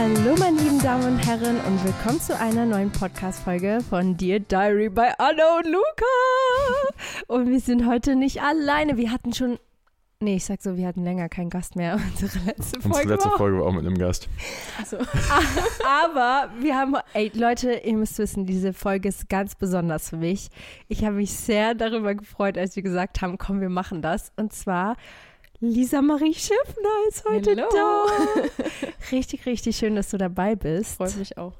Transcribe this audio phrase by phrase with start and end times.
[0.00, 4.88] Hallo, meine lieben Damen und Herren, und willkommen zu einer neuen Podcast-Folge von Dear Diary
[4.88, 7.26] bei Anna und Luca.
[7.26, 8.96] Und wir sind heute nicht alleine.
[8.96, 9.58] Wir hatten schon.
[10.20, 12.00] Nee, ich sag so, wir hatten länger keinen Gast mehr.
[12.12, 12.96] Unsere letzte Folge.
[12.96, 14.30] Unsere letzte Folge war auch mit einem Gast.
[14.78, 14.96] Also.
[15.84, 20.48] Aber wir haben, ey, Leute, ihr müsst wissen, diese Folge ist ganz besonders für mich.
[20.88, 24.32] Ich habe mich sehr darüber gefreut, als wir gesagt haben, komm, wir machen das.
[24.36, 24.96] Und zwar
[25.62, 27.68] Lisa Marie Schiffner ist heute Hello.
[27.70, 28.06] da.
[29.12, 30.96] Richtig, richtig schön, dass du dabei bist.
[30.96, 31.52] Freut mich auch.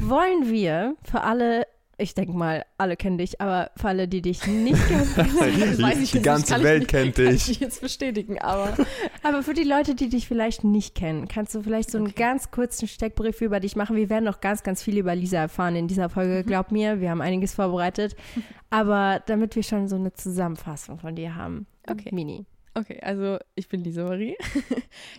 [0.00, 1.66] Wollen wir für alle,
[1.98, 6.12] ich denke mal, alle kennen dich, aber für alle, die dich nicht kennen, weiß ich
[6.12, 7.44] die ganze Welt nicht, kennt dich.
[7.44, 8.74] Kann ich jetzt bestätigen, aber.
[9.22, 12.16] aber für die Leute, die dich vielleicht nicht kennen, kannst du vielleicht so einen okay.
[12.16, 13.96] ganz kurzen Steckbrief über dich machen.
[13.96, 16.42] Wir werden noch ganz, ganz viel über Lisa erfahren in dieser Folge.
[16.42, 16.46] Mhm.
[16.46, 18.16] Glaub mir, wir haben einiges vorbereitet.
[18.70, 21.66] Aber damit wir schon so eine Zusammenfassung von dir haben.
[21.86, 22.08] Okay.
[22.12, 22.46] Mini.
[22.76, 24.36] Okay, also ich bin Lisa Marie.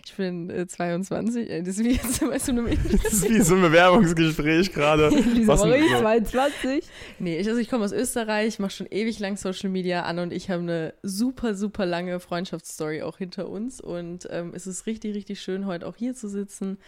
[0.04, 1.48] Ich bin äh, 22.
[1.48, 5.08] Äh, das ist wie jetzt bei so einem Das ist wie so ein Bewerbungsgespräch gerade.
[5.34, 6.84] Lisa Was Marie, 22.
[7.18, 10.32] Nee, ich, also ich komme aus Österreich, mache schon ewig lang Social Media an und
[10.32, 13.80] ich habe eine super, super lange Freundschaftsstory auch hinter uns.
[13.80, 16.78] Und ähm, es ist richtig, richtig schön, heute auch hier zu sitzen,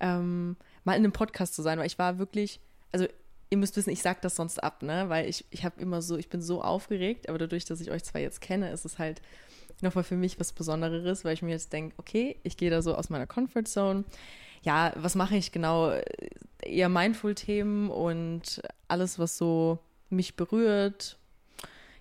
[0.00, 2.60] ähm, mal in einem Podcast zu sein, weil ich war wirklich,
[2.92, 3.06] also
[3.50, 5.08] ihr müsst wissen, ich sage das sonst ab, ne?
[5.08, 8.04] Weil ich, ich habe immer so, ich bin so aufgeregt, aber dadurch, dass ich euch
[8.04, 9.20] zwei jetzt kenne, ist es halt
[9.82, 12.94] nochmal für mich was Besonderes, weil ich mir jetzt denke, okay, ich gehe da so
[12.94, 14.04] aus meiner Comfortzone.
[14.62, 15.92] Ja, was mache ich genau?
[16.62, 19.78] Eher Mindful-Themen und alles, was so
[20.10, 21.16] mich berührt.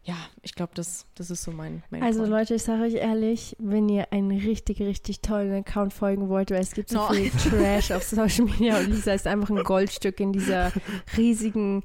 [0.04, 2.32] Ja, ich glaube, das, das ist so mein, mein Also Point.
[2.32, 6.62] Leute, ich sage euch ehrlich, wenn ihr einen richtig, richtig tollen Account folgen wollt, weil
[6.62, 7.08] es gibt so no.
[7.10, 10.72] viel Trash auf Social Media und Lisa ist einfach ein Goldstück in dieser
[11.18, 11.84] riesigen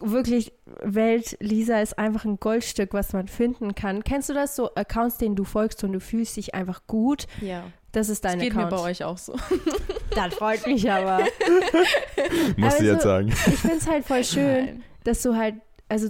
[0.00, 0.52] wirklich
[0.82, 4.04] Welt, Lisa ist einfach ein Goldstück, was man finden kann.
[4.04, 7.26] Kennst du das so Accounts, denen du folgst und du fühlst dich einfach gut?
[7.40, 7.64] Ja.
[7.92, 8.70] Das ist dein das geht Account.
[8.70, 9.34] mir bei euch auch so.
[10.14, 11.18] Das freut mich aber.
[12.56, 13.28] Musst also, du jetzt sagen.
[13.28, 14.82] Ich finde es halt voll schön, Nein.
[15.04, 15.54] dass du halt,
[15.88, 16.08] also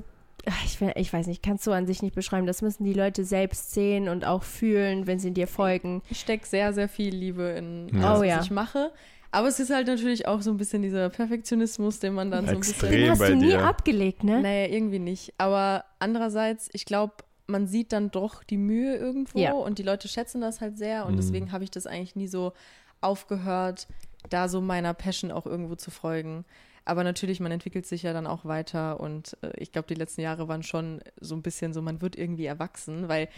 [0.65, 2.47] ich, ich, weiß nicht, kannst du an sich nicht beschreiben.
[2.47, 6.01] Das müssen die Leute selbst sehen und auch fühlen, wenn sie dir folgen.
[6.09, 8.15] Ich stecke sehr, sehr viel Liebe in ja.
[8.15, 8.41] oh, was ja.
[8.41, 8.91] ich mache.
[9.33, 12.63] Aber es ist halt natürlich auch so ein bisschen dieser Perfektionismus, den man dann Extrem
[12.63, 13.01] so ein bisschen.
[13.01, 13.65] Den hast du nie dir.
[13.65, 14.41] abgelegt, ne?
[14.43, 15.33] Naja, irgendwie nicht.
[15.39, 17.15] Aber andererseits, ich glaube,
[17.47, 19.53] man sieht dann doch die Mühe irgendwo Ja.
[19.53, 21.17] und die Leute schätzen das halt sehr und Mhm.
[21.19, 22.53] deswegen habe ich das eigentlich nie so
[23.01, 23.87] aufgehört,
[24.29, 26.45] da so meiner Passion auch irgendwo zu folgen.
[26.85, 30.23] Aber natürlich, man entwickelt sich ja dann auch weiter und äh, ich glaube, die letzten
[30.23, 33.29] Jahre waren schon so ein bisschen so, man wird irgendwie erwachsen, weil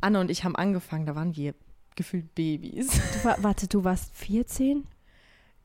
[0.00, 1.54] Anna und ich haben angefangen, da waren wir
[1.94, 2.88] gefühlt Babys.
[2.88, 4.86] Du, wa- warte, du warst 14?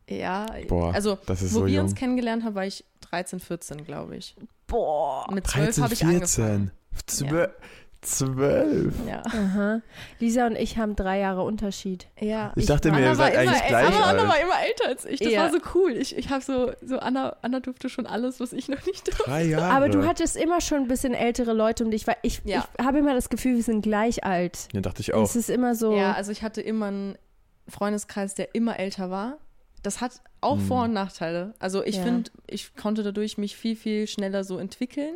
[0.10, 1.86] Ja, Boah, also das ist wo so wir jung.
[1.86, 4.36] uns kennengelernt haben, war ich 13, 14, glaube ich.
[4.68, 5.26] Boah.
[5.34, 6.72] Mit 12 13, habe ich angefangen.
[6.94, 7.28] 14.
[7.30, 7.52] Zwölf.
[8.02, 8.94] Zwölf.
[9.08, 9.22] Ja.
[9.26, 9.82] Aha.
[10.20, 12.08] Lisa und ich haben drei Jahre Unterschied.
[12.20, 14.30] Ja, Ich dachte mir, Anna ihr seid war immer, eigentlich gleich Anna, Anna alt.
[14.30, 15.20] war immer älter als ich.
[15.20, 15.42] Das Ja.
[15.42, 15.92] war so cool.
[15.94, 19.24] Ich, ich habe so, so Anna, Anna durfte schon alles, was ich noch nicht durfte.
[19.26, 19.74] Drei Jahre.
[19.74, 22.66] Aber du hattest immer schon ein bisschen ältere Leute um dich, weil ich, Ja.
[22.80, 24.70] ich habe immer das Gefühl, wir sind gleich alt.
[24.74, 25.24] Ja, dachte ich auch.
[25.24, 25.94] Es ist immer so.
[25.96, 27.18] Ja, also ich hatte immer einen
[27.68, 29.38] Freundeskreis, der immer älter war.
[29.84, 30.62] Das hat auch Mhm.
[30.68, 31.54] Vor- und Nachteile.
[31.60, 32.04] Also ich Ja.
[32.04, 35.16] finde, ich konnte dadurch mich viel, viel schneller so entwickeln.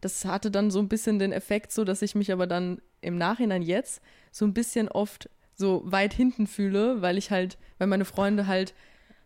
[0.00, 3.16] Das hatte dann so ein bisschen den Effekt, so dass ich mich aber dann im
[3.16, 4.00] Nachhinein jetzt
[4.30, 8.72] so ein bisschen oft so weit hinten fühle, weil ich halt, weil meine Freunde halt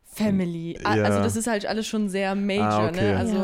[0.05, 0.91] Family, Ja.
[1.05, 3.13] also das ist halt alles schon sehr major, Ah, okay.
[3.13, 3.17] ne?
[3.17, 3.37] Also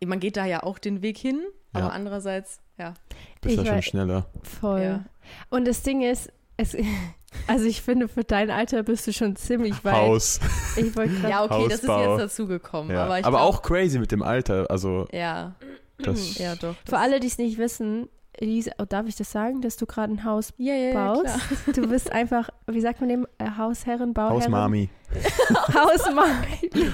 [0.00, 0.06] Ja.
[0.08, 1.40] man geht da ja auch den Weg hin,
[1.74, 1.80] Ja.
[1.80, 2.94] aber andererseits, ja.
[3.40, 4.26] Bist Ich ja schon schneller.
[4.42, 4.82] voll.
[4.82, 5.04] Ja.
[5.50, 6.74] Und das Ding ist, es,
[7.46, 9.94] also ich finde, für dein Alter bist du schon ziemlich weit.
[9.94, 10.40] Haus.
[10.76, 11.30] Ich wollte gerade.
[11.30, 12.10] Ja, okay, das ist Hausbau.
[12.18, 12.94] jetzt dazugekommen.
[12.94, 13.04] Ja.
[13.04, 14.66] Aber, Aber, glaub- auch crazy mit dem Alter.
[14.70, 15.54] Also, Ja,
[15.98, 16.38] das.
[16.38, 16.74] ja, doch.
[16.86, 18.08] Für alle, die es nicht wissen,
[18.40, 21.24] Lisa, oh, darf ich das sagen, dass du gerade ein Haus ja, ja, ja, baust?
[21.24, 21.74] klar.
[21.74, 24.42] Du bist einfach, wie sagt man dem, äh, Hausherrin, Bauherrin?
[24.42, 24.88] Hausmami.
[25.74, 26.60] Hausmami.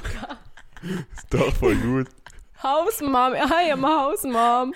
[1.14, 2.08] Ist doch voll gut.
[2.62, 3.14] Hausmom.
[3.34, 4.74] Hi, I'm a Hausmom.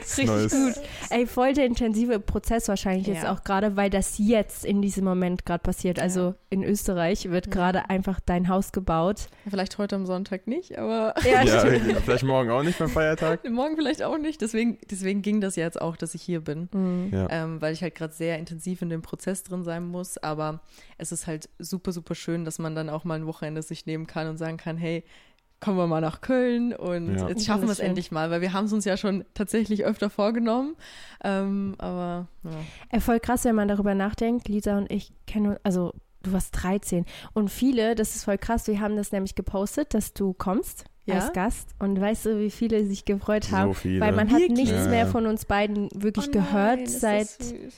[0.00, 0.52] Das ist Richtig neues.
[0.76, 0.84] gut.
[1.10, 3.32] Ey, voll der intensive Prozess wahrscheinlich jetzt Ja.
[3.32, 6.00] auch gerade, weil das jetzt in diesem Moment gerade passiert.
[6.00, 7.52] Also in Österreich wird Ja.
[7.52, 9.28] gerade einfach dein Haus gebaut.
[9.48, 11.60] Vielleicht heute am Sonntag nicht, aber Ja, Ja,
[12.04, 13.44] vielleicht morgen auch nicht beim Feiertag.
[13.50, 14.40] morgen vielleicht auch nicht.
[14.40, 16.68] Deswegen, deswegen ging das ja jetzt auch, dass ich hier bin.
[16.72, 17.10] Mhm.
[17.12, 17.28] Ja.
[17.30, 20.18] Ähm, weil ich halt gerade sehr intensiv in dem Prozess drin sein muss.
[20.18, 20.60] Aber
[20.98, 24.06] es ist halt super, super schön, dass man dann auch mal ein Wochenende sich nehmen
[24.08, 25.04] kann und sagen kann, hey,
[25.62, 27.28] kommen wir mal nach Köln und Ja.
[27.28, 30.10] jetzt schaffen wir es endlich mal, weil wir haben es uns ja schon tatsächlich öfter
[30.10, 30.76] vorgenommen.
[31.24, 32.50] Ähm, aber ja.
[32.90, 34.48] Ey, voll krass, wenn man darüber nachdenkt.
[34.48, 37.06] Lisa und ich kennen uns, also du warst 13.
[37.32, 41.14] Und viele, das ist voll krass, wir haben das nämlich gepostet, dass du kommst Ja?
[41.16, 41.70] als Gast.
[41.78, 43.70] Und weißt du, wie viele sich gefreut haben?
[43.70, 44.00] So viele.
[44.00, 44.88] Weil man hat nichts Ja.
[44.88, 47.22] mehr von uns beiden wirklich Oh gehört nein, ist seit.
[47.40, 47.74] das süß.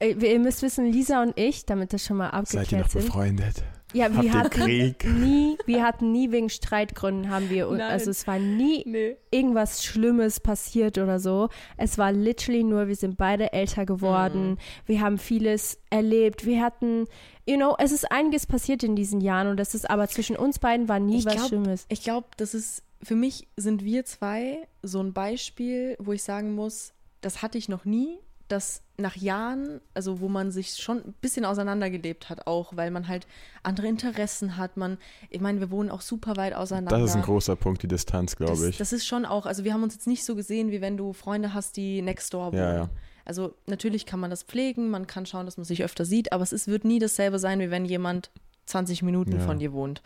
[0.00, 3.06] Äh, ihr müsst wissen, Lisa und ich, damit das schon mal Seid ihr noch abgeklärt
[3.06, 3.62] befreundet?
[3.94, 5.04] Ja, wir hatten Krieg?
[5.04, 7.80] nie, wir hatten nie wegen Streitgründen haben wir, Nein.
[7.80, 9.16] also es war nie Nee.
[9.30, 11.48] irgendwas Schlimmes passiert oder so.
[11.76, 14.56] Es war literally nur, wir sind beide älter geworden, Mhm.
[14.86, 17.06] wir haben vieles erlebt, wir hatten,
[17.46, 20.58] you know, es ist einiges passiert in diesen Jahren und das ist aber zwischen uns
[20.58, 21.86] beiden war nie Ich was glaub, Schlimmes.
[21.88, 26.54] Ich glaube, das ist, für mich sind wir zwei so ein Beispiel, wo ich sagen
[26.54, 28.18] muss, das hatte ich noch nie,
[28.48, 33.08] dass nach Jahren, also wo man sich schon ein bisschen auseinandergelebt hat, auch weil man
[33.08, 33.26] halt
[33.62, 34.76] andere Interessen hat.
[34.76, 34.98] Man,
[35.30, 36.98] ich meine, wir wohnen auch super weit auseinander.
[36.98, 38.76] Das ist ein großer Punkt, die Distanz, glaube ich.
[38.78, 41.12] das ist schon auch, also wir haben uns jetzt nicht so gesehen, wie wenn du
[41.12, 42.58] Freunde hast, die next door wohnen.
[42.62, 42.90] Ja, ja.
[43.24, 46.42] Also natürlich kann man das pflegen, man kann schauen, dass man sich öfter sieht, aber
[46.42, 48.30] es ist, wird nie dasselbe sein, wie wenn jemand
[48.66, 49.40] 20 Minuten Ja.
[49.40, 50.02] von dir wohnt.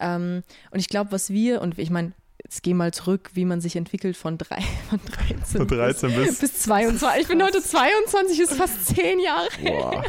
[0.00, 0.42] Ähm,
[0.72, 2.12] und ich glaube, was wir, und ich meine,
[2.42, 4.60] jetzt geh mal zurück, wie man sich entwickelt von, drei,
[4.90, 6.38] von 13, Von 13 bis, bis.
[6.52, 7.22] bis 22.
[7.22, 9.48] Ich bin heute 22, ist fast 10 Jahre.
[9.64, 10.04] Boah.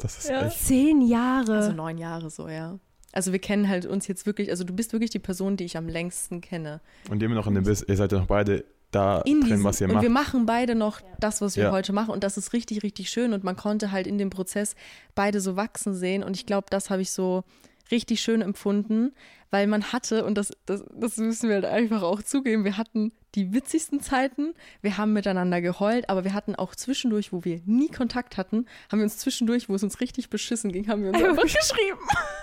[0.00, 0.46] Das ist Ja.
[0.46, 0.58] echt.
[0.64, 1.56] Zehn Jahre.
[1.56, 2.78] Also neun Jahre so, ja.
[3.12, 5.76] Also wir kennen halt uns jetzt wirklich, also du bist wirklich die Person, die ich
[5.76, 6.80] am längsten kenne.
[7.10, 9.64] Und immer noch in dem Biss, ihr seid ja noch beide da in drin, diesem,
[9.64, 10.02] was ihr und macht.
[10.02, 11.70] wir machen beide noch das, was wir Ja.
[11.72, 14.74] heute machen und das ist richtig, richtig schön und man konnte halt in dem Prozess
[15.14, 17.44] beide so wachsen sehen und ich glaube, das habe ich so
[17.90, 19.12] richtig schön empfunden,
[19.52, 23.12] weil man hatte, und das, das, das müssen wir halt einfach auch zugeben, wir hatten
[23.36, 27.88] die witzigsten Zeiten, wir haben miteinander geheult, aber wir hatten auch zwischendurch, wo wir nie
[27.88, 31.22] Kontakt hatten, haben wir uns zwischendurch, wo es uns richtig beschissen ging, haben wir uns
[31.22, 31.98] einfach geschrieben.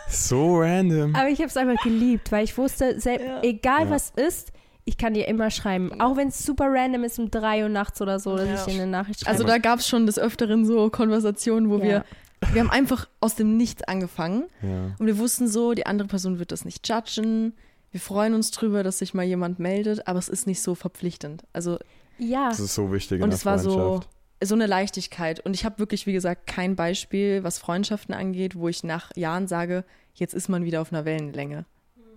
[0.07, 1.15] So random.
[1.15, 3.41] Aber ich habe es einfach geliebt, weil ich wusste, sel- Ja.
[3.43, 3.89] egal Ja.
[3.89, 4.51] was ist,
[4.85, 5.99] ich kann dir immer schreiben.
[6.01, 8.55] Auch wenn es super random ist um drei Uhr nachts oder so, dass Ja.
[8.55, 9.31] ich dir eine Nachricht schreibe.
[9.31, 11.83] Also da gab es schon des Öfteren so Konversationen, wo Ja.
[11.83, 12.05] wir,
[12.51, 14.95] wir haben einfach aus dem Nichts angefangen Ja.
[14.97, 17.53] Und wir wussten so, die andere Person wird das nicht judgen.
[17.91, 21.43] Wir freuen uns drüber, dass sich mal jemand meldet, aber es ist nicht so verpflichtend.
[21.53, 21.79] Also,
[22.17, 22.49] ja.
[22.49, 24.01] Das ist so wichtig in und der es war so,
[24.43, 25.39] so eine Leichtigkeit.
[25.39, 29.47] Und ich habe wirklich, wie gesagt, kein Beispiel, was Freundschaften angeht, wo ich nach Jahren
[29.47, 31.65] sage, jetzt ist man wieder auf einer Wellenlänge.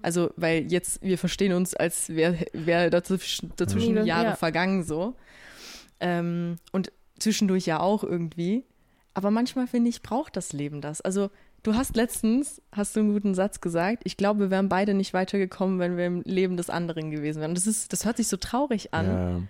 [0.02, 4.37] Also, weil jetzt, wir verstehen uns, als wäre wär dazwischen, dazwischen Jahre ja.
[4.37, 5.14] vergangen so.
[6.00, 8.64] Ähm, und zwischendurch ja auch irgendwie.
[9.14, 11.00] Aber manchmal finde ich, braucht das Leben das.
[11.00, 11.31] Also,
[11.62, 15.12] du hast letztens, hast du einen guten Satz gesagt, ich glaube, wir wären beide nicht
[15.12, 17.54] weitergekommen, wenn wir im Leben des anderen gewesen wären.
[17.54, 19.07] Das ist, das hört sich so traurig an.
[19.07, 19.40] Ja.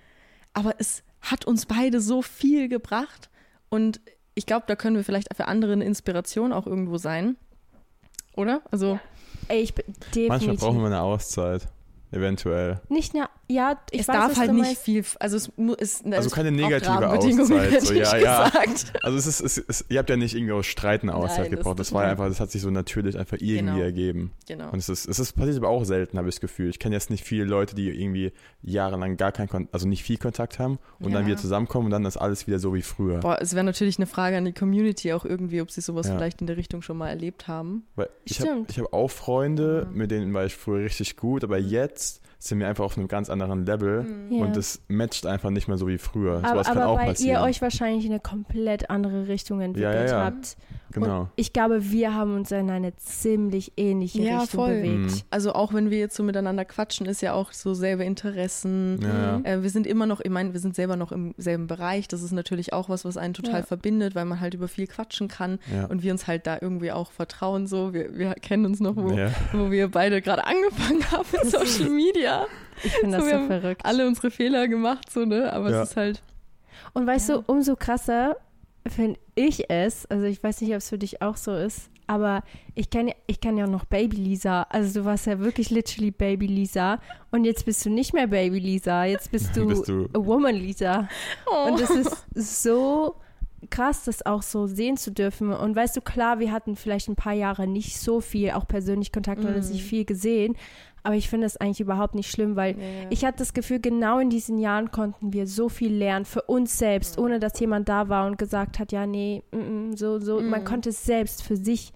[0.54, 3.30] Aber es, hat uns beide so viel gebracht.
[3.70, 4.00] Und
[4.34, 7.36] ich glaube, da können wir vielleicht für andere eine Inspiration auch irgendwo sein.
[8.34, 8.62] Oder?
[8.70, 8.98] Also.
[9.48, 10.28] Ey, ich bin definitiv.
[10.28, 11.68] Manchmal brauchen wir eine Auszeit.
[12.10, 12.80] Eventuell.
[12.88, 14.82] Nicht eine, ja, ich es weiß, darf halt du nicht meinst.
[14.82, 15.48] viel, also es
[15.80, 17.82] ist Also es keine negative Auszeit.
[17.82, 18.50] So, ja, ja.
[19.02, 21.50] Also es ist, es ist, ihr habt ja nicht irgendwie aus Streiten eine Auszeit Nein,
[21.50, 21.78] das gebraucht.
[21.78, 23.78] Das, ist war einfach, das hat sich so natürlich einfach irgendwie Genau.
[23.78, 24.30] ergeben.
[24.46, 24.70] Genau.
[24.70, 26.70] Und es ist, es ist passiert aber auch selten, habe ich das Gefühl.
[26.70, 28.32] Ich kenne jetzt nicht viele Leute, die irgendwie
[28.62, 31.28] jahrelang gar keinen Kontakt, also nicht viel Kontakt haben und dann Ja.
[31.28, 33.18] wieder zusammenkommen und dann ist alles wieder so wie früher.
[33.20, 36.14] Boah, es wäre natürlich eine Frage an die Community auch irgendwie, ob sie sowas Ja.
[36.16, 37.84] vielleicht in der Richtung schon mal erlebt haben.
[37.96, 39.96] Weil ich habe hab auch Freunde, Mhm.
[39.98, 43.30] mit denen war ich früher richtig gut, aber jetzt sind wir einfach auf einem ganz
[43.30, 44.42] anderen Level Ja.
[44.42, 46.38] und es matcht einfach nicht mehr so wie früher.
[46.38, 47.40] aber, Sowas kann aber auch weil passieren.
[47.40, 50.24] ihr euch wahrscheinlich in eine komplett andere Richtung entwickelt Ja, ja, ja.
[50.24, 50.56] habt.
[50.90, 51.20] genau.
[51.20, 54.74] Und ich glaube, wir haben uns in eine ziemlich ähnliche Ja, Richtung voll.
[54.74, 55.12] bewegt.
[55.12, 55.20] Mhm.
[55.30, 58.98] Also auch wenn wir jetzt so miteinander quatschen, ist ja auch so selbe Interessen.
[59.02, 59.40] Ja, ja.
[59.44, 62.08] Äh, wir sind immer noch, ich meine, wir sind selber noch im selben Bereich.
[62.08, 63.66] Das ist natürlich auch was, was einen total Ja.
[63.66, 65.84] verbindet, weil man halt über viel quatschen kann Ja.
[65.86, 67.68] und wir uns halt da irgendwie auch vertrauen.
[67.68, 69.30] So, wir, wir kennen uns noch, wo, Ja.
[69.52, 72.31] wo wir beide gerade angefangen haben mit Social Media.
[72.84, 73.84] Ich finde das So, so, wir haben verrückt.
[73.84, 75.52] Alle unsere Fehler gemacht, so ne.
[75.52, 75.82] Aber Ja.
[75.82, 76.22] es ist halt
[76.94, 77.36] Und weißt Ja.
[77.36, 78.36] du, umso krasser
[78.88, 82.42] finde ich es, also ich weiß nicht, ob es für dich auch so ist, aber
[82.74, 84.62] ich kenne ich kenn ja auch noch Baby Lisa.
[84.70, 86.98] Also du warst ja wirklich literally Baby Lisa
[87.30, 90.56] und jetzt bist du nicht mehr Baby Lisa, jetzt bist du, Bist du- a Woman
[90.56, 91.08] Lisa.
[91.46, 91.68] Oh.
[91.70, 93.14] Und es ist so
[93.70, 95.52] krass, das auch so sehen zu dürfen.
[95.52, 99.12] Und weißt du, klar, wir hatten vielleicht ein paar Jahre nicht so viel, auch persönlich
[99.12, 99.68] Kontakt oder Mhm.
[99.70, 100.56] nicht viel gesehen,
[101.02, 103.06] aber ich finde das eigentlich überhaupt nicht schlimm, weil Ja, ja.
[103.10, 106.78] ich hatte das Gefühl, genau in diesen Jahren konnten wir so viel lernen für uns
[106.78, 109.56] selbst, ohne dass jemand da war und gesagt hat, ja, nee, mm,
[109.90, 110.40] mm, so, so.
[110.40, 110.64] Man Mhm.
[110.64, 111.92] konnte selbst für sich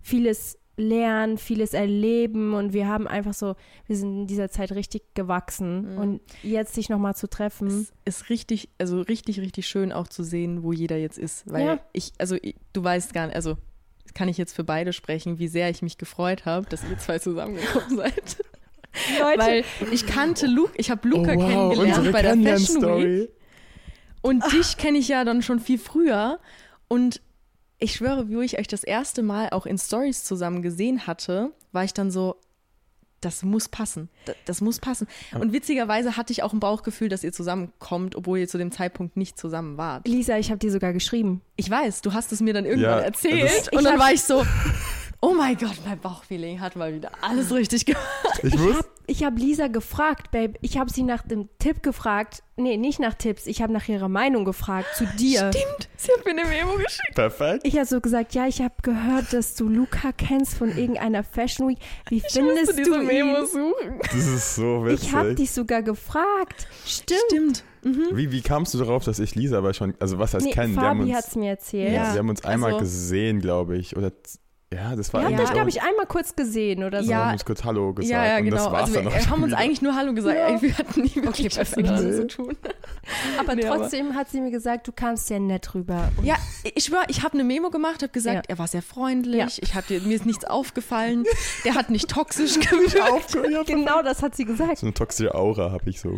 [0.00, 5.02] vieles lernen, vieles erleben und wir haben einfach so, wir sind in dieser Zeit richtig
[5.14, 5.98] gewachsen Mhm.
[5.98, 7.66] und jetzt sich nochmal zu treffen.
[7.66, 11.50] es ist richtig, also richtig, richtig schön auch zu sehen, wo jeder jetzt ist.
[11.50, 11.80] Weil Ja.
[11.92, 13.56] ich, also ich, du weißt gar nicht, also
[14.14, 17.18] kann ich jetzt für beide sprechen, wie sehr ich mich gefreut habe, dass ihr zwei
[17.18, 18.36] zusammengekommen seid.
[19.20, 23.30] Leute, Weil ich kannte Luke, ich habe Luca oh, wow, kennengelernt bei der Fashion Week.
[24.22, 26.40] Und dich kenne ich ja dann schon viel früher.
[26.88, 27.20] Und
[27.78, 31.84] ich schwöre, wo ich euch das erste Mal auch in Stories zusammen gesehen hatte, war
[31.84, 32.36] ich dann so,
[33.20, 34.08] das muss passen.
[34.26, 35.06] Das, das muss passen.
[35.38, 39.16] Und witzigerweise hatte ich auch ein Bauchgefühl, dass ihr zusammenkommt, obwohl ihr zu dem Zeitpunkt
[39.16, 40.06] nicht zusammen wart.
[40.06, 41.40] Lisa, ich habe dir sogar geschrieben.
[41.56, 43.72] Ich weiß, du hast es mir dann irgendwann Ja, erzählt.
[43.72, 44.44] und dann war ich so,
[45.20, 48.04] oh mein Gott, mein Bauchfeeling hat mal wieder alles richtig gemacht.
[48.42, 50.54] Ich Ich muss, habe ich hab Lisa gefragt, Babe.
[50.60, 52.42] Ich habe sie nach dem Tipp gefragt.
[52.56, 53.46] Nee, nicht nach Tipps.
[53.46, 55.50] Ich habe nach ihrer Meinung gefragt zu dir.
[55.52, 57.14] Stimmt, sie hat mir eine Memo geschickt.
[57.14, 57.60] perfekt.
[57.66, 61.68] Ich habe so gesagt, ja, ich habe gehört, dass du Luca kennst von irgendeiner Fashion
[61.68, 61.78] Week.
[62.08, 63.46] Wie Ich musste findest diese du Memo ihn?
[63.46, 64.00] suchen.
[64.02, 65.08] Das ist so witzig.
[65.08, 66.68] Ich habe dich sogar gefragt.
[66.86, 67.20] Stimmt.
[67.28, 67.64] Stimmt.
[68.12, 70.74] Wie, wie kamst du darauf, dass ich Lisa aber schon, also was heißt Nee, kennen?
[70.74, 71.92] Fabi hat es mir erzählt.
[71.92, 72.12] ja, Ja.
[72.12, 73.96] wir haben uns einmal Also- gesehen, glaube ich.
[73.96, 74.12] Oder
[74.72, 77.08] ja, das war irgendwie euch, auch- glaube ich, einmal kurz gesehen oder so.
[77.08, 77.24] Wir Ja.
[77.26, 78.56] haben uns kurz Hallo gesagt Ja, ja, und genau.
[78.56, 79.58] das war's also dann wir auch wir haben uns wieder.
[79.62, 80.36] eigentlich nur Hallo gesagt.
[80.36, 80.60] Ja.
[80.62, 81.76] Wir hatten nie wirklich was perfekt.
[81.78, 82.16] miteinander Nee.
[82.20, 82.56] zu tun.
[83.38, 86.10] aber Nee, aber- trotzdem hat sie mir gesagt, du kamst ja nett rüber.
[86.16, 86.36] Und Ja,
[86.74, 88.42] ich schwör, ich habe eine Memo gemacht, habe gesagt, Ja.
[88.48, 89.46] er war sehr freundlich, Ja.
[89.62, 91.24] ich hab dir, mir ist nichts aufgefallen,
[91.64, 93.66] der hat nicht toxisch gewirkt.
[93.66, 94.78] genau das hat sie gesagt.
[94.78, 96.12] So eine toxische Aura habe ich so.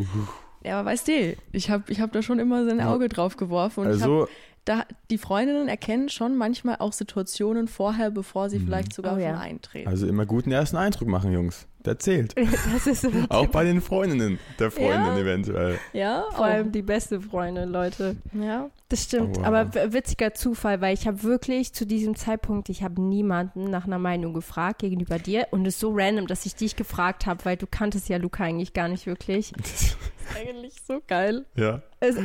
[0.63, 2.93] Ja, aber weißt du, ich habe ich hab da schon immer sein Ja.
[2.93, 3.81] Auge drauf geworfen.
[3.87, 4.29] Und ich hab, Also,
[4.65, 9.31] da, die Freundinnen erkennen schon manchmal auch Situationen vorher, bevor sie vielleicht sogar Oh ja.
[9.31, 9.89] schon eintreten.
[9.89, 11.67] also immer guten ersten Eindruck machen, Jungs.
[11.85, 12.35] Der zählt.
[12.75, 15.19] Das ist so Auch bei den Freundinnen der Freundin Ja.
[15.19, 15.79] eventuell.
[15.95, 18.17] ja, vor allem die beste Freundin, Leute.
[18.35, 18.69] ja.
[18.91, 19.47] Das stimmt, Oh, wow.
[19.47, 24.01] aber witziger Zufall, weil ich habe wirklich zu diesem Zeitpunkt, ich habe niemanden nach einer
[24.01, 27.57] Meinung gefragt gegenüber dir und es ist so random, dass ich dich gefragt habe, weil
[27.57, 29.53] du kanntest ja Luca eigentlich gar nicht wirklich.
[30.37, 31.47] eigentlich so geil.
[31.57, 31.81] ja.
[32.01, 32.17] Es,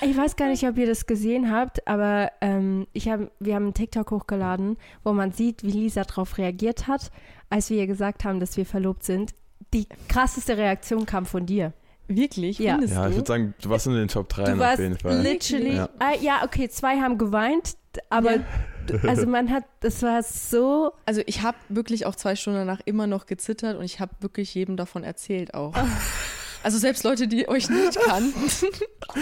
[0.00, 3.64] ich weiß gar nicht, ob ihr das gesehen habt, aber ähm, ich hab, wir haben
[3.64, 7.10] einen TikTok hochgeladen, wo man sieht, wie Lisa darauf reagiert hat,
[7.50, 9.34] als wir ihr gesagt haben, dass wir verlobt sind.
[9.72, 11.72] Die krasseste Reaktion kam von dir.
[12.06, 12.58] Wirklich?
[12.58, 12.78] Ja.
[12.80, 15.20] Ja, ich würde sagen, du warst in den Top 3 Du auf warst jeden Fall.
[15.22, 15.76] literally.
[15.76, 15.88] Ja.
[15.98, 17.76] Ah, ja, okay, zwei haben geweint,
[18.10, 18.40] aber Ja.
[19.06, 20.92] also man hat, das war so.
[21.06, 24.54] Also ich habe wirklich auch zwei Stunden danach immer noch gezittert und ich habe wirklich
[24.54, 25.72] jedem davon erzählt auch.
[26.64, 28.40] Also selbst Leute, die euch nicht kannten.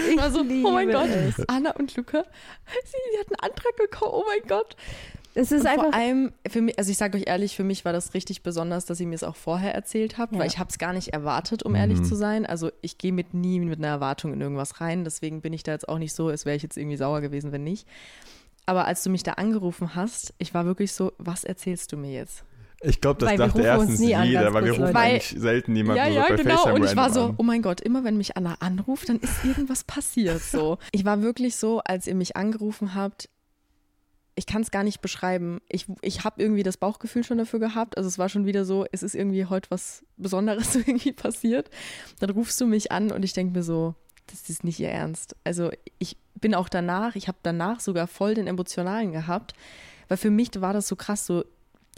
[0.09, 1.47] Ich war so, oh mein liebe Gott, es.
[1.49, 4.75] Anna und Luca, sie, sie hatten einen Antrag bekommen, oh mein Gott.
[5.35, 5.83] Es ist Und einfach.
[5.85, 8.85] vor allem, für mich, also ich sage euch ehrlich, für mich war das richtig besonders,
[8.85, 10.39] dass ihr mir es auch vorher erzählt habt, Ja.
[10.39, 12.03] weil ich habe es gar nicht erwartet, um ehrlich Mhm.
[12.05, 12.45] zu sein.
[12.45, 15.73] Also ich gehe mit nie mit einer Erwartung in irgendwas rein, deswegen bin ich da
[15.73, 17.87] jetzt auch nicht so, es wäre ich jetzt irgendwie sauer gewesen, wenn nicht.
[18.65, 22.13] Aber als du mich da angerufen hast, ich war wirklich so, was erzählst du mir
[22.13, 22.43] jetzt?
[22.85, 26.11] Ich glaube, das Weil dachte erstens jeder, weil wir rufen eigentlich selten jemanden ja, so
[26.11, 26.55] ja, bei genau.
[26.55, 27.35] FaceTime Und ich war so, an.
[27.37, 30.41] oh mein Gott, immer wenn mich Anna anruft, dann ist irgendwas passiert.
[30.41, 30.77] So.
[30.91, 33.29] Ich war wirklich so, als ihr mich angerufen habt,
[34.35, 35.61] ich kann es gar nicht beschreiben.
[35.69, 37.97] Ich, ich habe irgendwie das Bauchgefühl schon dafür gehabt.
[37.97, 41.69] Also es war schon wieder so, es ist irgendwie heute was Besonderes irgendwie passiert.
[42.19, 43.95] Dann rufst du mich an und ich denke mir so,
[44.27, 45.35] das ist nicht ihr Ernst.
[45.43, 49.53] Also ich bin auch danach, ich habe danach sogar voll den Emotionalen gehabt,
[50.07, 51.45] weil für mich war das so krass, so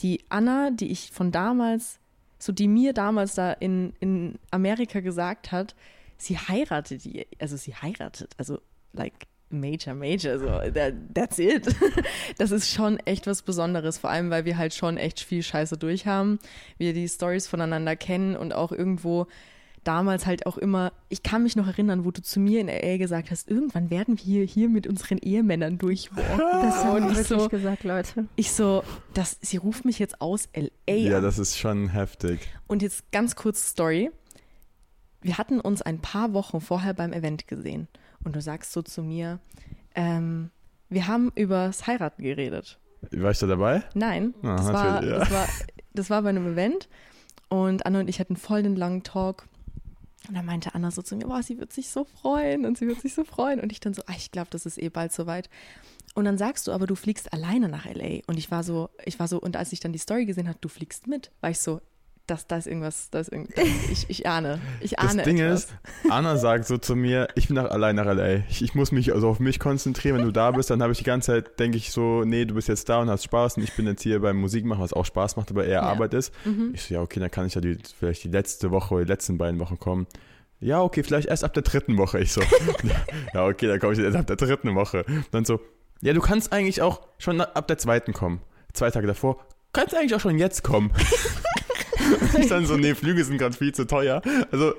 [0.02, 2.00] die Anna, die ich von damals,
[2.40, 5.76] so die mir damals da in, in Amerika gesagt hat,
[6.18, 8.60] sie heiratet, die, also sie heiratet, also
[8.94, 11.68] like Major, Major, so that, that's it.
[12.38, 15.78] Das ist schon echt was Besonderes, vor allem, weil wir halt schon echt viel Scheiße
[15.78, 16.40] durchhaben,
[16.78, 19.28] wir die Stories voneinander kennen und auch irgendwo
[19.86, 22.98] damals halt auch immer, ich kann mich noch erinnern, wo du zu mir in LA
[22.98, 26.40] gesagt hast, irgendwann werden wir hier mit unseren Ehemännern durchwalken.
[26.62, 28.28] Das haben wir ich wirklich so, gesagt, Leute.
[28.36, 31.24] ich so, das, sie ruft mich jetzt aus LA Ja, an.
[31.24, 32.40] das ist schon heftig.
[32.68, 34.12] Und jetzt ganz kurz Story.
[35.22, 37.88] Wir hatten uns ein paar Wochen vorher beim Event gesehen.
[38.24, 39.40] Und du sagst so zu mir,
[39.96, 40.52] ähm,
[40.90, 42.80] wir haben übers Heiraten geredet.
[43.12, 43.84] War ich da dabei?
[43.94, 45.20] Nein, Ah, das, war, ja.
[45.20, 45.48] das, war,
[45.94, 46.90] das war bei einem Event.
[47.50, 49.48] Und Anna und ich hatten voll den langen Talk.
[50.28, 52.88] Und dann meinte Anna so zu mir, boah, sie wird sich so freuen und sie
[52.88, 53.60] wird sich so freuen.
[53.60, 55.50] Und ich dann so, ah, ich glaube, das ist eh bald soweit.
[56.14, 58.20] Und dann sagst du, aber du fliegst alleine nach LA.
[58.28, 60.58] Und ich war so, ich war so, und als ich dann die Story gesehen habe,
[60.62, 61.82] du fliegst mit, war ich so,
[62.28, 65.66] das, da ist irgendwas, da ist irgendwas, ich, ich ahne, ich Das ahne Ding etwas.
[65.66, 65.74] ist,
[66.10, 68.38] Anna sagt so zu mir, ich bin nach, allein nach LA.
[68.50, 70.18] Ich, ich muss mich also auf mich konzentrieren.
[70.18, 72.56] Wenn du da bist, dann habe ich die ganze Zeit, denke ich so, nee, du
[72.56, 75.06] bist jetzt da und hast Spaß und ich bin jetzt hier beim Musikmachen, was auch
[75.06, 75.82] Spaß macht, aber eher Ja.
[75.84, 76.34] Arbeit ist.
[76.46, 76.72] Mhm.
[76.74, 79.12] Ich so, ja, okay, dann kann ich ja die, vielleicht die letzte Woche oder die
[79.12, 80.08] letzten beiden Wochen kommen.
[80.62, 82.20] Ja, okay, vielleicht erst ab der dritten Woche.
[82.20, 82.42] Ich so,
[83.34, 85.06] ja, okay, dann komme ich erst ab der dritten Woche.
[85.32, 85.60] Dann so,
[86.02, 88.42] ja, du kannst eigentlich auch schon ab der zweiten kommen.
[88.74, 90.92] Zwei Tage davor, kannst eigentlich auch schon jetzt kommen.
[92.34, 94.22] Und ich dann so, nee, Flüge sind gerade viel zu teuer.
[94.52, 94.74] Also,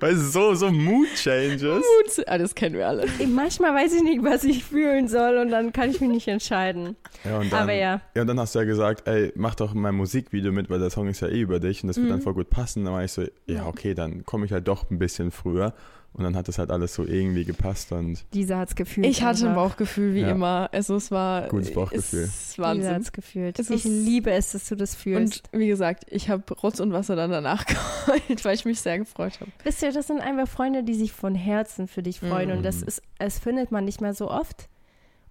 [0.00, 1.82] weil es so, so Mood-Changes.
[1.82, 3.06] Gut, ah, das kennen wir alle.
[3.28, 6.96] Manchmal weiß ich nicht, was ich fühlen soll und dann kann ich mich nicht entscheiden.
[7.24, 8.00] Ja, und dann, Aber ja.
[8.14, 10.90] Ja, und dann hast du ja gesagt, ey, mach doch mein Musikvideo mit, weil der
[10.90, 12.10] Song ist ja eh über dich und das wird Mhm.
[12.10, 12.84] dann voll gut passen.
[12.84, 15.74] Dann war ich so, ja, okay, dann komme ich halt doch ein bisschen früher.
[16.14, 19.06] Und dann hat das halt alles so irgendwie gepasst und Lisa hat's gefühlt.
[19.06, 19.54] Ich hatte ein.
[19.54, 20.30] Bauchgefühl, wie Ja.
[20.32, 20.68] immer.
[20.70, 22.24] Also es war Gutes Bauchgefühl.
[22.24, 22.94] Es ist Lisa Wahnsinn.
[22.94, 23.58] hat's gefühlt.
[23.58, 25.48] Es ich ist- liebe es, dass du das fühlst.
[25.52, 28.98] Und wie gesagt, ich habe Rotz und Wasser dann danach geheult, weil ich mich sehr
[28.98, 29.50] gefreut habe.
[29.64, 32.50] Wisst ihr, das sind einfach Freunde, die sich von Herzen für dich freuen.
[32.50, 32.56] Mhm.
[32.58, 34.68] Und das ist, es findet man nicht mehr so oft.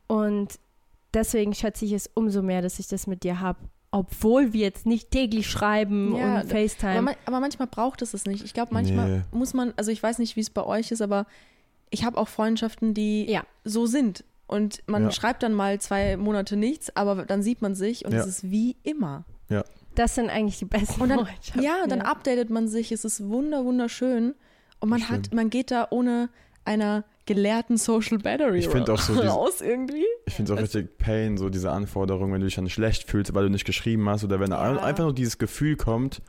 [0.07, 0.57] Und
[1.13, 3.59] deswegen schätze ich es umso mehr, dass ich das mit dir habe.
[3.93, 6.91] Obwohl wir jetzt nicht täglich schreiben Ja, und FaceTime.
[6.93, 8.43] Aber, man, aber manchmal braucht es es nicht.
[8.45, 9.21] Ich glaube, manchmal Nee.
[9.31, 11.25] muss man, also ich weiß nicht, wie es bei euch ist, aber
[11.89, 13.43] ich habe auch Freundschaften, die Ja.
[13.65, 14.23] so sind.
[14.47, 15.11] Und man Ja.
[15.11, 18.19] schreibt dann mal zwei Monate nichts, aber dann sieht man sich und Ja.
[18.21, 19.25] es ist wie immer.
[19.95, 21.61] das sind eigentlich die besten Und dann, Freundschaften.
[21.61, 24.35] ja, dann updatet man sich, es ist wunder, wunderschön.
[24.79, 26.29] Und man Das hat, man geht da ohne
[26.63, 30.05] einer gelehrten Social Battery Ich find auch so diese- raus irgendwie.
[30.25, 33.33] ich finde es auch richtig Pain, so diese Anforderung, wenn du dich dann schlecht fühlst,
[33.33, 34.59] weil du nicht geschrieben hast oder wenn Ja.
[34.61, 36.21] einfach nur dieses Gefühl kommt,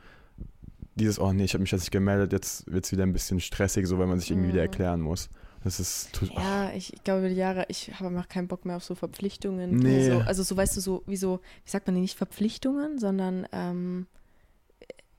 [0.95, 3.39] dieses, oh nee, ich habe mich jetzt nicht gemeldet, jetzt wird es wieder ein bisschen
[3.39, 4.67] stressig, so weil man sich irgendwie wieder Mhm.
[4.67, 5.29] erklären muss.
[5.63, 8.65] Das ist, tut, Ja, ich, ich glaube über die Jahre, ich habe einfach keinen Bock
[8.65, 9.77] mehr auf so Verpflichtungen.
[9.77, 10.09] Nee.
[10.11, 13.47] So, also so weißt du, so wie so, wie sagt man denn nicht Verpflichtungen, sondern
[13.53, 14.05] ähm,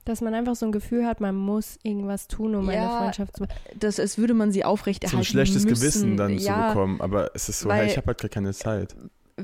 [0.05, 3.35] Dass man einfach so ein Gefühl hat, man muss irgendwas tun, um eine Ja, Freundschaft
[3.37, 3.45] zu.
[3.79, 5.81] das, als würde man sie so aufrechterhalten ein schlechtes müssen.
[5.81, 8.29] Gewissen dann ja, zu bekommen, aber es ist so, weil- hey, ich habe halt gar
[8.29, 8.95] keine Zeit.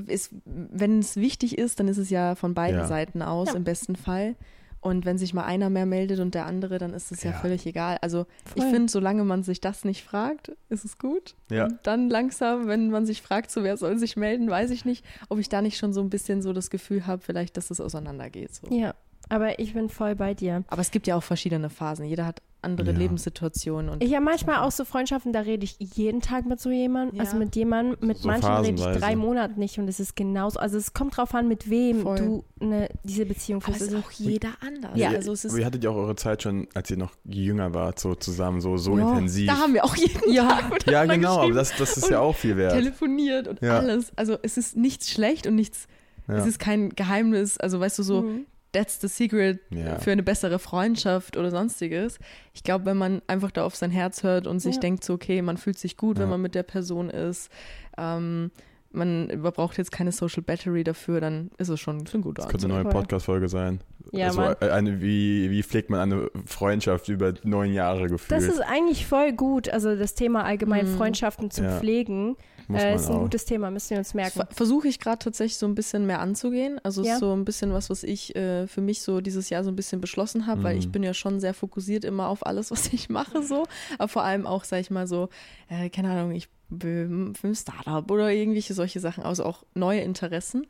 [0.06, 2.86] Ist, wenn es wichtig ist, dann ist es ja von beiden Ja.
[2.86, 3.54] Seiten aus Ja.
[3.56, 4.36] im besten Fall.
[4.80, 7.36] Und wenn sich mal einer mehr meldet und der andere, dann ist es ja, Ja.
[7.38, 7.98] völlig egal.
[8.00, 8.72] Also ich Voll.
[8.72, 11.36] finde, solange man sich das nicht fragt, ist es gut.
[11.50, 11.66] Ja.
[11.66, 15.04] Und dann langsam, wenn man sich fragt, so wer soll sich melden, weiß ich nicht,
[15.28, 17.80] ob ich da nicht schon so ein bisschen so das Gefühl habe, vielleicht, dass es
[17.80, 18.54] auseinandergeht.
[18.56, 18.66] So.
[18.74, 18.94] Ja,
[19.32, 20.62] aber ich bin voll bei dir.
[20.68, 22.04] Aber es gibt ja auch verschiedene Phasen.
[22.04, 22.98] Jeder hat andere Ja.
[22.98, 26.70] Lebenssituationen und Ich habe manchmal auch so Freundschaften, da rede ich jeden Tag mit so
[26.70, 27.16] jemandem.
[27.16, 27.24] Ja.
[27.24, 30.60] Also mit jemandem, mit So manchen rede ich drei Monate nicht und es ist genauso.
[30.60, 32.16] Also es kommt drauf an, mit wem Voll.
[32.18, 33.80] du ne, diese Beziehung aber führst.
[33.82, 34.92] es ist Also auch jeder anders.
[34.94, 35.08] Ja.
[35.10, 37.74] also es ist Aber ihr hattet ja auch eure Zeit schon, als ihr noch jünger
[37.74, 39.48] wart, so zusammen, so, so Ja, intensiv.
[39.48, 40.48] Da haben wir auch jeden Ja.
[40.78, 42.74] Tag ja, genau, aber das, das ist ja auch viel wert.
[42.74, 43.78] telefoniert und Ja.
[43.78, 44.12] alles.
[44.16, 45.88] Also es ist nichts schlecht und nichts,
[46.28, 46.36] Ja.
[46.36, 47.58] es ist kein Geheimnis.
[47.58, 48.46] Also weißt du so, Mhm.
[48.72, 49.98] That's the secret Ja.
[49.98, 52.18] für eine bessere Freundschaft oder sonstiges.
[52.54, 54.80] Ich glaube, wenn man einfach da auf sein Herz hört und sich Ja.
[54.80, 56.30] denkt, so, okay, man fühlt sich gut, wenn Ja.
[56.30, 57.50] man mit der Person ist,
[57.98, 58.50] ähm,
[58.94, 62.66] man braucht jetzt keine Social Battery dafür, dann ist es schon ein guter Das könnte
[62.66, 62.92] eine neue.
[62.92, 63.80] Podcast-Folge sein.
[64.10, 68.30] Ja, also, eine, wie, wie pflegt man eine Freundschaft über neun Jahre gefühlt?
[68.32, 69.70] Das ist eigentlich voll gut.
[69.70, 70.96] Also das Thema allgemein Mhm.
[70.98, 71.78] Freundschaften zu Ja.
[71.78, 72.36] pflegen
[72.72, 73.20] Muss äh, man ist ein auch.
[73.20, 74.32] gutes Thema, müssen wir uns merken.
[74.40, 76.80] Ver Versuche ich gerade tatsächlich so ein bisschen mehr anzugehen.
[76.82, 77.14] Also es Ja.
[77.14, 79.76] ist so ein bisschen was, was ich äh, für mich so dieses Jahr so ein
[79.76, 80.78] bisschen beschlossen habe, weil Mhm.
[80.80, 83.66] ich bin ja schon sehr fokussiert immer auf alles, was ich mache so.
[83.98, 85.28] Aber vor allem auch, sag ich mal so,
[85.68, 90.00] äh, keine Ahnung, ich bin für ein Startup oder irgendwelche solche Sachen, also auch neue
[90.00, 90.66] Interessen.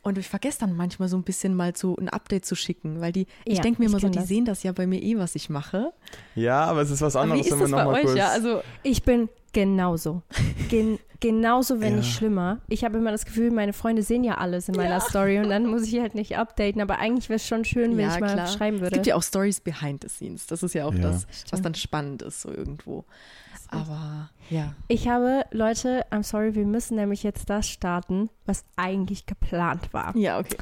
[0.00, 3.10] Und ich vergesse dann manchmal so ein bisschen mal so ein Update zu schicken, weil
[3.12, 4.28] die, ich Ja, denke mir ich immer so, die das.
[4.28, 5.92] sehen das ja bei mir eh, was ich mache.
[6.36, 8.02] Ja, aber es ist was Aber anderes, wie ist wenn bei nochmal euch?
[8.04, 8.16] kurz.
[8.16, 10.22] Ja, also Ich bin genauso.
[10.68, 11.96] Gen genauso, wenn Ja.
[11.98, 12.58] nicht schlimmer.
[12.68, 15.66] Ich habe immer das Gefühl, meine Freunde sehen ja alles in meiner Story und dann
[15.66, 16.80] muss ich halt nicht updaten.
[16.80, 18.46] Aber eigentlich wäre es schon schön, wenn Ja, ich mal klar.
[18.46, 18.94] schreiben Es würde.
[18.94, 20.46] gibt ja auch Stories behind the scenes.
[20.46, 21.00] Das ist ja auch Ja.
[21.00, 23.04] das, was dann spannend ist, so irgendwo.
[23.70, 24.74] Aber ja.
[24.88, 30.16] Ich habe, Leute, I'm sorry, wir müssen nämlich jetzt das starten, was eigentlich geplant war.
[30.16, 30.56] Ja, okay.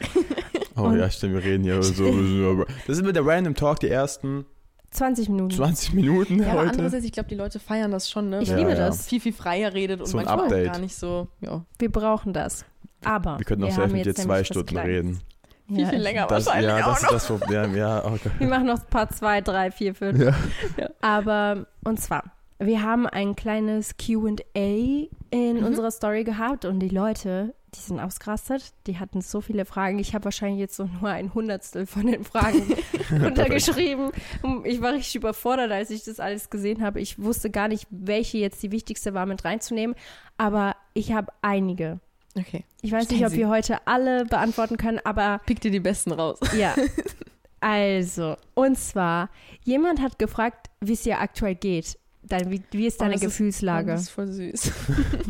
[0.76, 2.04] Oh Und- ja, stimmt, wir reden hier so.
[2.86, 4.44] Das ist mit der Random Talk die ersten
[4.90, 5.50] 20 Minuten.
[5.54, 6.70] 20 Minuten Ja, aber heute.
[6.70, 8.42] andererseits, ich glaube, die Leute feiern das schon, ne?
[8.42, 9.06] Ich Wenn liebe man das.
[9.06, 10.68] Viel, viel freier redet und So ein manchmal Update.
[10.68, 11.64] auch gar nicht so, ja.
[11.78, 12.64] Wir brauchen das.
[13.04, 15.20] Aber wir könnten auch haben mit dir jetzt zwei Stunden reden.
[15.68, 17.12] Viel, Ja, viel länger Das, wahrscheinlich ja, auch das noch.
[17.12, 17.76] ist das Problem.
[17.76, 18.30] Ja, okay.
[18.38, 20.18] Wir machen noch Part 2, 3, 4, 5.
[20.78, 20.88] Ja.
[21.00, 22.22] Aber, und zwar,
[22.58, 25.64] wir haben ein kleines QA in Mhm.
[25.64, 28.72] unserer Story gehabt und die Leute, die sind ausgerastet.
[28.86, 29.98] Die hatten so viele Fragen.
[29.98, 32.62] Ich habe wahrscheinlich jetzt so nur ein Hundertstel von den Fragen
[33.10, 34.10] runtergeschrieben.
[34.42, 37.00] Und Ich war richtig überfordert, als ich das alles gesehen habe.
[37.00, 39.94] Ich wusste gar nicht, welche jetzt die wichtigste war, mit reinzunehmen.
[40.38, 42.00] Aber ich habe einige.
[42.38, 42.64] Okay.
[42.82, 43.38] Ich weiß nicht, ob sie.
[43.38, 46.38] wir heute alle beantworten können, aber Pick dir die besten raus.
[46.56, 46.74] ja.
[47.58, 49.30] Also, und zwar,
[49.64, 51.98] jemand hat gefragt, wie es dir aktuell geht.
[52.28, 53.92] Dein, wie, wie ist Oh, deine ist- Gefühlslage?
[53.92, 54.72] Das ist voll süß.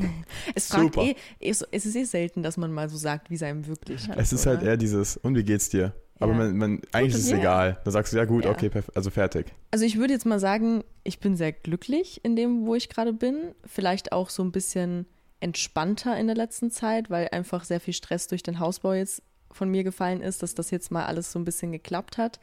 [0.54, 1.02] es, fragt Super.
[1.02, 4.06] eh, es, es ist eh selten, dass man mal so sagt, wie es einem wirklich
[4.06, 4.16] geht.
[4.16, 4.70] Es ist halt oder?
[4.70, 5.92] eher dieses, und wie geht's dir?
[6.18, 6.38] Aber Ja.
[6.38, 7.38] man, man, eigentlich ist es Ja.
[7.38, 7.80] egal.
[7.84, 8.50] Da sagst du, ja gut, Ja.
[8.50, 9.46] okay, also fertig.
[9.70, 13.12] Also ich würde jetzt mal sagen, ich bin sehr glücklich in dem, wo ich gerade
[13.12, 13.54] bin.
[13.66, 15.04] Vielleicht auch so ein bisschen
[15.40, 19.68] entspannter in der letzten Zeit, weil einfach sehr viel Stress durch den Hausbau jetzt von
[19.70, 22.40] mir gefallen ist, dass das jetzt mal alles so ein bisschen geklappt hat.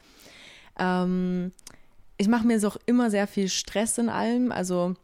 [0.78, 1.50] Ähm,
[2.16, 4.52] ich mache mir jetzt auch immer sehr viel Stress in allem.
[4.52, 4.94] Also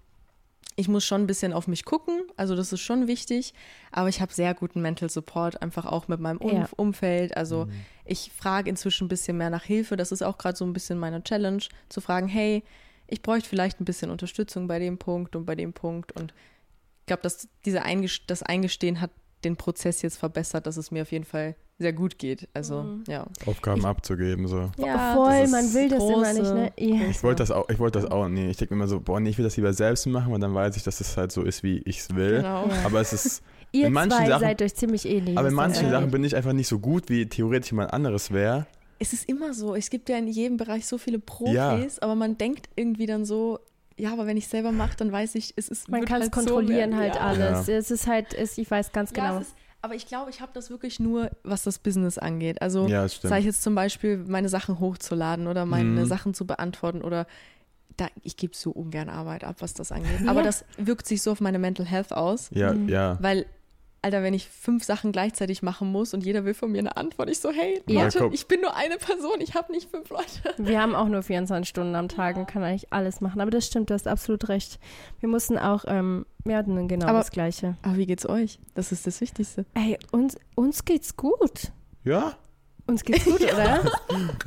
[0.76, 2.22] ich muss schon ein bisschen auf mich gucken.
[2.36, 3.52] Also das ist schon wichtig.
[3.90, 6.68] Aber ich habe sehr guten Mental Support, einfach auch mit meinem um Ja.
[6.76, 7.36] Umfeld.
[7.36, 7.68] Also
[8.04, 9.96] ich frage inzwischen ein bisschen mehr nach Hilfe.
[9.96, 12.62] Das ist auch gerade so ein bisschen meine Challenge, zu fragen, hey,
[13.08, 16.12] ich bräuchte vielleicht ein bisschen Unterstützung bei dem Punkt und bei dem Punkt.
[16.12, 16.32] Und
[17.00, 19.10] ich glaube, dass diese Eingest das Eingestehen hat
[19.44, 22.46] den Prozess jetzt verbessert, dass es mir auf jeden Fall sehr gut geht.
[22.52, 23.04] Also, Mhm.
[23.08, 23.26] ja.
[23.46, 24.70] Aufgaben Ich- abzugeben, so.
[24.76, 26.72] ja Voll, das man will das immer nicht, ne?
[26.78, 27.06] Ja.
[27.08, 29.30] Ich wollte das auch, ich wollte das auch, nee, ich denke immer so, boah, nee,
[29.30, 31.62] ich will das lieber selbst machen, weil dann weiß ich, dass es halt so ist,
[31.62, 32.38] wie ich es will.
[32.38, 32.66] Genau.
[32.68, 32.84] Ja.
[32.84, 35.38] Aber es ist, Ihr in manchen zwei Sachen- seid euch ziemlich ähnlich.
[35.38, 35.92] aber in das manchen angeht.
[35.92, 38.66] Sachen bin ich einfach nicht so gut, wie theoretisch jemand anderes wäre.
[38.98, 39.74] Es ist immer so.
[39.74, 41.78] Es gibt ja in jedem Bereich so viele Profis, Ja.
[42.02, 43.58] aber man denkt irgendwie dann so,
[44.00, 46.34] ja, aber wenn ich selber mache, dann weiß ich, es ist Man kann es halt
[46.34, 46.96] so kontrollieren werden.
[46.98, 47.20] halt ja.
[47.20, 47.68] alles.
[47.68, 49.40] Es ist halt, es, ich weiß ganz Ja, genau.
[49.40, 52.60] es ist, aber ich glaube, ich habe das wirklich nur, was das Business angeht.
[52.62, 56.06] Also Ja, sei ich jetzt zum Beispiel meine Sachen hochzuladen oder meine Mhm.
[56.06, 57.26] Sachen zu beantworten oder
[57.96, 60.20] da, ich gebe so ungern Arbeit ab, was das angeht.
[60.26, 60.46] Aber Ja.
[60.46, 62.88] das wirkt sich so auf meine Mental Health aus, Ja, Mhm.
[62.88, 63.18] ja.
[63.20, 63.46] weil
[64.02, 67.28] Alter, wenn ich fünf Sachen gleichzeitig machen muss und jeder will von mir eine Antwort,
[67.28, 68.04] ich so, hey, Ja.
[68.04, 68.32] Leute, komm.
[68.32, 70.54] ich bin nur eine Person, ich habe nicht fünf Leute.
[70.56, 73.40] Wir haben auch nur 24 Stunden am Tag und kann eigentlich alles machen.
[73.42, 74.78] Aber das stimmt, du hast absolut recht.
[75.20, 77.76] Wir mussten auch, ähm, wir hatten genau Aber- das Gleiche.
[77.82, 78.58] Aber wie geht's euch?
[78.74, 79.66] Das ist das Wichtigste.
[79.74, 81.72] Ey, uns, uns geht's gut.
[82.04, 82.34] Ja,
[82.86, 83.82] Uns geht's gut, oder?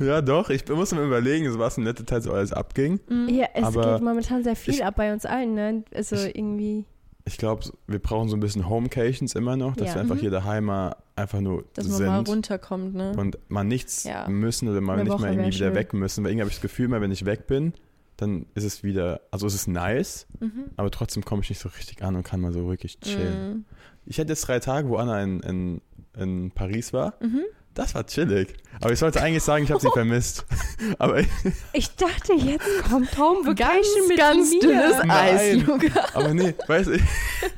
[0.00, 0.50] ja, doch.
[0.50, 2.98] Ich muss mir überlegen, so was in letzter Zeit so alles abging.
[3.28, 5.84] Ja, es Aber geht momentan sehr viel ich- ab bei uns allen, ne?
[5.94, 6.84] Also Ich- irgendwie.
[7.26, 9.94] Ich glaube, wir brauchen so ein bisschen Homecations immer noch, dass Ja.
[9.94, 10.20] wir einfach Mhm.
[10.20, 12.06] hier daheim mal einfach nur Dass man sind.
[12.06, 13.12] mal runterkommt, ne?
[13.16, 14.28] und mal nichts Ja.
[14.28, 15.74] müssen oder mal Eine nicht Woche mal irgendwie wieder schön.
[15.74, 16.22] weg müssen.
[16.22, 17.72] Weil irgendwie habe ich das Gefühl, mal wenn ich weg bin,
[18.18, 20.66] dann ist es wieder, also es ist nice, Mhm.
[20.76, 23.52] aber trotzdem komme ich nicht so richtig an und kann mal so wirklich chillen.
[23.54, 23.64] Mhm.
[24.06, 25.80] Ich hatte jetzt drei Tage, wo Anna in, in,
[26.16, 27.14] in Paris war.
[27.74, 27.82] Mhm.
[27.82, 28.54] Das war chillig.
[28.80, 30.44] Aber ich sollte eigentlich sagen, ich habe sie vermisst.
[30.98, 31.28] aber ich,
[31.72, 34.60] Ich dachte, jetzt kommt Home Vacation mit ganz mir.
[34.60, 35.60] dünnes Eis, Nein.
[35.66, 36.00] Luca.
[36.14, 36.98] aber nee, weißt du,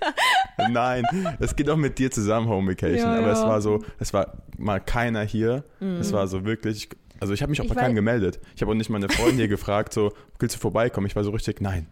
[0.71, 1.05] nein,
[1.41, 2.99] es geht auch mit dir zusammen Home Vacation.
[3.13, 3.49] Ja, aber es ja.
[3.49, 5.65] war so, es war mal keiner hier.
[6.01, 6.89] Es war so wirklich,
[7.21, 8.41] also ich habe mich auch bei keinem gemeldet.
[8.55, 11.07] Ich habe auch nicht meine Freundin hier gefragt, so, willst du vorbeikommen?
[11.07, 11.87] Ich war so richtig, nein,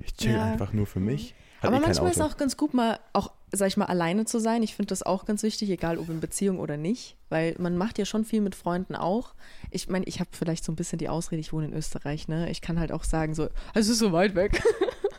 [0.00, 0.44] ich chill Ja.
[0.44, 1.34] einfach nur für mich.
[1.62, 4.62] Aber eh manchmal ist auch ganz gut, mal auch, sag ich mal, alleine zu sein.
[4.62, 7.16] Ich finde das auch ganz wichtig, egal ob in Beziehung oder nicht.
[7.28, 9.34] Weil man macht ja schon viel mit Freunden auch.
[9.70, 12.50] Ich meine, ich habe vielleicht so ein bisschen die Ausrede, ich wohne in Österreich, ne?
[12.50, 14.62] Ich kann halt auch sagen, so, es ist so weit weg.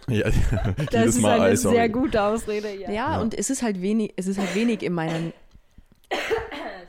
[0.10, 0.30] Ja,
[0.92, 1.62] Das ist Mal eine Eis.
[1.62, 2.90] sehr gute Ausrede, ja.
[2.90, 3.22] Ja, Ja.
[3.22, 5.14] und es ist halt wenig, es ist halt wenig in meiner,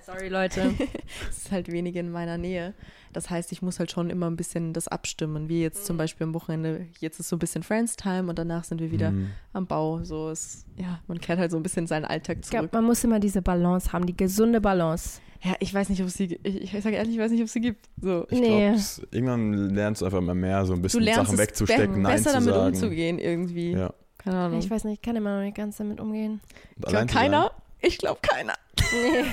[0.04, 0.74] Sorry, Leute.
[1.30, 2.74] es ist halt wenig in meiner Nähe.
[3.12, 5.48] Das heißt, ich muss halt schon immer ein bisschen das abstimmen.
[5.48, 8.64] Wie jetzt zum Beispiel am Wochenende, jetzt ist so ein bisschen Friends Time und danach
[8.64, 9.30] sind wir wieder Mhm.
[9.52, 10.02] am Bau.
[10.02, 12.72] So ist, ja, man kehrt halt so ein bisschen seinen Alltag Ich glaube, zurück.
[12.74, 15.20] man muss immer diese Balance haben, die gesunde Balance.
[15.44, 17.46] Ja, ich weiß nicht, ob es sie, ich, ich sage ehrlich, ich weiß nicht, ob
[17.46, 17.88] es sie gibt.
[18.00, 18.26] So.
[18.30, 18.70] Ich Nee.
[18.70, 18.78] glaube,
[19.10, 22.36] irgendwann lernst du einfach immer mehr, so ein bisschen Sachen wegzustecken, be Nein besser zu
[22.36, 22.66] damit sagen.
[22.68, 23.72] umzugehen irgendwie.
[23.72, 23.92] Ja.
[24.18, 24.60] Keine Ahnung.
[24.60, 26.40] Ich weiß nicht, ich kann immer noch nicht ganz damit umgehen.
[26.78, 27.30] Ich Allein glaub, sein.
[27.30, 27.50] keiner?
[27.82, 28.54] Ich glaube keiner.
[28.92, 29.24] Nee,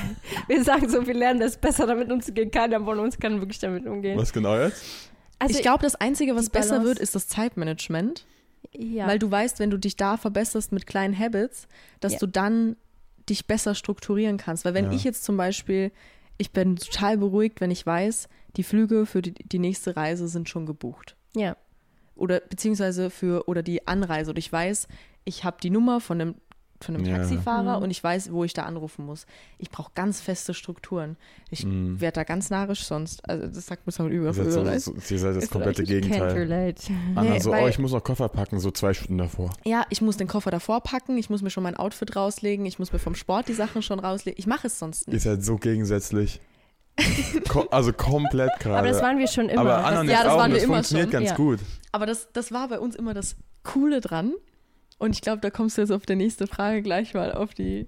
[0.47, 2.49] wir sagen so, wir lernen das besser damit umzugehen.
[2.51, 4.17] Keiner von uns kann wirklich damit umgehen.
[4.17, 4.83] Was genau jetzt?
[5.37, 8.25] Also ich glaube, das Einzige, was besser wird, ist das Zeitmanagement.
[8.73, 9.07] ja.
[9.07, 11.67] Weil du weißt, wenn du dich da verbesserst mit kleinen Habits,
[12.01, 12.19] dass Ja.
[12.19, 12.75] du dann
[13.29, 14.65] dich besser strukturieren kannst.
[14.65, 14.91] Weil wenn Ja.
[14.91, 15.91] ich jetzt zum Beispiel,
[16.37, 20.49] ich bin total beruhigt, wenn ich weiß, die Flüge für die, die nächste Reise sind
[20.49, 21.15] schon gebucht.
[21.35, 21.55] ja.
[22.15, 24.31] Oder beziehungsweise für, oder die Anreise.
[24.31, 24.89] Und ich weiß,
[25.23, 26.35] ich habe die Nummer von einem,
[26.81, 27.17] von einem Ja.
[27.17, 27.83] Taxifahrer Mhm.
[27.83, 29.25] und ich weiß, wo ich da anrufen muss.
[29.57, 31.17] Ich brauche ganz feste Strukturen.
[31.49, 31.99] Ich Mhm.
[31.99, 33.27] werde da ganz narrisch sonst.
[33.27, 34.27] Also das sagt mir mal über.
[34.27, 36.75] Ihr seid, so, so, ihr seid das Ist komplette Gegenteil.
[37.15, 39.49] Anna Nee, so, weil- oh, ich muss noch Koffer packen, so zwei Stunden davor.
[39.65, 42.79] Ja, ich muss den Koffer davor packen, ich muss mir schon mein Outfit rauslegen, ich
[42.79, 44.39] muss mir vom Sport die Sachen schon rauslegen.
[44.39, 45.23] Ich mache es sonst Ihr nicht.
[45.23, 46.39] seid so gegensätzlich.
[47.49, 48.77] Ko also komplett gerade.
[48.77, 49.61] Aber das waren wir schon immer.
[49.61, 51.11] Aber Anna und ja, das auch, waren und wir das immer funktioniert schon.
[51.11, 51.35] ganz Ja.
[51.35, 51.59] gut.
[51.91, 54.33] Aber das, das war bei uns immer das Coole dran.
[54.99, 57.87] Und ich glaube, da kommst du jetzt auf die nächste Frage gleich mal auf die,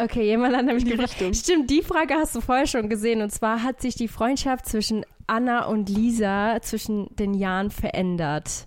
[0.00, 1.12] Okay, jemand hat nämlich die gefragt.
[1.12, 1.34] Richtung.
[1.34, 3.20] Stimmt, die Frage hast du vorher schon gesehen.
[3.20, 8.66] Und zwar hat sich die Freundschaft zwischen Anna und Lisa zwischen den Jahren verändert.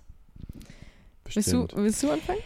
[1.24, 2.38] Willst du, willst du anfangen?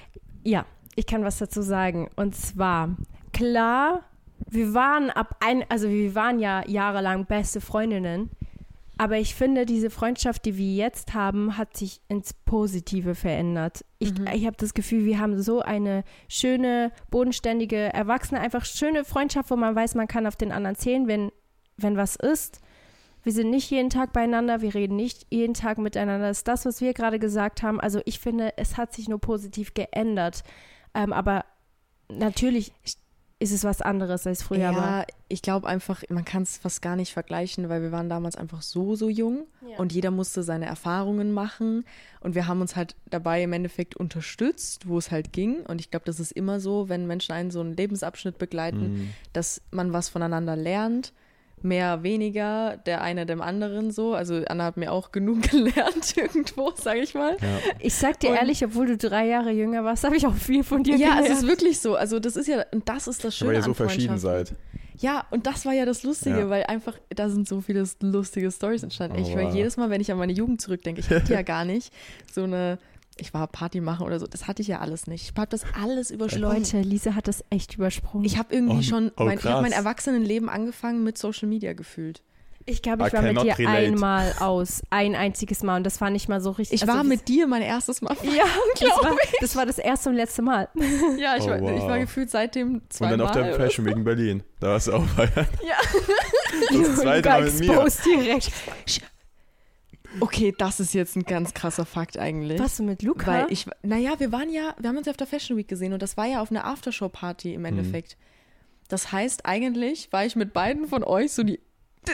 [0.43, 0.65] Ja,
[0.97, 2.09] ich kann was dazu sagen.
[2.17, 2.97] Und zwar,
[3.35, 4.05] klar,
[4.49, 8.31] wir waren ab ein, also wir waren ja jahrelang beste Freundinnen.
[8.99, 13.85] Aber ich finde, diese Freundschaft, die wir jetzt haben, hat sich ins Positive verändert.
[14.01, 14.27] Ich, Mhm.
[14.35, 19.57] ich habe das Gefühl, wir haben so eine schöne, bodenständige, erwachsene, einfach schöne Freundschaft, wo
[19.57, 21.31] man weiß, man kann auf den anderen zählen, wenn,
[21.77, 22.61] wenn was ist.
[23.23, 26.29] Wir sind nicht jeden Tag beieinander, wir reden nicht jeden Tag miteinander.
[26.29, 27.81] Das ist das, was wir gerade gesagt haben.
[27.81, 30.43] Also ich finde, es hat sich nur positiv geändert.
[30.95, 31.45] Ähm, aber
[32.09, 32.73] natürlich
[33.40, 34.68] ist es was anderes als früher.
[34.70, 38.09] aber ja, ich glaube einfach, man kann es fast gar nicht vergleichen, weil wir waren
[38.09, 39.77] damals einfach so, so jung Ja.
[39.79, 41.85] und jeder musste seine Erfahrungen machen
[42.20, 45.90] und wir haben uns halt dabei im Endeffekt unterstützt, wo es halt ging und ich
[45.92, 49.11] glaube, das ist immer so, wenn Menschen einen so einen Lebensabschnitt begleiten, Mhm.
[49.33, 51.12] dass man was voneinander lernt,
[51.64, 54.14] mehr, weniger, der eine dem anderen so.
[54.14, 57.37] Also Anna hat mir auch genug gelernt irgendwo, sage ich mal.
[57.40, 57.49] Ja.
[57.79, 60.64] ich sag dir Und- ehrlich, obwohl du drei Jahre jünger warst, habe ich auch viel
[60.64, 61.29] von dir Ja, gelernt.
[61.29, 61.97] es ist wirklich so.
[61.97, 64.53] Also das ist ja, und das ist das Schöne Weil ihr so an verschieden seid.
[65.01, 66.51] Ja, und das war ja das Lustige, Ja.
[66.51, 69.16] weil einfach, da sind so viele lustige Stories entstanden.
[69.18, 69.55] Oh, ich höre wow.
[69.55, 71.92] jedes Mal, wenn ich an meine Jugend zurückdenke, ich hatte ja gar nicht
[72.33, 72.79] so eine,
[73.19, 75.31] ich war Party machen oder so, das hatte ich ja alles nicht.
[75.31, 76.49] Ich habe das alles übersprungen.
[76.59, 78.25] Leute, Lisa hat das echt übersprungen.
[78.25, 79.73] Ich habe irgendwie Oh, schon, oh, mein, ich habe mein.
[79.73, 82.23] Erwachsenenleben angefangen mit Social Media gefühlt.
[82.67, 83.77] Ich glaube, ich I war mit dir relate.
[83.79, 84.83] einmal aus.
[84.91, 85.77] Ein einziges Mal.
[85.79, 86.83] Und das war nicht mal so richtig.
[86.83, 88.15] Ich also war mit dir mein erstes Mal.
[88.23, 88.45] Ja,
[88.79, 90.69] das war, das war das erste und letzte Mal.
[91.19, 91.89] Ja, ich, Oh, war, ich wow.
[91.89, 93.17] war gefühlt seitdem Und zweimal.
[93.17, 94.43] dann auf der Fashion Week in Berlin.
[94.61, 95.49] Da warst du auch feiern.
[95.67, 95.77] Ja.
[96.79, 97.71] Das zweite Mal mit mir.
[97.73, 98.51] exposed direkt.
[100.21, 102.59] Okay, das ist jetzt ein ganz krasser Fakt eigentlich.
[102.61, 103.27] Warst du mit Luca?
[103.27, 105.93] Weil ich, naja, wir waren ja, wir haben uns ja auf der Fashion Week gesehen
[105.93, 107.55] und das war ja auf einer Aftershow-Party Mhm.
[107.55, 108.17] im Endeffekt.
[108.89, 111.61] Das heißt, eigentlich war ich mit beiden von euch so die.
[112.07, 112.13] die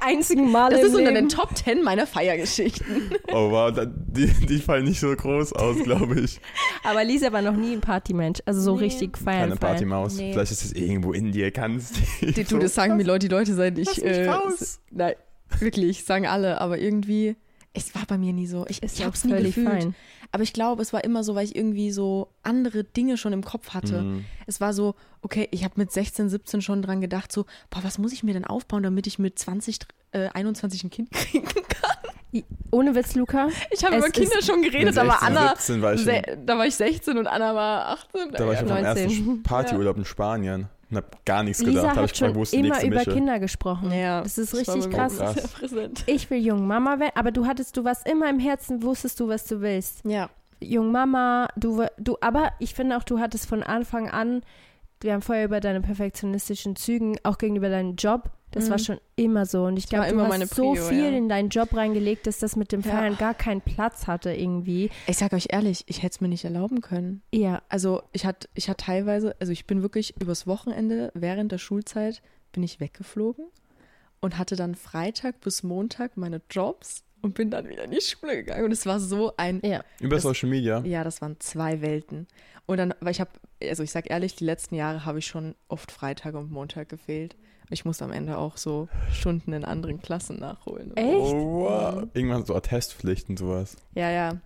[0.00, 3.10] einzigen Male Das ist unter den Top 10 meiner Feiergeschichten.
[3.32, 6.40] Oh wow, da, die, die fallen nicht so groß aus, glaube ich.
[6.84, 8.40] Aber Lisa war noch nie ein Partymensch.
[8.46, 8.84] Also so Nee.
[8.84, 9.40] richtig feiern.
[9.40, 9.72] Keine feiern.
[9.72, 10.14] Partymaus.
[10.16, 10.32] Nee.
[10.32, 13.54] Vielleicht ist es irgendwo in dir, kannst Die, du, das sagen mir Leute, die Leute,
[13.54, 13.86] seit ich.
[13.88, 14.80] Lass mich äh, raus.
[14.92, 15.14] Nein,
[15.58, 17.36] wirklich, sagen alle, aber irgendwie.
[17.72, 18.64] Es war bei mir nie so.
[18.68, 19.82] Ich, ich ja hab's nie völlig gefühlt.
[19.82, 19.94] fein.
[20.32, 23.44] Aber ich glaube, es war immer so, weil ich irgendwie so andere Dinge schon im
[23.44, 24.02] Kopf hatte.
[24.02, 24.24] Mhm.
[24.46, 27.98] Es war so, okay, ich habe mit 16, 17 schon dran gedacht, so, boah, was
[27.98, 29.80] muss ich mir denn aufbauen, damit ich mit 20,
[30.12, 32.44] äh, 21 ein Kind kriegen kann?
[32.70, 33.48] Ohne Witz, Luca.
[33.70, 36.46] Ich habe Es über Kinder schon geredet, Mit aber 16, Anna, 17 war ich schon,
[36.46, 38.30] da war ich 16 und Anna war 18.
[38.32, 39.04] da war ich auf meinem 19.
[39.04, 41.74] ersten Partyurlaub in Spanien und hab gar nichts gedacht.
[41.74, 43.12] Lisa Hab hat ich schon die immer über Mische?
[43.12, 43.92] Kinder gesprochen.
[43.92, 45.16] Ja, Das ist das richtig mir krass.
[45.16, 45.54] krass.
[46.06, 49.28] Ich will jung Mama werden, aber du hattest, du warst immer im Herzen, wusstest du,
[49.28, 50.04] was du willst.
[50.04, 54.42] Ja, Jung Mama, du, du, aber ich finde auch, du hattest von Anfang an,
[55.02, 58.70] wir haben vorher über deine perfektionistischen Zügen, auch gegenüber deinem Job, das Mhm.
[58.70, 59.64] war schon immer so.
[59.64, 61.08] Und ich glaube, du immer hast meine so Prio, viel ja.
[61.16, 62.90] in deinen Job reingelegt, dass das mit dem Ja.
[62.90, 64.90] Feiern gar keinen Platz hatte irgendwie.
[65.06, 67.22] ich sag euch ehrlich, ich hätte es mir nicht erlauben können.
[67.32, 71.58] Ja, Also ich hatte ich hatte teilweise, also ich bin wirklich übers Wochenende während der
[71.58, 73.44] Schulzeit bin ich weggeflogen
[74.20, 78.36] und hatte dann Freitag bis Montag meine Jobs und bin dann wieder in die Schule
[78.36, 78.64] gegangen.
[78.64, 79.82] Und es war so ein Ja.
[80.00, 80.80] Über Das- Social Media.
[80.84, 82.26] Ja, das waren zwei Welten.
[82.66, 83.30] Und dann, weil ich habe,
[83.62, 87.36] also ich sag ehrlich, die letzten Jahre habe ich schon oft Freitag und Montag gefehlt.
[87.70, 90.96] Ich musste am Ende auch so Stunden in anderen Klassen nachholen.
[90.96, 91.08] Echt?
[91.08, 92.04] Oh, wow.
[92.14, 93.76] Irgendwann so Attestpflicht und sowas.
[93.94, 94.36] Ja, ja.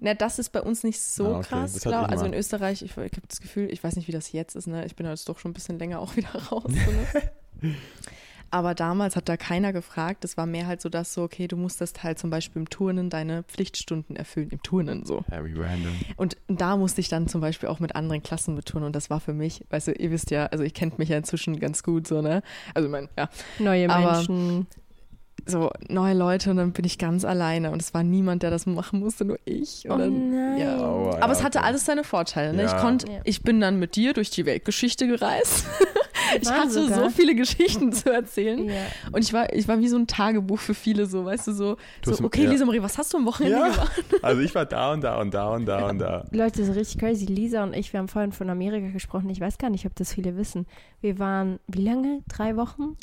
[0.00, 1.48] Na, das ist bei uns nicht so Ah, okay.
[1.48, 4.32] krass, ich Also in Österreich, ich, ich habe das Gefühl, ich weiß nicht, wie das
[4.32, 4.84] jetzt ist, ne?
[4.84, 6.64] Ich bin jetzt doch schon ein bisschen länger auch wieder raus.
[6.66, 7.76] So, ne?
[8.52, 10.26] Aber damals hat da keiner gefragt.
[10.26, 13.08] Es war mehr halt so, dass so, okay, du musstest halt zum Beispiel im Turnen
[13.08, 14.50] deine Pflichtstunden erfüllen.
[14.50, 15.24] Im Turnen so.
[15.30, 15.92] Very random.
[16.16, 18.86] Und da musste ich dann zum Beispiel auch mit anderen Klassen beturnen.
[18.86, 21.16] Und das war für mich, weißt du, ihr wisst ja, also ihr kennt mich ja
[21.16, 22.42] inzwischen ganz gut so, ne?
[22.74, 24.66] Also ich meine, ja, Neue Aber- Menschen.
[25.44, 27.72] So neue Leute und dann bin ich ganz alleine.
[27.72, 29.84] Und es war niemand, der das machen musste, nur ich.
[29.88, 30.58] Und Oh dann, nein.
[30.60, 30.78] ja.
[30.88, 31.66] Oh, ja, Aber es hatte okay.
[31.66, 32.52] alles seine Vorteile.
[32.54, 32.64] Ne?
[32.64, 32.80] Ich Ja.
[32.80, 33.20] konnte, Ja.
[33.24, 35.66] ich bin dann mit dir durch die Weltgeschichte gereist.
[36.40, 37.00] ich hatte sogar.
[37.04, 38.68] so viele Geschichten zu erzählen.
[38.68, 38.74] Ja.
[39.10, 41.76] Und ich war, ich war wie so ein Tagebuch für viele, so, weißt du, so,
[42.02, 42.50] Du so okay, ja.
[42.50, 43.68] Lisa Marie, was hast du am Wochenende Ja.
[43.68, 44.04] gemacht?
[44.22, 46.24] Also ich war da und da und da und da und da.
[46.30, 47.24] Leute, das ist richtig crazy.
[47.26, 49.28] Lisa und ich, wir haben vorhin von Amerika gesprochen.
[49.30, 50.66] Ich weiß gar nicht, ob das viele wissen.
[51.00, 52.20] Wir waren, wie lange?
[52.28, 52.96] Drei Wochen?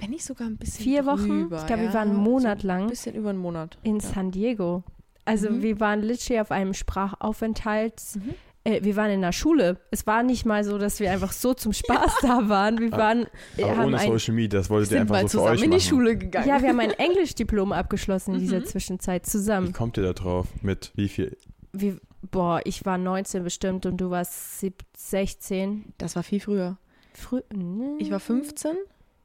[0.00, 1.28] Wenn nicht sogar ein bisschen Vier Wochen?
[1.28, 1.94] drüber, Ich glaube, wir ja.
[1.94, 2.82] waren einen Monat so lang.
[2.82, 3.78] Ein bisschen über einen Monat.
[3.82, 4.06] in ja.
[4.06, 4.82] San Diego.
[5.24, 5.62] Also Mhm.
[5.62, 8.00] wir waren literally auf einem Sprachaufenthalt.
[8.14, 8.34] Mhm.
[8.64, 9.78] Äh, wir waren in der Schule.
[9.90, 12.78] Es war nicht mal so, dass wir einfach so zum Spaß da waren.
[12.78, 15.38] Wir waren, wir Aber haben ohne ein, Social Media, das wolltet ihr einfach mal so
[15.38, 15.80] für euch in die machen.
[15.88, 16.48] Schule gegangen.
[16.48, 18.64] ja, wir haben ein Englischdiplom abgeschlossen in dieser Mhm.
[18.66, 19.72] Zwischenzeit Wie zusammen.
[19.72, 20.46] kommt ihr da drauf?
[20.62, 21.36] Mit wie viel?
[21.72, 21.96] Wie,
[22.30, 25.92] boah, ich war 19 bestimmt und du warst sieb- 16.
[25.98, 26.78] Das war viel früher.
[27.14, 27.96] Früh, ne?
[27.98, 28.72] Ich war 15.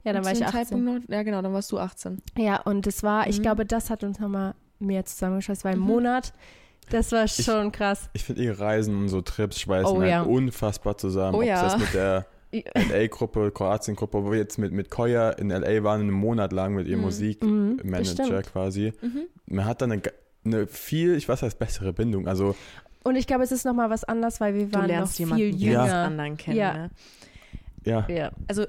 [0.03, 0.53] Ja, dann war ich dem 18.
[0.67, 2.21] Zeitpunkt noch, ja, genau, dann warst du 18.
[2.37, 3.43] Ja, und das war, ich Mhm.
[3.43, 5.59] glaube, das hat uns nochmal mehr zusammengeschlossen.
[5.59, 5.85] Es war ein Mhm.
[5.85, 6.33] Monat.
[6.89, 8.09] Das war schon krass.
[8.11, 10.21] Ich finde ihre Reisen und so Trips schweißen Oh, halt ja.
[10.23, 11.35] unfassbar zusammen.
[11.35, 11.63] Oh, Ob ja.
[11.63, 12.25] das mit der
[12.75, 16.87] LA-Gruppe, Kroatien-Gruppe, wo wir jetzt mit, mit Koya in LA waren, einen Monat lang mit
[16.87, 17.05] ihrem Mhm.
[17.05, 18.93] Musikmanager Mhm, quasi.
[19.01, 19.21] Mhm.
[19.47, 20.01] Man hat dann eine,
[20.45, 22.27] eine viel, ich weiß heißt bessere Bindung.
[22.27, 22.55] Also
[23.03, 25.57] Und ich glaube, es ist nochmal was anderes, weil wir Du waren noch viel jemanden
[25.57, 25.77] jünger.
[25.79, 26.57] ganz anderen kennen.
[26.57, 26.73] Ja.
[26.73, 26.89] Ne?
[27.85, 28.31] ja, Ja.
[28.47, 28.65] Also,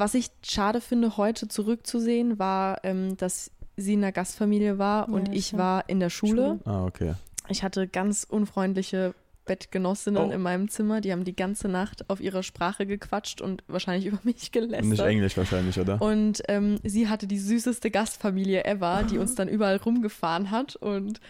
[0.00, 5.14] was ich schade finde, heute zurückzusehen, war, ähm, dass sie in einer Gastfamilie war Ja,
[5.14, 5.60] und ich stimmt.
[5.62, 6.58] war in der Schule.
[6.58, 6.60] Schule.
[6.64, 7.14] ah, okay.
[7.48, 9.14] Ich hatte ganz unfreundliche
[9.46, 10.30] Bettgenossinnen Oh.
[10.32, 11.00] in meinem Zimmer.
[11.00, 15.08] Die haben die ganze Nacht auf ihrer Sprache gequatscht und wahrscheinlich über mich Nicht gelästert.
[15.08, 16.00] Englisch wahrscheinlich, oder?
[16.00, 20.76] Und ähm, sie hatte die süßeste Gastfamilie ever, die uns dann überall rumgefahren hat.
[20.76, 21.20] Und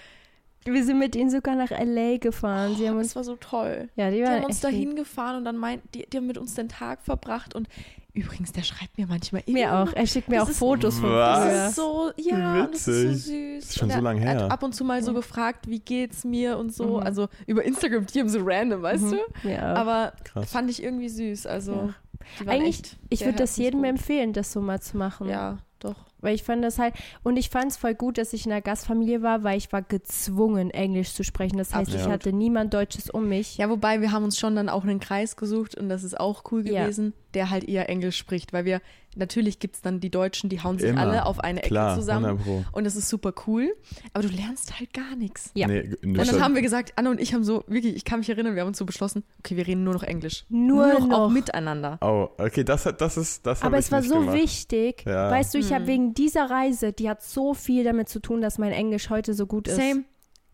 [0.64, 2.18] Wir sind mit ihnen sogar nach L.A.
[2.18, 2.74] gefahren.
[2.76, 3.88] Sie haben oh, uns, das war so toll.
[3.96, 6.54] ja, die Die haben uns dahin gefahren und dann meint, die, die haben mit uns
[6.54, 7.54] den Tag verbracht.
[7.54, 7.68] Und
[8.14, 9.54] übrigens, der schreibt mir manchmal lieb.
[9.54, 9.92] Mir auch.
[9.92, 11.44] Er schickt mir Das auch ist- Fotos von Was?
[11.44, 13.22] Das ist so, ja, und das ist so Witzig.
[13.24, 13.60] süß.
[13.60, 14.42] Das ist schon Und so er- lange Er her.
[14.44, 15.16] hat ab und zu mal so Ja.
[15.16, 16.98] gefragt, wie geht's mir und so.
[16.98, 17.02] Mhm.
[17.04, 19.10] Also über Instagram, die haben so random, weißt Mhm.
[19.42, 19.50] du?
[19.50, 19.60] Auch.
[19.62, 20.50] Aber Krass.
[20.50, 21.46] fand ich irgendwie süß.
[21.46, 21.94] Also, Ja.
[22.40, 25.28] die waren Eigentlich, echt ich würde das jedem empfehlen, das so mal zu machen.
[25.28, 25.96] Ja, doch.
[26.20, 28.60] Weil ich fand das halt, und ich fand es voll gut, dass ich in einer
[28.60, 31.58] Gastfamilie war, weil ich war gezwungen, Englisch zu sprechen.
[31.58, 32.12] Das heißt, ich Absolut.
[32.12, 33.56] hatte niemand Deutsches um mich.
[33.58, 36.44] Ja, wobei wir haben uns schon dann auch einen Kreis gesucht und das ist auch
[36.52, 36.82] cool Ja.
[36.84, 38.80] gewesen, der halt eher Englisch spricht, weil wir,
[39.16, 41.00] natürlich gibt es dann die Deutschen, die hauen sich Immer.
[41.02, 42.64] alle auf eine Ecke Klar, zusammen 100 Pro.
[42.72, 43.74] und das ist super cool,
[44.12, 45.50] aber du lernst halt gar nichts.
[45.54, 45.66] Ja.
[45.66, 48.28] Nee, Und dann haben wir gesagt, Anne und ich haben so, wirklich, ich kann mich
[48.28, 50.44] erinnern, wir haben uns so beschlossen, okay, wir reden nur noch Englisch.
[50.48, 51.18] Nur noch, noch.
[51.18, 51.98] auch miteinander.
[52.00, 54.36] Oh, okay, das, hat- das ist, das Aber habe es war nicht so gemacht.
[54.36, 55.04] wichtig.
[55.06, 55.30] Ja.
[55.30, 55.88] Weißt du, ich habe Mhm.
[55.88, 59.46] wegen dieser Reise, die hat so viel damit zu tun, dass mein Englisch heute so
[59.46, 59.76] gut ist.
[59.76, 60.04] Same.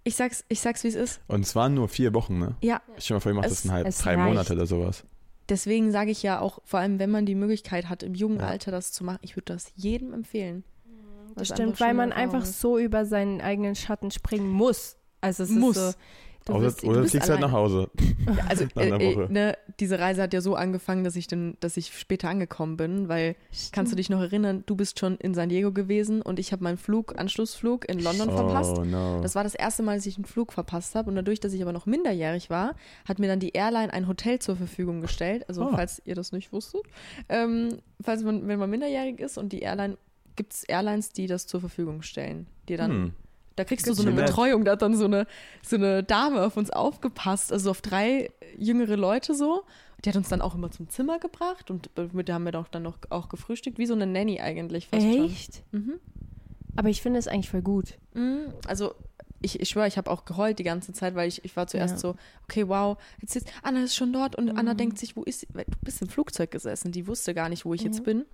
[0.04, 1.20] Ich sag's, ich sag's, wie es ist.
[1.26, 2.54] Und es waren nur vier Wochen, ne?
[2.62, 4.28] Ja, Ich stell mal vor, ihr macht Es- das ein halb, drei reicht.
[4.28, 5.04] Monate oder sowas.
[5.48, 8.46] Deswegen sage ich ja auch, vor allem wenn man die Möglichkeit hat, im jungen Ja.
[8.48, 10.64] Alter das zu machen, ich würde das jedem empfehlen.
[11.34, 12.60] Das Was stimmt, weil man einfach ist.
[12.60, 14.96] so über seinen eigenen Schatten springen muss.
[15.20, 15.76] Also es Muss.
[15.76, 15.98] ist so.
[16.46, 17.90] Du Oder, bist, oder du fliegst halt nach Hause.
[18.26, 19.32] Ja, also äh, äh, Woche.
[19.32, 23.08] ne, diese Reise hat ja so angefangen, dass ich dann, dass ich später angekommen bin,
[23.08, 23.36] weil
[23.72, 26.64] kannst du dich noch erinnern, du bist schon in San Diego gewesen und ich habe
[26.64, 28.76] meinen Flug, Anschlussflug in London verpasst.
[28.78, 29.20] Oh no.
[29.22, 31.08] Das war das erste Mal, dass ich einen Flug verpasst habe.
[31.10, 32.74] Und dadurch, dass ich aber noch minderjährig war,
[33.08, 35.44] hat mir dann die Airline ein Hotel zur Verfügung gestellt.
[35.48, 35.70] Also, Oh.
[35.72, 36.82] falls ihr das nicht wusstet.
[37.28, 39.98] Ähm, falls man, wenn man minderjährig ist und die Airline,
[40.36, 42.46] gibt es Airlines, die das zur Verfügung stellen.
[42.68, 43.12] Die dann, Hm.
[43.56, 44.12] Da kriegst du so eine.
[44.12, 44.64] Betreuung.
[44.64, 45.26] Da hat dann so eine,
[45.62, 47.52] so eine Dame auf uns aufgepasst.
[47.52, 49.64] Also auf drei jüngere Leute so.
[50.04, 52.68] Die hat uns dann auch immer zum Zimmer gebracht und mit der haben wir doch
[52.68, 53.78] dann noch auch gefrühstückt.
[53.78, 55.62] Wie so eine Nanny eigentlich fast Echt?
[55.72, 55.94] Mhm.
[56.76, 57.94] Aber ich finde es eigentlich voll gut.
[58.14, 58.94] Mm, Also
[59.40, 61.94] ich, ich schwöre, ich habe auch geheult die ganze Zeit, weil ich, ich war zuerst
[61.94, 61.98] Ja.
[61.98, 62.14] so,
[62.44, 64.78] okay, wow, jetzt ist Anna ist schon dort und Anna Mhm.
[64.78, 65.46] denkt sich, wo ist sie?
[65.54, 68.26] Weil Du bist im Flugzeug gesessen, die wusste gar nicht, wo ich jetzt bin.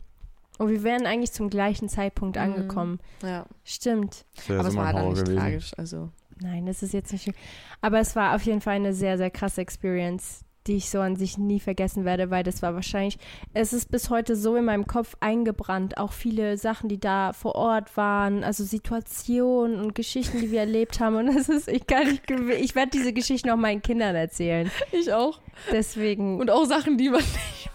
[0.58, 2.42] Und wir wären eigentlich zum gleichen Zeitpunkt Mhm.
[2.42, 3.00] angekommen.
[3.22, 4.24] Ja, Stimmt.
[4.48, 5.38] Aber es war dann nicht gewesen.
[5.38, 5.72] tragisch.
[5.76, 7.34] Also Nein, das ist jetzt nicht schlimm.
[7.80, 10.44] Aber es war auf jeden Fall eine sehr, sehr krasse Experience.
[10.68, 13.18] die ich so an sich nie vergessen werde, weil das war wahrscheinlich,
[13.52, 15.96] es ist bis heute so in meinem Kopf eingebrannt.
[15.98, 21.00] Auch viele Sachen, die da vor Ort waren, also Situationen und Geschichten, die wir erlebt
[21.00, 21.16] haben.
[21.16, 24.70] Und es ist, ich kann nicht, ich werde diese Geschichten auch meinen Kindern erzählen.
[24.92, 25.40] Ich auch.
[25.72, 27.70] Deswegen, Und auch Sachen, die man nicht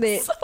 [0.00, 0.34] nee, soll.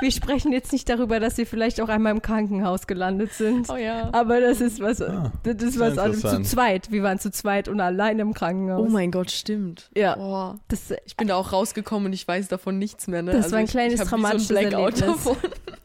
[0.00, 3.68] Wir sprechen jetzt nicht darüber, dass wir vielleicht auch einmal im Krankenhaus gelandet sind.
[3.70, 4.10] Oh ja.
[4.12, 6.20] Aber das ist was, Ah, das ist was anderes.
[6.20, 6.46] zu interessant.
[6.48, 6.90] zweit.
[6.92, 8.80] Wir waren zu zweit und allein im Krankenhaus.
[8.86, 9.90] Oh mein Gott, stimmt.
[9.96, 10.16] Ja.
[10.18, 10.58] Oh.
[10.68, 13.22] Das, Ich bin da auch rausgekommen und ich weiß davon nichts mehr.
[13.22, 13.32] Ne?
[13.32, 15.24] Das war ein ich, kleines ich traumatisches so ein Blackout Erlebnis.
[15.24, 15.36] davon.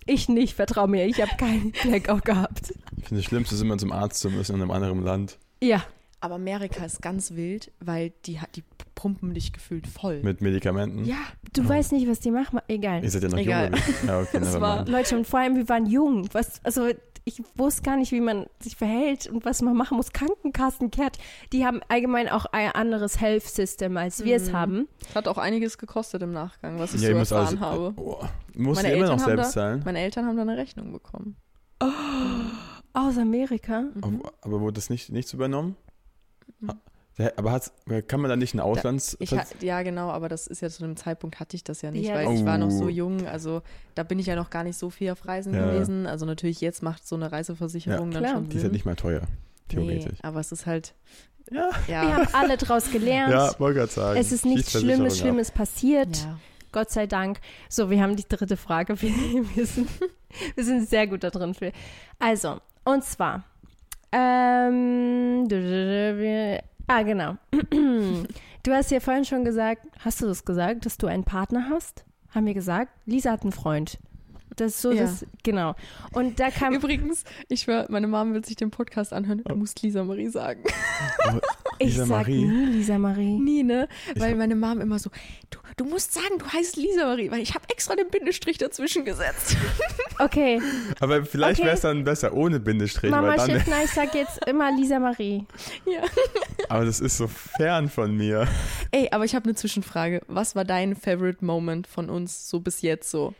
[0.05, 1.05] ich nicht, vertrau mir.
[1.05, 2.73] Ich habe keinen Blackout gehabt.
[2.97, 5.37] Ich finde, das Schlimmste ist immer zum Arzt zu müssen in einem anderen Land.
[5.61, 5.83] Ja,
[6.21, 8.63] Aber Amerika ist ganz wild, weil die, hat- die
[8.93, 10.21] pumpen dich gefühlt voll.
[10.21, 11.05] Mit Medikamenten.
[11.05, 11.15] ja,
[11.53, 11.69] du Oh.
[11.69, 12.59] weißt nicht, was die machen.
[12.67, 13.03] Egal.
[13.03, 13.71] Ihr seid ja noch Egal.
[13.71, 13.79] jung.
[14.07, 14.85] Ja, okay, Das war-.
[14.85, 16.27] Leute, und vor allem, wir waren jung.
[16.33, 16.89] Was, also,
[17.23, 20.11] ich wusste gar nicht, wie man sich verhält und was man machen muss.
[20.11, 21.17] Krankenkassen, kehrt.
[21.53, 24.53] Die haben allgemein auch ein anderes Health System, als wir es Mhm.
[24.53, 24.87] haben.
[25.15, 27.93] hat auch einiges gekostet im Nachgang, was ich Ja, so erfahren alles, habe.
[27.97, 28.17] Oh,
[28.55, 29.81] Meine ihr immer noch Eltern haben selbst da- zahlen?
[29.85, 31.35] Meine Eltern haben da eine Rechnung bekommen.
[32.93, 33.81] Aus Amerika.
[33.81, 34.01] Mhm.
[34.03, 35.75] Aber, aber wurde das nicht, nichts übernommen?
[36.59, 36.71] Mhm.
[37.35, 37.73] Aber hat's,
[38.07, 39.17] kann man da nicht ein Auslands...
[39.19, 41.91] Ich ha ja, genau, aber das ist ja zu einem Zeitpunkt hatte ich das ja
[41.91, 42.87] nicht, Ja, weil das- ich war noch so Oh.
[42.89, 43.27] jung.
[43.27, 43.61] Also
[43.95, 45.65] da bin ich ja noch gar nicht so viel auf Reisen Ja.
[45.69, 46.07] gewesen.
[46.07, 48.35] Also natürlich jetzt macht so eine Reiseversicherung Ja, dann klar.
[48.35, 49.27] schon Die ist ja nicht mal teuer, nee,
[49.67, 50.19] theoretisch.
[50.21, 50.93] aber es ist halt,
[51.51, 53.33] Ja, Wir haben alle draus gelernt.
[53.33, 54.17] ja wollte gerade sagen.
[54.19, 55.17] es ist nichts Schlimmes.
[55.17, 56.15] Schlimmes passiert.
[56.23, 56.39] ja.
[56.71, 57.39] Gott sei Dank.
[57.67, 59.01] So, wir haben die dritte Frage.
[59.01, 59.09] Wir,
[59.55, 59.89] wir, sind,
[60.55, 61.53] wir sind sehr gut da drin.
[61.55, 61.73] Phil.
[62.19, 63.43] Also, und zwar.
[64.11, 65.47] Ähm,
[66.87, 67.35] ah, genau.
[68.63, 72.03] Du hast ja vorhin schon gesagt, hast du das gesagt, dass du einen Partner hast?
[72.35, 72.91] Haben wir gesagt?
[73.05, 73.97] Lisa hat einen Freund.
[74.57, 75.03] Das ist so, Ja.
[75.03, 75.75] das, genau.
[76.11, 79.43] Und da kam, Übrigens, ich schwör, meine Mom will sich den Podcast anhören.
[79.45, 80.63] Du musst Lisa Marie sagen.
[81.79, 82.45] ich Lisa sag Marie.
[82.45, 83.39] nie Lisa Marie.
[83.39, 83.87] Nie, ne?
[84.13, 85.09] Ich Weil meine Mom immer so,
[85.49, 89.05] du, du musst sagen, du heißt Lisa Marie, weil ich habe extra den Bindestrich dazwischen
[89.05, 89.55] gesetzt.
[90.21, 90.61] Okay,
[90.99, 91.67] Aber vielleicht Okay.
[91.67, 94.99] wäre es dann besser ohne Bindestrich, Mama weil dann, Schiffner, ich sag jetzt immer Lisa
[94.99, 95.45] Marie.
[95.85, 96.01] ja.
[96.67, 98.45] aber das ist so fern von mir.
[98.91, 100.21] Ey, aber ich habe eine Zwischenfrage.
[100.27, 103.33] Was war dein Favorite Moment von uns so bis jetzt so?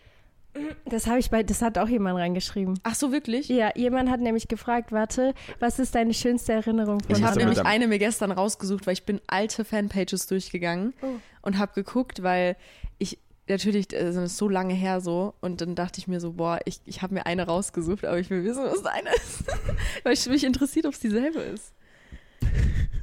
[0.86, 2.80] Das habe ich bei, das hat auch jemand reingeschrieben.
[2.84, 3.48] Ach so, wirklich?
[3.50, 7.62] Ja, jemand hat nämlich gefragt, warte, was ist deine schönste Erinnerung von Ich habe nämlich
[7.66, 11.08] eine mir gestern rausgesucht, weil ich bin alte Fanpages durchgegangen Oh.
[11.44, 12.56] und habe geguckt, weil
[12.98, 16.34] ich natürlich, äh, das ist so lange her so und dann dachte ich mir so,
[16.34, 19.44] boah, ich, ich habe mir eine rausgesucht, aber ich will wissen, was deine ist.
[20.04, 21.74] weil ich mich interessiert, ob es dieselbe ist.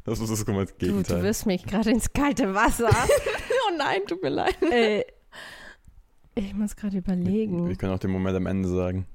[0.05, 1.23] Das ist das das Du, du Gegenteil.
[1.25, 2.91] wirst mich gerade ins kalte Wasser.
[3.69, 4.55] Oh nein, tut mir leid.
[4.71, 5.05] äh,
[6.37, 7.77] ich muss gerade Wir überlegen.
[7.79, 9.07] können auch den Moment am Ende sagen.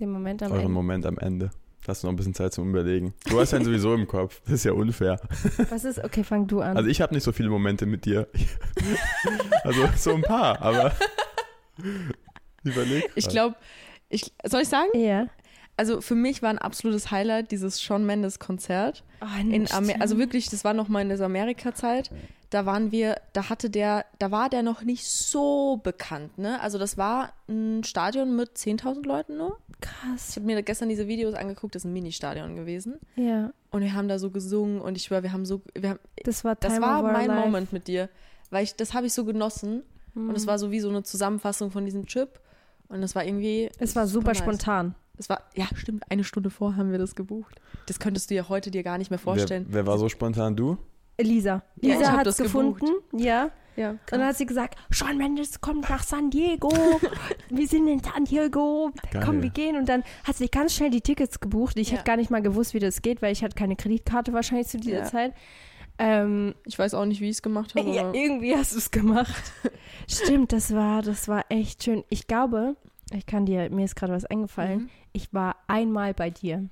[0.00, 0.72] Den Moment am Euren Ende.
[0.74, 1.50] Moment am Ende.
[1.86, 3.12] Hast du noch ein bisschen Zeit zum Überlegen.
[3.28, 4.40] Du hast ja einen sowieso im Kopf.
[4.44, 5.20] Das ist ja unfair.
[5.68, 6.02] Was ist?
[6.02, 6.76] Okay, fang du an.
[6.76, 8.28] Also ich habe nicht so viele Momente mit dir.
[9.64, 10.92] also so ein paar, aber
[12.62, 13.10] überleg.
[13.16, 13.56] Ich glaube,
[14.08, 14.90] ich, soll ich sagen?
[14.94, 15.26] ja.
[15.76, 19.04] Also für mich war ein absolutes Highlight dieses Shawn Mendes Konzert.
[19.20, 19.70] Oh, In.
[19.72, 22.10] Amer also wirklich, das war noch mal in dieser Amerika-Zeit.
[22.50, 26.60] Da waren wir, da hatte der, da war der noch nicht so bekannt, ne?
[26.60, 29.58] Also das war ein Stadion mit 10.000 Leuten nur.
[29.70, 30.36] Ich krass.
[30.36, 33.00] habe mir gestern diese Videos angeguckt, das ist ein Mini-Stadion gewesen.
[33.16, 36.00] Ja, Und wir haben da so gesungen und ich schwör, wir haben so, wir haben,
[36.24, 37.40] das war das war mein life.
[37.40, 38.10] Moment mit dir.
[38.50, 39.82] Weil ich, das habe ich so genossen.
[40.14, 42.38] Und es war so wie so eine Zusammenfassung von diesem Trip.
[42.88, 43.70] Und das war irgendwie.
[43.78, 44.38] Es war super nice.
[44.38, 44.94] spontan.
[45.22, 47.60] Es war, ja, stimmt, eine Stunde vor haben wir das gebucht.
[47.86, 49.66] Das könntest du dir heute dir gar nicht mehr vorstellen.
[49.68, 50.56] Wer, wer war so spontan?
[50.56, 50.78] Du?
[51.20, 51.62] Lisa.
[51.80, 52.80] Ja, Lisa hab hat es das gebucht.
[52.80, 53.18] gefunden.
[53.22, 53.50] Ja.
[53.76, 56.70] Ja, Und dann hat sie gesagt, Sean Mendes kommt nach San Diego.
[57.50, 58.90] wir sind in San Diego.
[59.12, 59.22] Geil.
[59.24, 59.76] Komm, wir gehen.
[59.76, 61.78] Und dann hat sie ganz schnell die Tickets gebucht.
[61.78, 61.94] Ich Ja.
[61.94, 64.78] hätte gar nicht mal gewusst, wie das geht, weil ich hatte keine Kreditkarte wahrscheinlich zu
[64.78, 65.04] dieser Ja.
[65.04, 65.32] Zeit.
[65.98, 67.88] Ähm, Ich weiß auch nicht, wie ich es gemacht habe.
[67.90, 69.34] ja, aber- irgendwie hast du es gemacht.
[70.08, 72.02] Stimmt, das war, das war echt schön.
[72.10, 72.76] Ich glaube,
[73.14, 74.80] ich kann dir, mir ist gerade was eingefallen.
[74.82, 74.88] Mhm.
[75.12, 76.64] Ich war einmal bei dir.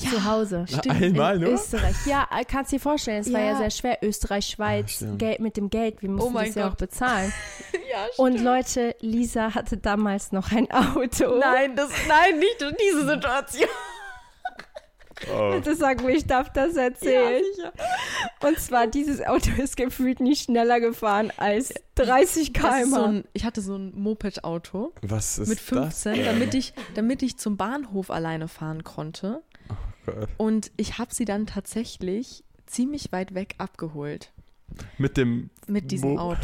[0.00, 0.64] Ja, zu Hause.
[0.68, 0.90] Stimmt.
[0.90, 1.52] Einmal in nur?
[1.52, 1.94] Österreich.
[2.06, 3.56] Ja, äh, kannst dir vorstellen, es war ja Ja.
[3.58, 3.98] sehr schwer.
[4.02, 5.18] Österreich, Schweiz, stimmt.
[5.20, 6.02] Geld mit dem Geld.
[6.02, 6.78] Wir mussten Oh das ja auch Gott.
[6.78, 7.32] bezahlen.
[7.90, 11.38] Ja, Und Leute, Lisa hatte damals noch ein Auto.
[11.38, 13.68] Nein, das, nein, nicht diese Situation.
[15.34, 15.50] Oh.
[15.54, 17.42] Bitte sag mir, ich darf das erzählen.
[18.44, 23.04] Und zwar, dieses Auto ist gefühlt nicht schneller gefahren als 30 Das ist so km/h.
[23.06, 26.02] ein, ich hatte so ein Moped-Auto Was ist mit das?
[26.02, 26.24] 15, denn?
[26.24, 29.42] damit ich, damit ich zum Bahnhof alleine fahren konnte.
[30.06, 30.28] Gott.
[30.36, 34.32] Und ich habe sie dann tatsächlich ziemlich weit weg abgeholt
[34.98, 36.40] Mit dem mit diesem Mo- Auto.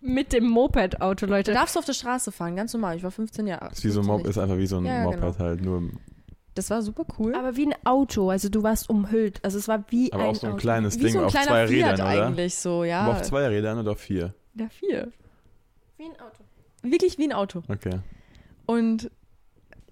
[0.00, 1.52] Mit dem Moped-Auto, Da Leute.
[1.52, 2.96] darfst du auf der Straße fahren, ganz normal.
[2.96, 3.72] Ich war 15 Jahre alt.
[3.72, 5.38] ist wie so ein Mob, ist einfach wie so ein Ja, ja, Moped genau.
[5.38, 5.82] halt, nur
[6.56, 7.34] Das war super cool.
[7.34, 9.44] Aber wie ein Auto, also du warst umhüllt.
[9.44, 10.60] Also es war wie Aber ein auch so ein Auto.
[10.60, 12.06] kleines Wie Ding so ein auf zwei Fiat Rädern, oder?
[12.26, 13.00] eigentlich so, ja.
[13.02, 14.34] Aber auf zwei Rädern oder auf vier?
[14.54, 15.12] Ja, vier.
[15.98, 16.42] Wie ein Auto.
[16.82, 17.62] Wirklich wie ein Auto.
[17.68, 18.00] Okay.
[18.64, 19.10] Und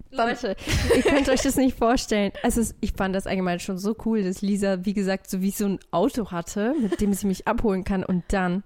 [0.09, 0.55] Leute,
[0.95, 2.31] ihr könnt euch das nicht vorstellen.
[2.41, 5.65] Also ich fand das allgemein schon so cool, dass Lisa, wie gesagt, so wie so
[5.65, 8.03] ein Auto hatte, mit dem sie mich abholen kann.
[8.03, 8.63] Und dann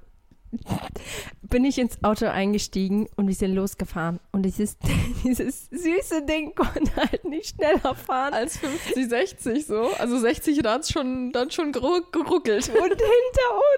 [1.50, 4.20] bin ich ins Auto eingestiegen und wir sind losgefahren.
[4.32, 4.78] Und dieses,
[5.24, 8.34] dieses süße Ding konnte halt nicht schneller fahren.
[8.34, 9.90] als 50, 60 so.
[9.98, 12.70] Also 60 da hat's schon dann schon geruck- geruckelt.
[12.74, 13.02] Und hinter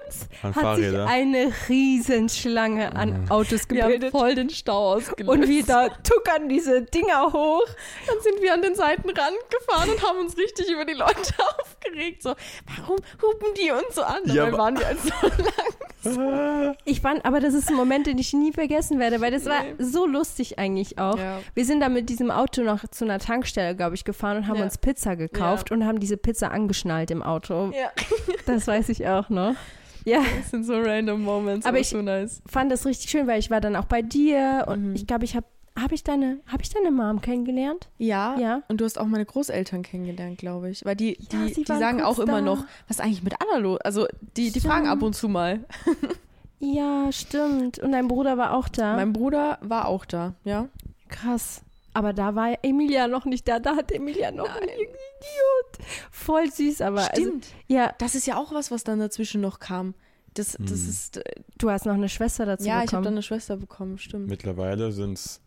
[0.06, 1.06] uns An hat sich Fahrräder.
[1.06, 4.10] eine Riesenschlange an Autos Wir haben gebildet.
[4.12, 5.30] voll den Stau ausgelöst.
[5.30, 7.66] Und wir da tuckern diese Dinger hoch.
[8.06, 11.12] Dann sind wir an den Seitenrand gefahren und haben uns richtig über die Leute
[11.60, 12.22] aufgeregt.
[12.22, 12.34] So,
[12.76, 14.20] warum hupen die uns so an?
[14.24, 16.76] Dabei Ja, waren die halt so lang.
[16.84, 19.62] Ich fand, aber das ist ein Moment, den ich nie vergessen werde, weil das war
[19.62, 19.74] Nee.
[19.84, 21.18] so lustig eigentlich auch.
[21.18, 21.38] Ja.
[21.54, 24.58] Wir sind da mit diesem Auto noch zu einer Tankstelle, glaube ich, gefahren und haben
[24.58, 24.64] Ja.
[24.64, 27.70] uns Pizza gekauft und haben diese Pizza angeschnallt im Auto.
[27.72, 27.90] ja.
[28.46, 29.54] Das weiß ich auch noch.
[30.04, 32.42] Ja, Das sind so random Moments, Aber ich- so nice.
[32.46, 34.94] fand das richtig schön, weil ich war dann auch bei dir und Mhm.
[34.96, 37.88] ich glaube, ich habe habe ich deine habe ich deine Mom kennengelernt?
[37.96, 38.36] Ja.
[38.38, 38.62] Ja.
[38.68, 40.84] Und du hast auch meine Großeltern kennengelernt, glaube ich.
[40.84, 42.40] Weil die, Ja, die, die sagen auch immer da.
[42.42, 42.58] noch,
[42.88, 43.80] was ist eigentlich mit Anna los?
[43.80, 44.06] Also
[44.36, 44.66] die, die Stimmt.
[44.74, 45.60] fragen ab und zu mal.
[46.64, 47.78] Ja, stimmt.
[47.80, 48.94] Und dein Bruder war auch da.
[48.96, 50.68] Mein Bruder war auch da, ja.
[51.08, 51.62] Krass.
[51.92, 53.58] Aber da war Emilia noch nicht da.
[53.58, 54.62] Da hat Emilia noch Nein.
[54.62, 55.88] einen Idiot.
[56.10, 57.46] Voll süß, aber also, Stimmt.
[57.66, 59.94] ja, Das ist ja auch was, was dann dazwischen noch kam.
[60.34, 60.88] Das, das Hm.
[60.88, 61.22] ist, äh,
[61.58, 63.04] du hast noch eine Schwester dazu ja, ich habe bekommen.
[63.04, 64.28] dann eine Schwester bekommen, stimmt.
[64.28, 65.40] Mittlerweile sind es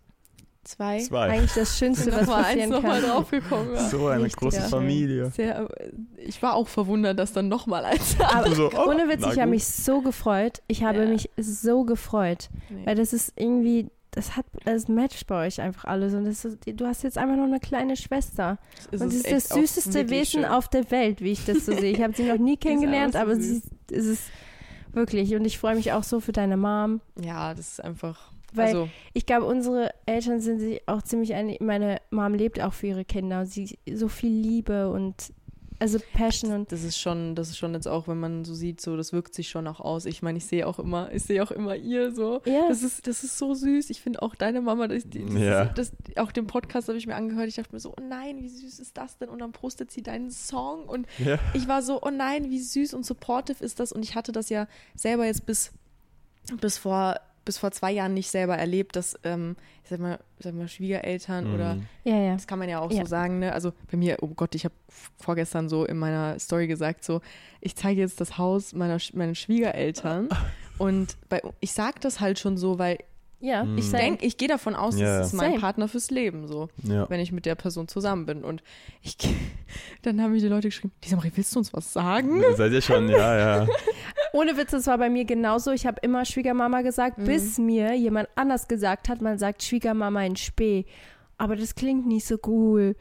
[0.65, 0.99] Zwei.
[0.99, 1.29] zwei.
[1.29, 3.09] Eigentlich das Schönste, was eins passieren nochmal kann.
[3.11, 3.73] draufgekommen.
[3.75, 3.87] Ja.
[3.87, 4.69] So eine Richtig große schön.
[4.69, 5.31] Familie.
[5.31, 8.15] Sehr, äh, ich war auch verwundert, dass dann nochmal eins.
[8.33, 10.61] Aber so, oh, ohne Witz, ich habe mich so gefreut.
[10.67, 11.05] Ich habe Ja.
[11.09, 12.49] mich so gefreut.
[12.69, 12.81] Nee.
[12.85, 16.13] Weil das ist irgendwie, das hat, das matcht bei euch einfach alles.
[16.15, 18.57] Und das ist, du hast jetzt einfach noch eine kleine Schwester.
[18.91, 20.45] Es und sie ist das süßeste Wesen schön.
[20.45, 21.91] auf der Welt, wie ich das so sehe.
[21.91, 23.63] Ich habe sie noch nie kennengelernt, so aber sie süß.
[23.91, 24.19] ist es
[24.93, 25.35] wirklich.
[25.35, 27.01] Und ich freue mich auch so für deine Mom.
[27.21, 28.31] Ja, das ist einfach.
[28.57, 31.61] Weil also, ich glaube, unsere Eltern sind sich auch ziemlich einig.
[31.61, 33.45] Meine Mom lebt auch für ihre Kinder.
[33.45, 35.33] Sie so viel Liebe und
[35.77, 38.79] also Passion und das ist schon, das ist schon jetzt auch, wenn man so sieht,
[38.79, 40.05] so, das wirkt sich schon auch aus.
[40.05, 42.41] Ich meine, ich sehe auch immer, ich sehe auch immer ihr so.
[42.45, 42.69] ja.
[42.69, 43.89] Das ist, das ist so süß.
[43.89, 45.65] Ich finde auch deine Mama, das, das, Ja.
[45.65, 47.49] das, auch den Podcast habe ich mir angehört.
[47.49, 49.27] Ich dachte mir so, oh nein, wie süß ist das denn?
[49.27, 50.85] Und dann postet sie deinen Song.
[50.87, 51.39] Und Ja.
[51.53, 53.91] ich war so, oh nein, wie süß und supportive ist das.
[53.91, 55.73] Und ich hatte das ja selber jetzt bis,
[56.61, 60.53] bis vor bis vor zwei Jahren nicht selber erlebt, dass, ähm, ich sag mal, sag
[60.55, 61.85] mal Schwiegereltern oder Mhm.
[62.03, 62.33] ja, ja.
[62.33, 63.01] das kann man ja auch Ja.
[63.01, 63.53] so sagen, ne?
[63.53, 64.73] Also bei mir, oh Gott, ich habe
[65.17, 67.21] vorgestern so in meiner Story gesagt, so,
[67.61, 70.29] ich zeige jetzt das Haus meiner meinen Schwiegereltern
[70.77, 72.97] und bei, ich sag das halt schon so, weil
[73.41, 73.77] Ja, Mhm.
[73.77, 74.01] ich same.
[74.03, 75.19] denke, ich gehe davon aus, Ja.
[75.19, 75.61] das ist mein Same.
[75.61, 77.07] Partner fürs Leben, so, Ja.
[77.09, 78.43] wenn ich mit der Person zusammen bin.
[78.45, 78.63] Und
[79.03, 79.17] ich,
[80.03, 82.41] dann haben mir die Leute geschrieben, Lisa Marie, willst du uns was sagen?
[82.55, 83.67] Seid ihr schon, ja, ja.
[84.35, 85.71] Ohne Witz, das war bei mir genauso.
[85.71, 87.25] Ich habe immer Schwiegermama gesagt, Mhm.
[87.25, 90.85] bis mir jemand anders gesagt hat, man sagt Schwiegermama in Spee.
[91.37, 92.95] Aber das klingt nicht so cool.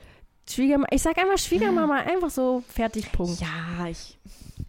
[0.49, 3.41] Schwiegermama, ich sag einfach Schwiegermama, einfach so fertig, Punkt.
[3.41, 4.18] Ja, ich,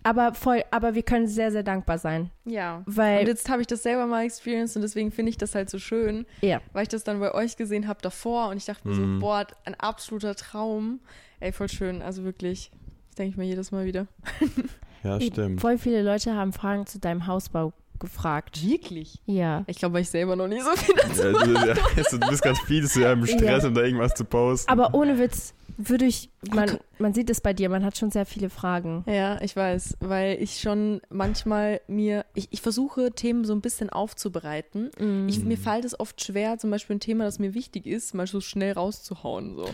[0.03, 2.31] Aber voll, aber wir können sehr, sehr dankbar sein.
[2.45, 2.81] ja.
[2.85, 5.69] Weil, Und jetzt habe ich das selber mal experienced und deswegen finde ich das halt
[5.69, 8.87] so schön, ja, weil ich das dann bei euch gesehen habe davor und ich dachte
[8.87, 9.15] mir Mhm.
[9.15, 10.99] so, boah, ein absoluter Traum.
[11.39, 12.71] Ey, voll schön, also wirklich.
[13.09, 14.07] Das denke ich mir jedes Mal wieder.
[15.05, 15.61] Ja, stimmt.
[15.61, 18.65] voll viele Leute haben Fragen zu deinem Hausbau gefragt.
[18.65, 19.19] Wirklich?
[19.25, 19.63] Ja.
[19.67, 21.21] Ich glaube, weil ich selber noch nie so viel dazu.
[21.23, 23.69] Ja, du, ja, also, du bist ganz viel zu im Stress, Ja.
[23.69, 24.69] um da irgendwas zu posten.
[24.69, 28.25] Aber ohne Witz, würde ich, man, man sieht es bei dir, man hat schon sehr
[28.25, 29.03] viele Fragen.
[29.07, 33.89] Ja, ich weiß, weil ich schon manchmal mir, ich, ich versuche Themen so ein bisschen
[33.89, 34.91] aufzubereiten.
[34.99, 35.27] Mhm.
[35.29, 38.27] Ich, mir fällt es oft schwer, zum Beispiel ein Thema, das mir wichtig ist, mal
[38.27, 39.55] so schnell rauszuhauen.
[39.55, 39.69] So.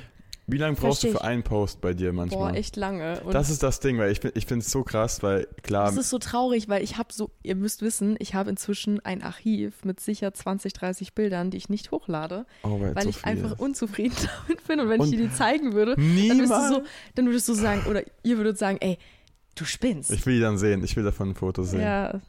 [0.48, 2.52] Wie lange brauchst du für einen Post bei dir manchmal?
[2.52, 3.22] Boah, echt lange.
[3.22, 5.86] Und das ist das Ding, weil ich, bin- ich finde es so krass, weil klar,
[5.86, 9.22] Das ist so traurig, weil ich habe so, ihr müsst wissen, ich habe inzwischen ein
[9.22, 13.24] Archiv mit sicher 20, 30 Bildern, die ich nicht hochlade, oh, weil, weil so ich
[13.24, 13.60] einfach ist.
[13.60, 14.16] unzufrieden
[14.48, 14.80] damit bin.
[14.82, 16.84] Und wenn Und ich dir die zeigen würde, dann würdest, du so,
[17.16, 18.98] dann würdest du sagen, oder ihr würdet sagen, ey,
[19.56, 20.12] du spinnst.
[20.12, 20.84] Ich will die dann sehen.
[20.84, 21.82] Ich will davon ein Foto sehen.
[21.82, 22.20] ja,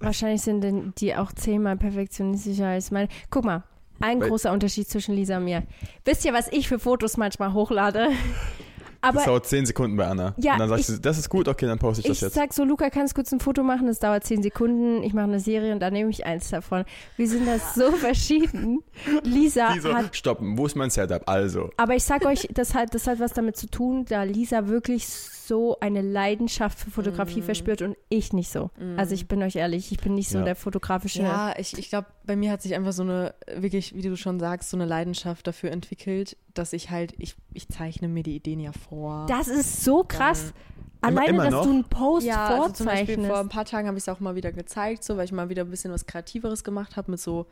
[0.00, 3.08] Wahrscheinlich sind denn die auch zehnmal perfektionistischer als meine.
[3.30, 3.62] Guck mal,
[4.02, 5.62] ein Weil- großer Unterschied zwischen Lisa und mir.
[6.04, 8.08] Wisst ihr, was ich für Fotos manchmal hochlade?
[9.02, 10.32] das Aber dauert 10 Sekunden bei Anna.
[10.36, 12.20] Ja, Und dann sagst ich- du, das ist gut, okay, dann poste ich, ich das
[12.20, 12.34] jetzt.
[12.34, 13.86] sag so, Luca, kannst kurz ein Foto machen?
[13.88, 15.02] Das dauert zehn Sekunden.
[15.02, 16.84] Ich mache eine Serie und dann nehme ich eins davon.
[17.16, 18.78] Wir sind das so verschieden.
[19.24, 21.22] Lisa so, hat stopp, wo ist mein Setup?
[21.28, 21.70] Also.
[21.76, 25.08] Aber ich sag euch, das hat, das hat was damit zu tun, da Lisa wirklich
[25.08, 25.41] so
[25.80, 27.44] eine Leidenschaft für Fotografie Mm.
[27.44, 28.70] verspürt und ich nicht so.
[28.96, 30.44] Also ich bin euch ehrlich, ich bin nicht so Ja.
[30.44, 31.22] der fotografische.
[31.22, 34.38] Ja, ich, ich glaube, bei mir hat sich einfach so eine, wirklich, wie du schon
[34.40, 38.60] sagst, so eine Leidenschaft dafür entwickelt, dass ich halt, ich, ich zeichne mir die Ideen
[38.60, 39.26] ja vor.
[39.28, 40.52] Das ist so krass.
[41.00, 41.64] Alleine, immer dass noch?
[41.64, 43.28] du einen Post ja, also zum Beispiel vorzeichnest.
[43.30, 45.48] vor ein paar Tagen habe ich es auch mal wieder gezeigt, so, weil ich mal
[45.48, 47.46] wieder ein bisschen was Kreativeres gemacht habe mit so,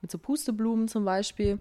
[0.00, 1.58] mit so Pusteblumen zum Beispiel.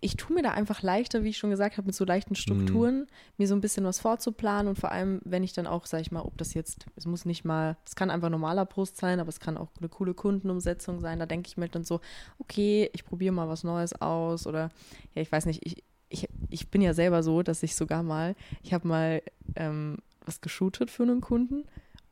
[0.00, 3.06] Ich, tue mir da einfach leichter, wie ich schon gesagt habe, mit so leichten Strukturen,
[3.38, 6.12] mir so ein bisschen was vorzuplanen und vor allem, wenn ich dann auch, sag ich
[6.12, 9.28] mal, ob das jetzt, es muss nicht mal, es kann einfach normaler Brust sein, aber
[9.28, 11.18] es kann auch eine coole Kundenumsetzung sein.
[11.18, 12.00] Da denke ich mir dann so,
[12.38, 14.70] okay, ich probiere mal was Neues aus oder
[15.14, 18.36] ja, ich weiß nicht, ich, ich, ich bin ja selber so, dass ich sogar mal,
[18.62, 19.22] ich habe mal
[19.56, 21.64] ähm, was geshootet für einen Kunden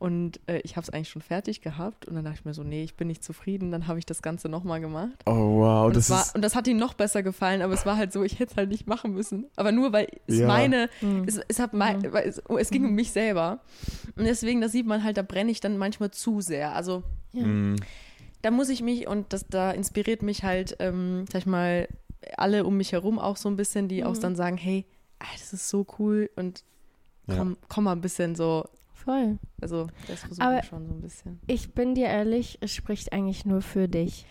[0.03, 2.61] und äh, ich habe es eigentlich schon fertig gehabt und dann dachte ich mir so,
[2.63, 5.13] nee, ich bin nicht zufrieden, dann habe ich das Ganze nochmal gemacht.
[5.25, 5.87] Oh, wow.
[5.87, 8.11] Und Das war, ist, und das hat ihm noch besser gefallen, aber es war halt
[8.11, 9.45] so, ich hätte es halt nicht machen müssen.
[9.55, 10.47] Aber nur, weil es Ja.
[10.47, 11.23] meine, Mhm.
[11.25, 13.61] es, es, hat mein, weil es, oh, es ging um mich selber.
[14.17, 16.75] Und deswegen, das sieht man halt, da brenne ich dann manchmal zu sehr.
[16.75, 17.45] Also Ja.
[17.45, 17.77] mm,
[18.41, 21.87] da muss ich mich und das, da inspiriert mich halt, ähm, sag ich mal,
[22.35, 24.19] alle um mich herum auch so ein bisschen, die auch Mhm.
[24.19, 24.85] dann sagen, hey,
[25.19, 26.65] ah, das ist so cool und
[27.27, 27.37] Ja.
[27.37, 29.37] komm, komm mal ein bisschen so, Voll.
[29.61, 31.39] also das versuche Aber- ich schon so ein bisschen.
[31.47, 34.25] Ich bin dir ehrlich, es spricht eigentlich nur für dich.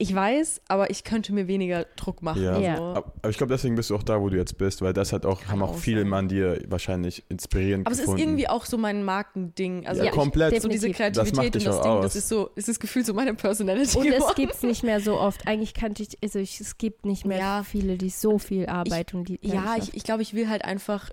[0.00, 2.40] Ich weiß, aber ich könnte mir weniger Druck machen.
[2.40, 2.56] Ja.
[2.60, 2.76] Ja.
[2.76, 2.82] So.
[2.84, 5.26] aber ich glaube, deswegen bist du auch da, wo du jetzt bist, weil das hat
[5.26, 6.12] auch, haben auch auch viele sein.
[6.14, 8.20] an dir wahrscheinlich inspirierend Aber es gefunden.
[8.20, 9.88] ist irgendwie auch so mein Markending.
[9.88, 10.62] Also ja, ich, komplett.
[10.62, 11.16] so diese definitiv.
[11.16, 12.02] Das macht Kreativität und dich das auch Ding, aus.
[12.04, 13.98] das ist so, es ist gefühlt so meine Personality.
[13.98, 15.48] Und es gibt es nicht mehr so oft.
[15.48, 17.62] Eigentlich kannte ich, also ich, es gibt nicht mehr Ja.
[17.64, 19.40] viele, die so viel Arbeit und die.
[19.42, 21.10] Ja, ich, ich glaube, ich will halt einfach,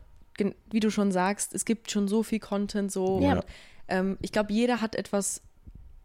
[0.71, 3.19] wie du schon sagst, es gibt schon so viel Content so.
[3.21, 3.33] Ja.
[3.33, 3.45] Und,
[3.87, 5.41] ähm, ich glaube, jeder hat etwas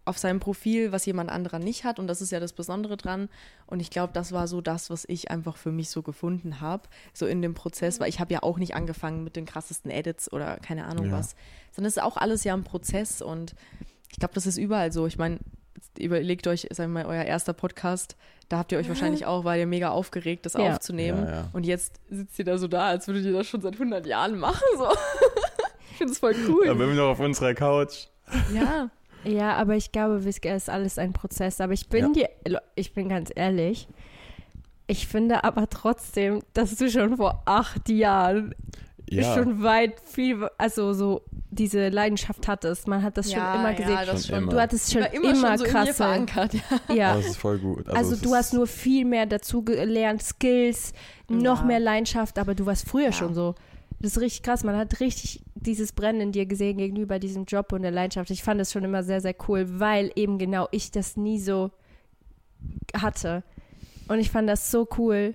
[0.07, 1.99] auf seinem Profil, was jemand anderer nicht hat.
[1.99, 3.29] Und das ist ja das Besondere dran.
[3.67, 6.89] Und ich glaube, das war so das, was ich einfach für mich so gefunden habe,
[7.13, 10.33] so in dem Prozess, weil ich habe ja auch nicht angefangen mit den krassesten Edits
[10.33, 11.13] oder keine Ahnung Ja.
[11.13, 11.37] was,
[11.73, 13.21] sondern es ist auch alles ja ein Prozess.
[13.23, 13.55] Und
[14.11, 15.07] ich glaube, das ist überall so.
[15.07, 15.39] Ich meine,
[15.99, 18.17] überlegt euch, sagen wir mal, euer erster Podcast,
[18.51, 20.75] da habt ihr euch wahrscheinlich auch, weil ihr mega aufgeregt, das Ja.
[20.75, 21.25] aufzunehmen.
[21.25, 21.49] Ja, ja.
[21.55, 24.39] Und jetzt sitzt ihr da so da, als würdet ihr das schon seit 100 Jahren
[24.39, 24.61] machen.
[24.77, 24.87] So.
[25.93, 26.69] ich finde es voll cool.
[26.69, 28.07] Aber immer noch auf unserer Couch.
[28.55, 28.91] ja.
[29.23, 31.61] Ja, aber ich glaube, es ist alles ein Prozess.
[31.61, 32.31] Aber ich bin dir,
[32.75, 33.87] ich bin ganz ehrlich,
[34.87, 38.55] ich finde aber trotzdem, dass du schon vor acht Jahren
[39.13, 42.87] Ja, schon weit viel, also so diese Leidenschaft hattest.
[42.87, 43.91] Man hat das schon immer gesehen.
[43.93, 44.43] Ja, das Schon schon.
[44.45, 44.53] immer.
[44.53, 45.95] Du hattest schon immer, immer, schon so krasse.
[45.95, 46.55] verankert.
[46.55, 46.61] Ja.
[46.95, 47.17] Ja.
[47.17, 47.89] das ist voll gut.
[47.89, 50.93] Also, es du hast nur viel mehr dazu gelernt, Skills,
[51.29, 51.67] noch Ja.
[51.67, 53.13] mehr Leidenschaft, aber du warst früher Ja.
[53.13, 53.55] schon so.
[53.99, 54.65] Das ist richtig krass.
[54.65, 58.31] Man hat richtig dieses Brennen in dir gesehen gegenüber diesem Job und der Leidenschaft.
[58.31, 61.71] Ich fand das schon immer sehr, sehr cool, weil eben genau ich das nie so
[62.95, 63.43] hatte.
[64.09, 65.35] Und ich fand das so cool,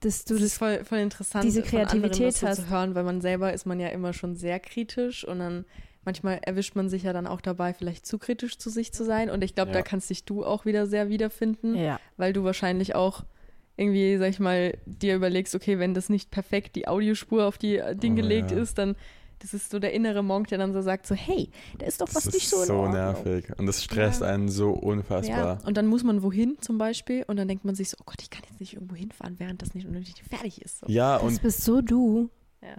[0.00, 0.52] dass du Das das.
[0.52, 2.56] ist voll, voll interessant, diese von anderen Kreativität das so hast.
[2.56, 5.64] zu hören, weil man selber ist man ja immer schon sehr kritisch und dann
[6.04, 9.30] manchmal erwischt man sich ja dann auch dabei, vielleicht zu kritisch zu sich zu sein.
[9.30, 9.78] Und ich glaube, Ja.
[9.78, 12.00] da kannst dich du auch wieder sehr wiederfinden, Ja.
[12.16, 13.24] weil du wahrscheinlich auch
[13.76, 17.76] irgendwie, sag ich mal, dir überlegst, okay, wenn das nicht perfekt die Audiospur auf die
[17.76, 18.58] äh, Ding Oh, gelegt ja.
[18.58, 18.96] ist, dann
[19.42, 22.06] das ist so der innere Monk, der dann so sagt, so, hey, da ist doch
[22.14, 22.92] was das nicht ist so in so Ordnung.
[22.94, 23.46] nervig.
[23.58, 24.28] Und das stresst Ja.
[24.28, 25.58] einen so unfassbar.
[25.60, 28.04] Ja, und dann muss man wohin zum Beispiel und dann denkt man sich so, oh
[28.06, 30.78] Gott, ich kann jetzt nicht irgendwo hinfahren, während das nicht, nicht fertig ist.
[30.80, 30.86] So.
[30.88, 32.30] Ja, Das und bist so du.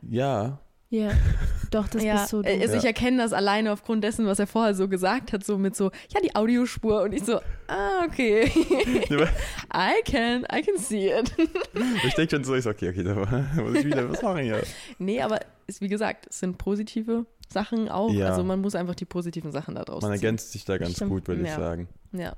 [0.10, 0.60] ja.
[0.90, 1.12] Ja.
[1.74, 2.50] Doch, das ja, bist so du.
[2.50, 2.90] äh, also ich Ja.
[2.90, 6.22] erkenne das alleine aufgrund dessen, was er vorher so gesagt hat, so mit so, ja,
[6.22, 8.46] die Audiospur und ich so, ah, okay.
[9.74, 11.34] I can, I can see it.
[12.06, 13.14] ich denke schon so, ich so, okay, okay, da
[13.62, 14.62] muss ich wieder was machen hier.
[15.00, 18.12] nee, aber ist wie gesagt, es sind positive Sachen auch.
[18.12, 18.28] Ja.
[18.30, 20.24] Also man muss einfach die positiven Sachen da draus Man ziehen.
[20.24, 21.12] ergänzt sich da ganz Stimmt.
[21.12, 21.56] gut, würde ich Ja.
[21.60, 21.88] sagen.
[22.12, 22.34] Ja.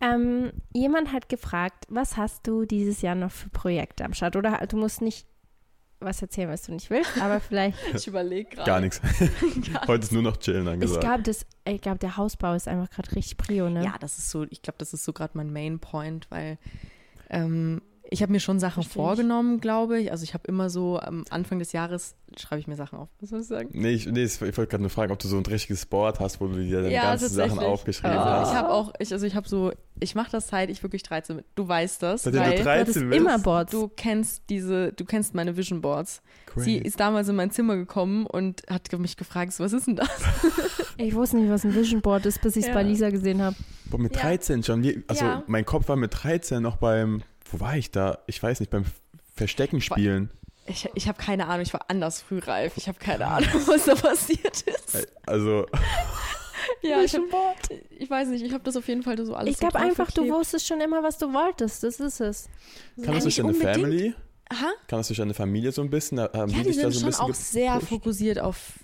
[0.00, 4.34] Ähm, jemand hat gefragt, was hast du dieses Jahr noch für Projekte am Start?
[4.34, 5.26] Oder du musst nicht
[6.04, 7.78] was erzählen, was du nicht willst, aber vielleicht.
[7.94, 8.66] Ich überlege gerade.
[8.66, 9.00] Gar nichts.
[9.86, 11.00] Heute ist nur noch chillen ich angesagt.
[11.00, 13.84] glaube, das, ich glaube, der Hausbau ist einfach gerade richtig prio, ne?
[13.84, 16.58] Ja, das ist so, ich glaube, das ist so gerade mein Main Point, weil
[17.30, 17.82] ähm,
[18.12, 18.94] ich habe mir schon Sachen Versteh ich.
[19.04, 20.10] vorgenommen, glaube ich.
[20.12, 23.08] Also ich habe immer so am Anfang des Jahres schreibe ich mir Sachen auf.
[23.20, 23.68] Was soll ich sagen?
[23.72, 26.40] Nee, ich, nee, ich wollte gerade nur fragen, ob du so ein richtiges Board hast,
[26.40, 28.40] wo du dir deine Ja, ganzen Sachen aufgeschrieben Ah.
[28.40, 28.50] hast.
[28.52, 31.36] Ich habe auch, ich, also ich habe so, ich mache das seit ich wirklich 13
[31.36, 31.44] bin.
[31.54, 33.20] Du weißt das, Seitdem du weil Du 13 hattest bist?
[33.20, 33.72] immer Boards.
[33.72, 36.22] du kennst diese, du kennst meine Vision Boards.
[36.46, 36.64] Crazy.
[36.64, 39.96] Sie ist damals in mein Zimmer gekommen und hat mich gefragt, so, was ist denn
[39.96, 40.08] das?
[40.98, 42.74] Ich wusste nicht, was ein Vision Board ist, bis ich es Ja.
[42.74, 43.56] bei Lisa gesehen habe.
[43.86, 44.22] Boah, mit Ja.
[44.22, 44.82] 13 schon.
[44.82, 45.42] Wie, also Ja.
[45.46, 48.18] mein Kopf war mit 13 noch beim, wo war ich da?
[48.26, 48.84] Ich weiß nicht, beim
[49.36, 50.30] Verstecken spielen.
[50.66, 52.76] Ich, ich habe keine Ahnung, ich war anders frühreif.
[52.76, 55.08] Ich habe keine Ahnung, was da passiert ist.
[55.26, 55.66] Also,
[56.80, 57.22] Ja, ich, hab,
[57.90, 60.06] ich weiß nicht, ich habe das auf jeden Fall so alles Ich so glaube einfach,
[60.06, 60.34] du draufgeklebt.
[60.34, 61.82] wusstest schon immer, was du wolltest.
[61.82, 62.48] Das ist es.
[63.02, 63.76] kann das nicht nicht in eine unbedingt.
[63.76, 64.14] Family?
[64.48, 64.70] Aha.
[64.86, 66.18] Kam das durch deine Familie so ein bisschen?
[66.18, 68.74] Da- Haben Ja, die da sind so ein schon bisschen auch sehr fokussiert auf.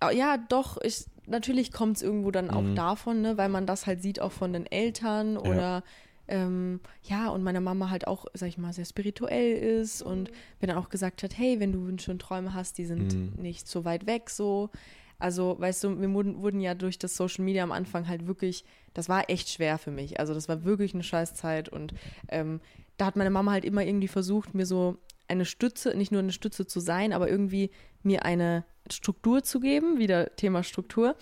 [0.00, 2.74] Ah, Ja, doch, ich, natürlich kommt es irgendwo dann auch Mhm.
[2.74, 5.82] davon, ne, weil man das halt sieht auch von den Eltern oder
[6.30, 10.68] ähm, ja, und meine Mama halt auch, sag ich mal, sehr spirituell ist und mir
[10.68, 13.32] dann auch gesagt hat, hey, wenn du Wünsche und Träume hast, die sind Mhm.
[13.42, 14.70] nicht so weit weg so.
[15.18, 18.64] Also, weißt du, wir wurden, wurden ja durch das Social Media am Anfang halt wirklich,
[18.94, 20.18] das war echt schwer für mich.
[20.18, 21.92] Also, das war wirklich eine Scheißzeit und
[22.28, 22.60] ähm,
[22.96, 24.96] da hat meine Mama halt immer irgendwie versucht, mir so
[25.28, 27.70] eine Stütze, nicht nur eine Stütze zu sein, aber irgendwie
[28.02, 31.14] mir eine Struktur zu geben, wieder Thema Struktur,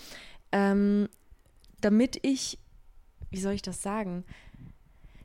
[0.52, 1.08] ähm,
[1.80, 2.58] damit ich,
[3.30, 4.24] wie soll ich das sagen,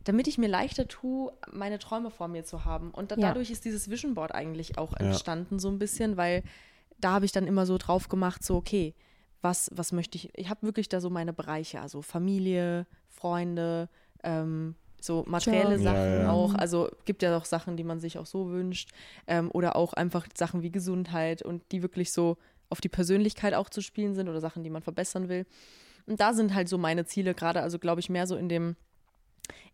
[0.03, 2.91] damit ich mir leichter tue, meine Träume vor mir zu haben.
[2.91, 3.27] Und da, Ja.
[3.29, 5.07] dadurch ist dieses Vision Board eigentlich auch Ja.
[5.07, 6.43] entstanden, so ein bisschen, weil
[6.99, 8.93] da habe ich dann immer so drauf gemacht, so, okay,
[9.41, 13.89] was, was möchte ich, ich habe wirklich da so meine Bereiche, also Familie, Freunde,
[14.23, 15.83] ähm, so materielle Job.
[15.83, 16.31] Sachen Ja, ja.
[16.31, 16.55] auch.
[16.55, 18.91] Also gibt ja auch Sachen, die man sich auch so wünscht.
[19.27, 22.37] Ähm, oder auch einfach Sachen wie Gesundheit und die wirklich so
[22.69, 25.45] auf die Persönlichkeit auch zu spielen sind oder Sachen, die man verbessern will.
[26.05, 28.77] Und da sind halt so meine Ziele gerade, also glaube ich mehr so in dem,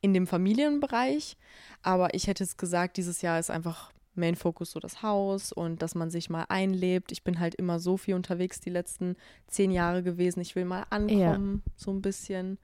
[0.01, 1.37] in dem Familienbereich.
[1.81, 5.81] Aber ich hätte es gesagt, dieses Jahr ist einfach Main Focus so das Haus und
[5.81, 7.11] dass man sich mal einlebt.
[7.11, 9.15] Ich bin halt immer so viel unterwegs die letzten
[9.47, 10.41] zehn Jahre gewesen.
[10.41, 12.57] Ich will mal ankommen, so ein bisschen.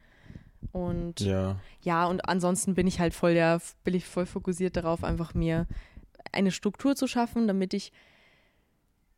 [0.71, 1.59] Und Ja.
[1.81, 5.67] ja, und ansonsten bin ich halt voll der, bin ich voll fokussiert darauf, einfach mir
[6.31, 7.93] eine Struktur zu schaffen, damit ich,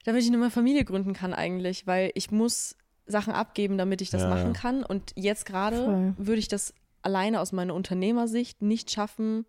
[0.04, 2.76] damit ich eine neue Familie gründen kann eigentlich, weil ich muss
[3.08, 4.60] Sachen abgeben, damit ich das Ja, machen ja.
[4.60, 4.84] kann.
[4.84, 6.74] Und jetzt gerade würde ich das
[7.08, 9.46] alleine aus meiner Unternehmersicht nicht schaffen,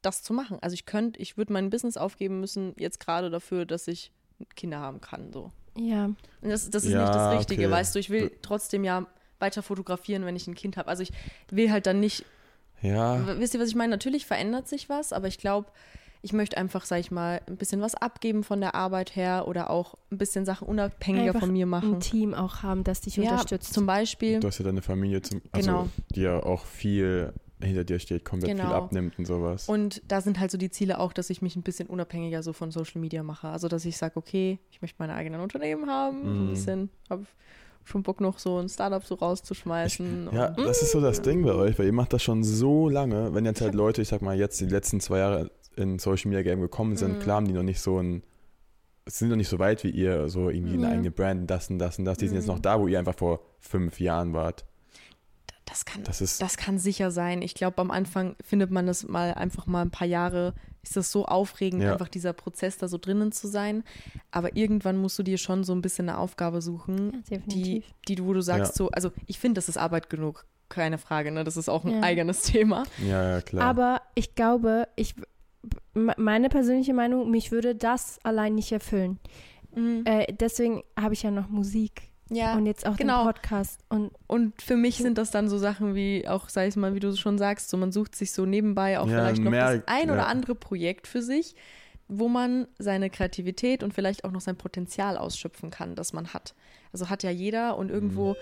[0.00, 0.58] das zu machen.
[0.62, 4.12] Also ich könnte, ich würde mein Business aufgeben müssen, jetzt gerade dafür, dass ich
[4.56, 5.30] Kinder haben kann.
[5.30, 5.52] So.
[5.76, 6.06] Ja.
[6.06, 7.70] Und das, das ist Ja, nicht das Richtige, okay.
[7.70, 7.98] weißt du.
[7.98, 9.06] Ich will trotzdem ja
[9.38, 10.88] weiter fotografieren, wenn ich ein Kind habe.
[10.88, 11.12] Also ich
[11.50, 12.24] will halt dann nicht
[12.80, 13.38] Ja.
[13.38, 13.90] Wisst ihr, was ich meine?
[13.90, 15.70] Natürlich verändert sich was, aber ich glaube,
[16.22, 19.70] ich möchte einfach, sag ich mal, ein bisschen was abgeben von der Arbeit her oder
[19.70, 21.94] auch ein bisschen Sachen unabhängiger Einfach von mir machen.
[21.94, 23.74] Ein Team auch haben, das dich Ja, unterstützt.
[23.74, 24.38] zum Beispiel.
[24.40, 25.88] Du hast ja deine Familie, zum, also, Genau.
[26.14, 28.74] die ja auch viel hinter dir steht, komplett viel Genau.
[28.74, 29.68] abnimmt und sowas.
[29.68, 32.52] Und da sind halt so die Ziele auch, dass ich mich ein bisschen unabhängiger so
[32.52, 33.48] von Social Media mache.
[33.48, 36.50] Also, dass ich sage, okay, ich möchte meine eigenen Unternehmen haben, so ein Mhm.
[36.50, 37.24] bisschen, habe
[37.84, 40.30] schon Bock noch so ein Startup so rauszuschmeißen.
[40.32, 42.88] Ja, und, das ist so das Ding bei euch, weil ihr macht das schon so
[42.88, 43.34] lange.
[43.34, 46.42] Wenn jetzt halt Leute, ich sag mal, jetzt die letzten zwei Jahre in Social Media
[46.42, 47.20] Game gekommen sind, Mhm.
[47.20, 48.22] klar haben die noch nicht so ein,
[49.06, 50.92] sind noch nicht so weit wie ihr, so irgendwie eine Ja.
[50.92, 52.18] eigene Brand, das und das und das.
[52.18, 52.52] Die sind jetzt Mhm.
[52.54, 54.64] noch da, wo ihr einfach vor fünf Jahren wart.
[55.64, 57.40] das kann Das ist, Das kann sicher sein.
[57.40, 60.52] Ich glaube, am Anfang findet man das mal einfach mal ein paar Jahre,
[60.82, 61.92] ist das so aufregend, Ja.
[61.92, 63.82] einfach dieser Prozess da so drinnen zu sein.
[64.32, 68.14] Aber irgendwann musst du dir schon so ein bisschen eine Aufgabe suchen, Ja, die, die
[68.16, 68.76] du, wo du sagst, Ja.
[68.76, 71.42] so, also ich finde, das ist Arbeit genug, keine Frage, ne?
[71.42, 72.02] Das ist auch ein Ja.
[72.02, 72.82] eigenes Thema.
[73.06, 73.64] ja, ja, klar.
[73.64, 75.14] Aber ich glaube, ich,
[75.94, 79.18] meine persönliche Meinung, mich würde das allein nicht erfüllen.
[80.04, 82.56] Äh, deswegen habe ich ja noch Musik ja.
[82.56, 83.22] und jetzt auch genau.
[83.24, 83.80] den Podcast.
[83.88, 87.00] Und Und für mich sind das dann so Sachen wie, auch sag ich mal, wie
[87.00, 89.88] du schon sagst, so man sucht sich so nebenbei auch Ja, vielleicht noch mehr- das
[89.88, 90.26] ein oder ja.
[90.26, 91.54] andere Projekt für sich,
[92.08, 96.54] wo man seine Kreativität und vielleicht auch noch sein Potenzial ausschöpfen kann, das man hat.
[96.92, 98.36] Also hat ja jeder und irgendwo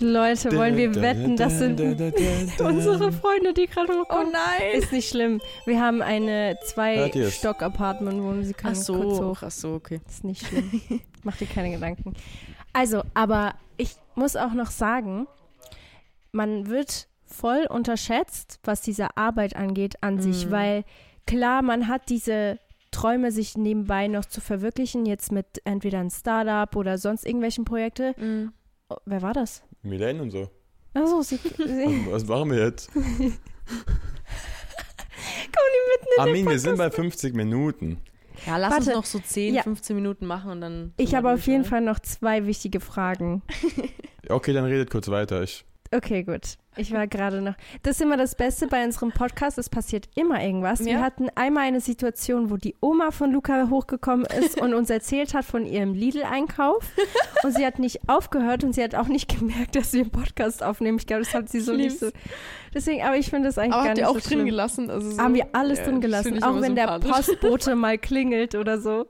[0.00, 1.80] Leute, wollen wir wetten, das sind
[2.60, 4.32] unsere Freunde, die gerade Oh kommen.
[4.32, 4.78] nein!
[4.80, 5.40] Ist nicht schlimm.
[5.66, 7.40] Wir haben eine Hört ihr's?
[7.40, 8.44] Zwei-Stock-Apartment-Wohnung.
[8.44, 9.42] Sie Ach können kurz so, hoch.
[9.42, 10.00] ach so, okay.
[10.08, 11.00] Ist nicht schlimm.
[11.24, 12.14] Mach dir keine Gedanken.
[12.72, 15.26] Also, aber ich muss auch noch sagen,
[16.32, 20.50] man wird voll unterschätzt, was diese Arbeit angeht an sich, Mhm.
[20.50, 20.84] weil
[21.26, 22.58] klar, man hat diese
[22.90, 28.14] Träume, sich nebenbei noch zu verwirklichen, jetzt mit entweder ein Startup oder sonst irgendwelchen Projekte.
[28.16, 28.52] Mhm.
[28.88, 29.62] Oh, wer war das?
[29.82, 30.50] Milene und so.
[30.94, 32.90] Achso, sie, sie Was, was machen wir jetzt?
[32.92, 33.08] kommen
[35.74, 37.20] die mitten in Armin, wir sind bei Podcast.
[37.20, 37.98] 50 Minuten.
[38.46, 38.98] Ja, lass uns Warte.
[38.98, 39.62] noch so 10, Ja.
[39.62, 40.94] 15 Minuten machen und dann.
[40.96, 41.64] Ich habe auf jeden?
[41.64, 43.42] Fall noch zwei wichtige Fragen.
[44.30, 45.42] Okay, dann redet kurz weiter.
[45.42, 46.58] Ich, Okay, gut.
[46.78, 47.54] Ich war gerade noch.
[47.82, 49.58] Das ist immer das Beste bei unserem Podcast.
[49.58, 50.84] Es passiert immer irgendwas.
[50.84, 51.00] Wir Ja.
[51.00, 55.44] hatten einmal eine Situation, wo die Oma von Luca hochgekommen ist und uns erzählt hat
[55.44, 56.84] von ihrem Lidl-Einkauf.
[57.42, 60.62] Und sie hat nicht aufgehört und sie hat auch nicht gemerkt, dass wir einen Podcast
[60.62, 60.98] aufnehmen.
[60.98, 62.10] Ich glaube, das hat sie so Ich nicht so.
[62.74, 64.46] Deswegen, aber ich finde das eigentlich Aber gar habt nicht ihr auch so drin schlimm.
[64.46, 64.90] gelassen?
[64.90, 66.98] Also so, Haben wir alles Ja, drin gelassen, auch wenn der.
[67.00, 69.06] Postbote mal klingelt oder so.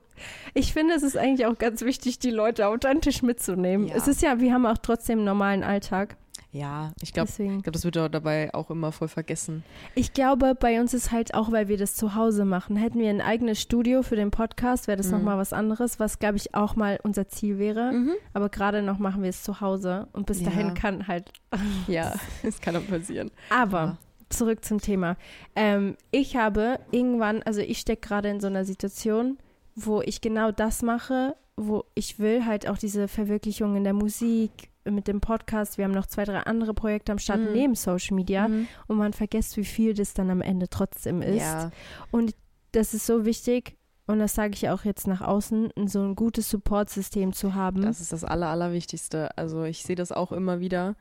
[0.53, 3.87] Ich finde, es ist eigentlich auch ganz wichtig, die Leute authentisch mitzunehmen.
[3.87, 3.95] Ja.
[3.95, 6.15] Es ist ja, wir haben auch trotzdem einen normalen Alltag.
[6.51, 9.63] Ja, ich glaube, glaub, das wird dabei auch immer voll vergessen.
[9.93, 12.75] Ich glaube, bei uns ist halt auch, weil wir das zu Hause machen.
[12.75, 15.19] Hätten wir ein eigenes Studio für den Podcast, wäre das Mhm.
[15.19, 17.91] nochmal was anderes, was, glaube ich, auch mal unser Ziel wäre.
[17.91, 18.13] Mhm.
[18.33, 20.49] Aber gerade noch machen wir es zu Hause und bis Ja.
[20.49, 21.31] dahin kann halt.
[21.87, 23.29] Ja, das kann doch passieren.
[23.51, 23.97] Aber Ja.
[24.29, 25.17] zurück zum Thema.
[25.55, 29.37] Ähm, ich habe irgendwann, also ich stecke gerade in so einer Situation,
[29.75, 34.68] wo ich genau das mache, wo ich will halt auch diese Verwirklichung in der Musik,
[34.85, 35.77] mit dem Podcast.
[35.77, 37.53] Wir haben noch zwei, drei andere Projekte am Start Mhm.
[37.53, 38.67] neben Social Media Mhm.
[38.87, 41.41] und man vergisst, wie viel das dann am Ende trotzdem ist.
[41.41, 41.71] Ja.
[42.11, 42.35] Und
[42.71, 43.75] das ist so wichtig,
[44.07, 47.81] und das sage ich auch jetzt nach außen, so ein gutes Support-System zu haben.
[47.83, 49.37] Das ist das Aller, Allerwichtigste.
[49.37, 50.95] Also ich sehe das auch immer wieder.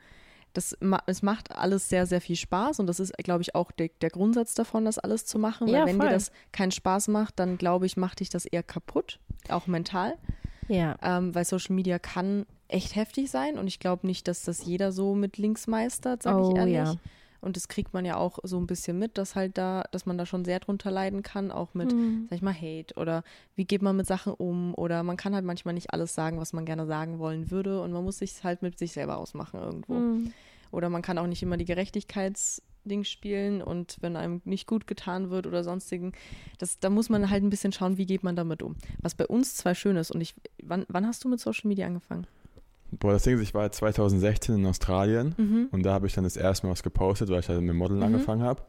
[0.54, 0.76] Das,
[1.06, 4.10] es macht alles sehr, sehr viel Spaß und das ist, glaube ich, auch der, der
[4.10, 5.68] Grundsatz davon, das alles zu machen.
[5.68, 8.62] Weil Ja, wenn dir das keinen Spaß macht, dann glaube ich, macht dich das eher
[8.62, 9.20] kaputt,
[9.50, 10.16] auch mental.
[10.66, 10.96] ja.
[11.02, 14.92] Ähm, weil Social Media kann echt heftig sein und ich glaube nicht, dass das jeder
[14.92, 16.74] so mit links meistert, sage Oh, ich ehrlich.
[16.74, 16.94] ja.
[17.40, 20.18] Und das kriegt man ja auch so ein bisschen mit, dass halt da, dass man
[20.18, 22.26] da schon sehr drunter leiden kann, auch mit, Mhm.
[22.28, 23.22] sag ich mal, Hate oder
[23.54, 26.52] wie geht man mit Sachen um oder man kann halt manchmal nicht alles sagen, was
[26.52, 29.94] man gerne sagen wollen würde und man muss sich halt mit sich selber ausmachen irgendwo.
[29.94, 30.32] Mhm.
[30.72, 35.30] Oder man kann auch nicht immer die Gerechtigkeitsding spielen und wenn einem nicht gut getan
[35.30, 36.12] wird oder sonstigen,
[36.58, 38.74] das, da muss man halt ein bisschen schauen, wie geht man damit um.
[39.00, 41.86] Was bei uns zwar schön ist und ich, wann, wann hast du mit Social Media
[41.86, 42.26] angefangen?
[42.90, 45.68] Boah, das Ding ist, ich war 2016 in Australien Mhm.
[45.70, 47.98] und da habe ich dann das erste Mal was gepostet, weil ich halt mit Modeln
[47.98, 48.06] Mhm.
[48.06, 48.62] angefangen habe.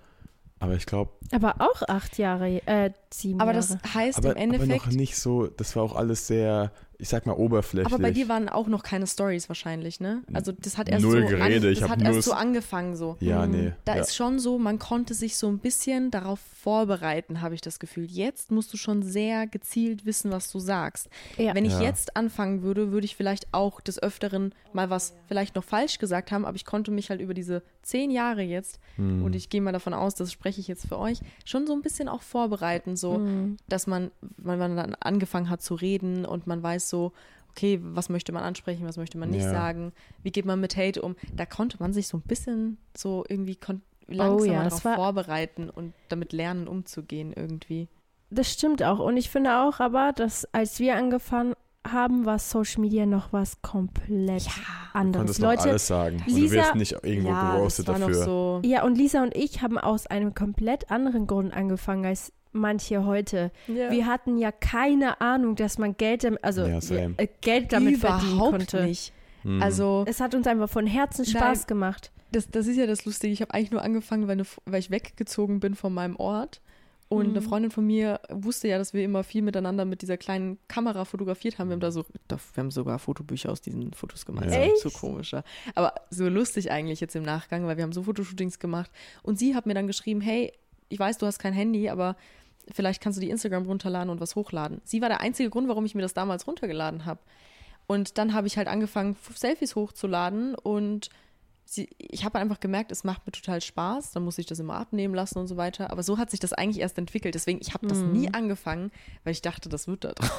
[0.62, 3.66] Aber ich glaube, Aber auch acht Jahre, äh, sieben Aber Jahre.
[3.80, 6.72] das heißt aber, im Endeffekt, aber noch nicht so, das war auch alles sehr,
[7.02, 7.92] ich sag mal, oberflächlich.
[7.94, 10.22] Aber bei dir waren auch noch keine Stories wahrscheinlich, ne?
[10.34, 12.96] Also das hat erst Null so Gerede, an, ich das hab hat erst so angefangen
[12.98, 13.16] so.
[13.22, 13.52] ja, Mhm.
[13.52, 13.74] nee.
[13.86, 14.02] Da ja.
[14.02, 18.06] ist schon so, man konnte sich so ein bisschen darauf vorbereiten, habe ich das Gefühl.
[18.06, 21.10] Jetzt musst du schon sehr gezielt wissen, was du sagst.
[21.38, 21.56] Ja.
[21.56, 21.82] Wenn ich Ja.
[21.84, 26.32] jetzt anfangen würde, würde ich vielleicht auch des Öfteren mal was vielleicht noch falsch gesagt
[26.32, 29.24] haben, aber ich konnte mich halt über diese zehn Jahre jetzt, Hm.
[29.24, 31.82] und ich gehe mal davon aus, das spreche ich jetzt für euch, schon so ein
[31.82, 33.58] bisschen auch vorbereiten, so Mhm.
[33.68, 37.12] dass man, wenn man dann angefangen hat zu reden und man weiß so,
[37.52, 39.52] okay, was möchte man ansprechen, was möchte man nicht Ja.
[39.52, 39.92] sagen,
[40.24, 43.56] wie geht man mit Hate um, da konnte man sich so ein bisschen so irgendwie
[43.56, 47.88] kon langsamer Oh ja, darauf das war- vorbereiten und damit lernen umzugehen irgendwie.
[48.32, 49.00] Das stimmt auch.
[49.00, 51.54] Und ich finde auch aber, dass als wir angefangen
[51.88, 54.52] haben, war Social Media noch was komplett Du
[54.94, 55.40] anderes.
[55.40, 56.18] noch Leute, alles sagen.
[56.18, 58.16] und du Lisa- wirst nicht irgendwo ja, das geroastet war dafür.
[58.18, 58.62] noch so.
[58.66, 63.52] ja, und Lisa und ich haben aus einem komplett anderen Grund angefangen als manche heute.
[63.68, 63.92] Ja.
[63.92, 66.80] Wir hatten ja keine Ahnung, dass man Geld, damit- also Ja,
[67.18, 68.84] äh, Geld damit verdienen Überhaupt konnte.
[68.84, 69.14] nicht.
[69.44, 69.62] Hm.
[69.62, 71.32] Also Es hat uns einfach von Herzen Nein.
[71.32, 72.12] Spaß gemacht.
[72.32, 73.34] das, das ist ja das Lustige.
[73.34, 76.62] Ich habe eigentlich nur angefangen, weil, eine, weil ich weggezogen bin von meinem Ort.
[77.12, 77.44] Und eine Mhm.
[77.44, 81.58] Freundin von mir wusste ja, dass wir immer viel miteinander mit dieser kleinen Kamera fotografiert
[81.58, 81.70] haben.
[81.70, 84.46] Wir haben da so, da, wir haben sogar Fotobücher aus diesen Fotos gemacht.
[84.46, 84.52] Ja.
[84.52, 84.74] Das Echt?
[84.76, 85.44] ist So komischer.
[85.74, 88.92] Aber so lustig eigentlich jetzt im Nachgang, weil wir haben so Fotoshootings gemacht.
[89.24, 90.54] Und sie hat mir dann geschrieben, hey,
[90.90, 92.16] ich weiß, du hast kein Handy, aber
[92.72, 94.82] vielleicht kannst du die Instagram runterladen und was hochladen.
[94.84, 97.20] Sie war der einzige Grund, warum ich mir das damals runtergeladen habe.
[97.88, 101.10] Und dann habe ich halt angefangen, Selfies hochzuladen und
[101.66, 104.12] sie, ich habe einfach gemerkt, es macht mir total Spaß.
[104.12, 105.92] Dann muss ich das immer abnehmen lassen und so weiter.
[105.92, 107.34] Aber so hat sich das eigentlich erst entwickelt.
[107.36, 108.12] Deswegen, ich habe das Mhm.
[108.12, 108.92] nie angefangen,
[109.24, 110.30] weil ich dachte, das wird da draus.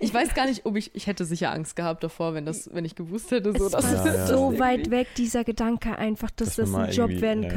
[0.00, 2.84] Ich weiß gar nicht, ob ich, ich hätte sicher Angst gehabt davor, wenn das, wenn
[2.86, 4.26] ich gewusst hätte, so es dass war Ja, ja.
[4.26, 7.54] so das weit weg, dieser Gedanke einfach, dass Dass das ein Job werden ja, ja.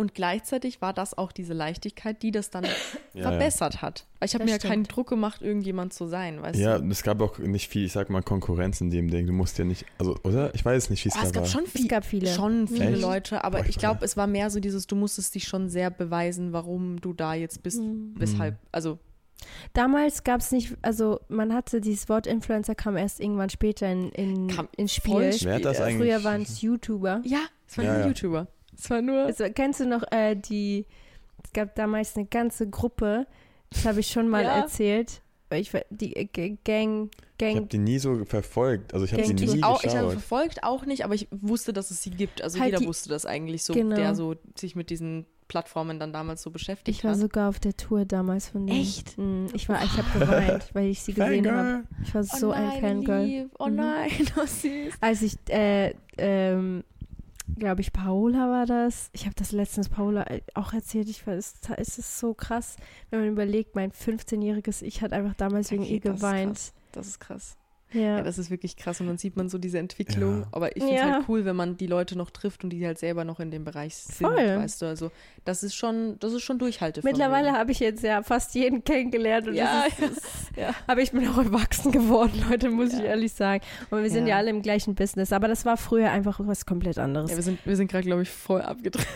[0.00, 2.70] Und gleichzeitig war das auch diese Leichtigkeit, die das dann ja,
[3.14, 3.22] ja.
[3.28, 4.06] verbessert hat.
[4.18, 4.84] Weil ich habe mir ja keinen.
[4.84, 6.84] Druck gemacht, irgendjemand zu sein, weißt Ja, du?
[6.84, 9.26] und es gab auch nicht viel, ich sag mal, Konkurrenz in dem Ding.
[9.26, 10.54] Du musst ja nicht, also, oder?
[10.54, 11.50] Ich weiß nicht, wie es Ah, da es gab war.
[11.50, 12.28] schon, viel, gab viele.
[12.32, 13.02] schon viele Echt?
[13.02, 15.68] Leute, aber Boah, ich ich glaube, es war mehr so dieses, du musstest dich schon
[15.68, 18.14] sehr beweisen, warum du da jetzt bist, Mhm.
[18.16, 18.98] weshalb, also
[19.72, 24.10] Damals gab es nicht, also man hatte dieses Wort Influencer kam erst irgendwann später in,
[24.10, 25.34] in, Kam ins Spiel.
[25.40, 26.10] Wer hat das Früher eigentlich?
[26.12, 27.22] Früher waren es YouTuber.
[27.24, 28.06] ja, es waren Ja, nur ja.
[28.08, 28.46] YouTuber.
[28.82, 30.86] Es war nur, Also, kennst du noch äh, die,
[31.44, 33.26] es gab damals eine ganze Gruppe,
[33.70, 34.56] das habe ich schon mal Ja.
[34.60, 35.20] erzählt,
[35.52, 37.10] ich, die äh, G- Gang,
[37.40, 38.94] Ich habe Gang, die nie so verfolgt.
[38.94, 41.26] Also ich habe sie Gang- nie ich, auch, ich habe verfolgt auch nicht, aber ich
[41.30, 42.40] wusste, dass es sie gibt.
[42.42, 43.96] Also Halt jeder die- wusste das eigentlich so, Genau.
[43.96, 47.18] der so sich mit diesen Plattformen dann damals so beschäftigt ich war hat.
[47.18, 48.80] sogar auf der Tour damals von denen.
[48.80, 49.18] Echt?
[49.18, 51.82] Mm, Ich war, ich habe geweint, weil ich sie gesehen habe.
[52.04, 53.24] Ich war so oh ein nein, Fangirl.
[53.24, 53.50] Lieb.
[53.58, 53.74] Oh Mhm.
[53.74, 54.10] nein,
[54.40, 54.94] oh süß.
[55.00, 56.84] Als ich, äh, ähm,
[57.56, 59.10] glaube ich, Paola war das.
[59.12, 61.08] Ich habe das letztens Paola äh, auch erzählt.
[61.08, 62.76] Ich war, es es ist so krass,
[63.10, 66.52] wenn man überlegt, mein 15-jähriges Ich hat einfach damals wegen Okay, ihr das ist geweint.
[66.56, 66.72] krass.
[66.92, 67.56] Das ist krass.
[67.92, 68.00] Ja.
[68.00, 70.40] Ja, das ist wirklich krass und dann sieht man so diese Entwicklung.
[70.42, 70.46] Ja.
[70.52, 71.12] Aber ich finde es Ja.
[71.14, 73.64] halt cool, wenn man die Leute noch trifft und die halt selber noch in dem
[73.64, 74.36] Bereich sind, Voll.
[74.36, 74.86] weißt du.
[74.86, 75.10] Also
[75.44, 77.18] das ist schon, das ist schon Durchhaltevermögen.
[77.18, 80.22] Mittlerweile habe ich jetzt ja fast jeden kennengelernt und Ja, das ist,
[80.56, 80.74] ja.
[80.86, 83.62] aber ich bin auch erwachsen geworden, Leute, muss ich ehrlich sagen.
[83.90, 84.30] Und wir sind ja.
[84.30, 84.36] Ja.
[84.38, 87.30] alle im gleichen Business, aber das war früher einfach was komplett anderes.
[87.30, 89.06] Ja, wir sind, wir sind gerade, glaube ich, voll abgedreht.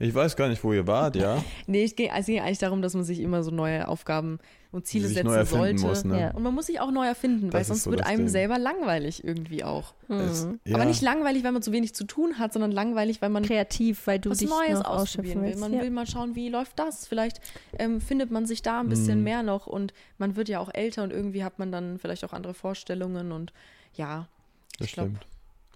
[0.00, 1.42] Ich weiß gar nicht, wo ihr wart, ja.
[1.66, 4.38] Nee, es ging, es ging eigentlich darum, dass man sich immer so neue Aufgaben
[4.70, 5.80] und Ziele setzen sollte.
[5.86, 6.20] muss, ne?
[6.20, 6.30] Ja.
[6.32, 8.28] Und man muss sich auch neu erfinden, weil Das ist sonst so wird einem Ding.
[8.28, 9.94] selber langweilig irgendwie auch.
[10.08, 10.60] Es, Mhm.
[10.64, 10.74] ja.
[10.76, 14.06] Aber nicht langweilig, weil man zu wenig zu tun hat, sondern langweilig, weil man Kreativ,
[14.06, 15.48] weil du was dich Neues noch ausprobieren ausschöpfen will.
[15.48, 15.60] willst.
[15.60, 15.80] Man ja.
[15.80, 17.06] will mal schauen, wie läuft das.
[17.06, 17.40] Vielleicht
[17.78, 19.24] ähm, findet man sich da ein bisschen Mhm.
[19.24, 22.34] mehr noch und man wird ja auch älter und irgendwie hat man dann vielleicht auch
[22.34, 23.52] andere Vorstellungen und
[23.94, 24.28] ja,
[24.78, 25.26] das ich glaub- stimmt.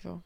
[0.04, 0.20] ja.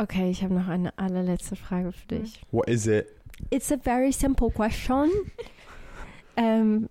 [0.00, 2.22] Okay, ich habe noch eine allerletzte Frage für Mhm.
[2.22, 2.42] dich.
[2.52, 3.08] What is it?
[3.50, 5.10] It's a very simple question.
[6.36, 6.88] ähm,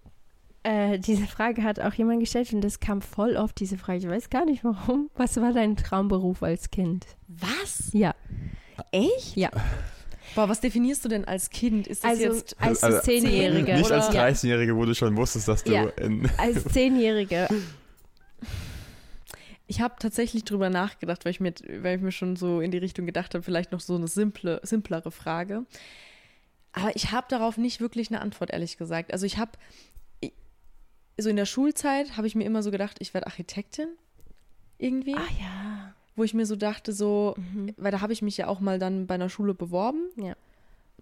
[0.68, 4.00] äh, diese Frage hat auch jemand gestellt und das kam voll oft, diese Frage.
[4.00, 5.10] Ich weiß gar nicht warum.
[5.16, 7.06] Was war dein Traumberuf als Kind?
[7.28, 7.90] Was?
[7.94, 8.14] Ja.
[8.92, 9.36] Echt?
[9.36, 9.50] Ja.
[10.36, 11.88] Boah, was definierst du denn als Kind?
[11.88, 13.76] Ist das Also jetzt als Also, Zehnjährige.
[13.76, 14.26] Nicht als ja.
[14.26, 15.84] 13-Jährige, wo du schon wusstest, dass du Ja.
[15.98, 16.30] in.
[16.38, 17.48] Als Zehnjährige.
[19.68, 22.78] Ich habe tatsächlich drüber nachgedacht, weil ich, mir, weil ich mir schon so in die
[22.78, 25.66] Richtung gedacht habe, vielleicht noch so eine simple, simplere Frage.
[26.72, 29.12] Aber ich habe darauf nicht wirklich eine Antwort, ehrlich gesagt.
[29.12, 29.52] Also ich habe,
[31.18, 33.88] so in der Schulzeit habe ich mir immer so gedacht, ich werde Architektin
[34.78, 35.16] irgendwie.
[35.16, 35.94] Ah ja.
[36.16, 37.74] Wo ich mir so dachte, so, Mhm.
[37.78, 40.02] weil da habe ich mich ja auch mal dann bei einer Schule beworben.
[40.16, 40.34] Ja.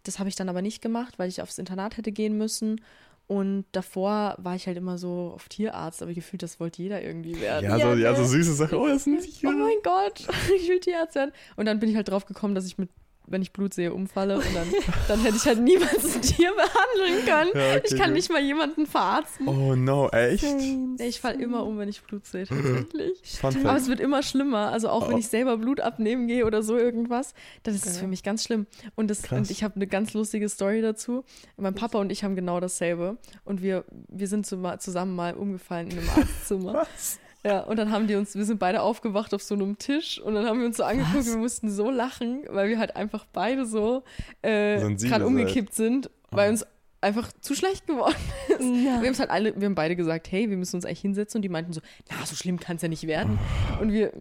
[0.03, 2.81] Das habe ich dann aber nicht gemacht, weil ich aufs Internat hätte gehen müssen.
[3.27, 7.39] Und davor war ich halt immer so auf Tierarzt, aber gefühlt, das wollte jeder irgendwie
[7.41, 7.65] werden.
[7.65, 8.27] Ja, so, ja, so ne?
[8.27, 8.77] süße Sachen.
[8.77, 9.49] Oh, das ist ein Tier.
[9.49, 11.31] Oh mein Gott, ich will Tierarzt werden.
[11.55, 12.89] Und dann bin ich halt drauf gekommen, dass ich mit,
[13.27, 14.37] wenn ich Blut sehe, umfalle.
[14.37, 14.67] Und dann,
[15.07, 17.51] dann hätte ich halt niemals ein Tier behandeln können.
[17.53, 18.13] Ja, okay, ich kann gut.
[18.15, 19.47] nicht mal jemanden verarzten.
[19.47, 20.43] Oh no, echt?
[20.43, 23.19] Same, Ich falle immer um, wenn ich Blut sehe, tatsächlich.
[23.39, 24.71] Fun Aber es wird immer schlimmer.
[24.71, 25.19] Also auch wenn Oh.
[25.19, 28.01] ich selber Blut abnehmen gehe oder so irgendwas, dann ist es Ja.
[28.01, 28.67] für mich ganz schlimm.
[28.95, 29.37] Und, das, Krass.
[29.39, 31.23] und ich habe eine ganz lustige Story dazu.
[31.57, 33.17] Mein Papa und ich haben genau dasselbe.
[33.43, 36.73] Und wir, wir sind zusammen mal umgefallen in einem Arztzimmer.
[36.73, 37.19] Was?
[37.45, 40.33] Ja, und dann haben die uns, wir sind beide aufgewacht auf so einem Tisch und
[40.33, 41.27] dann haben wir uns so angeguckt, Was?
[41.27, 44.03] wir mussten so lachen, weil wir halt einfach beide so
[44.41, 45.21] äh, gerade seid.
[45.23, 46.51] umgekippt sind, weil Oh.
[46.53, 46.65] uns
[47.01, 48.15] einfach zu schlecht geworden
[48.47, 48.61] ist.
[48.61, 48.99] Ja.
[49.01, 51.41] Wir haben halt alle, wir haben beide gesagt, hey, wir müssen uns eigentlich hinsetzen und
[51.43, 53.37] die meinten so, na, so schlimm kann es ja nicht werden.
[53.79, 54.11] Und wir,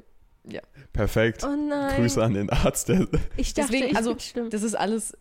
[0.92, 1.42] Perfekt.
[1.44, 1.96] Oh nein.
[1.96, 2.90] Grüße an den Arzt.
[2.90, 3.08] Der,
[3.38, 4.14] Ich dachte, Deswegen, ich also,
[4.50, 5.16] das ist alles,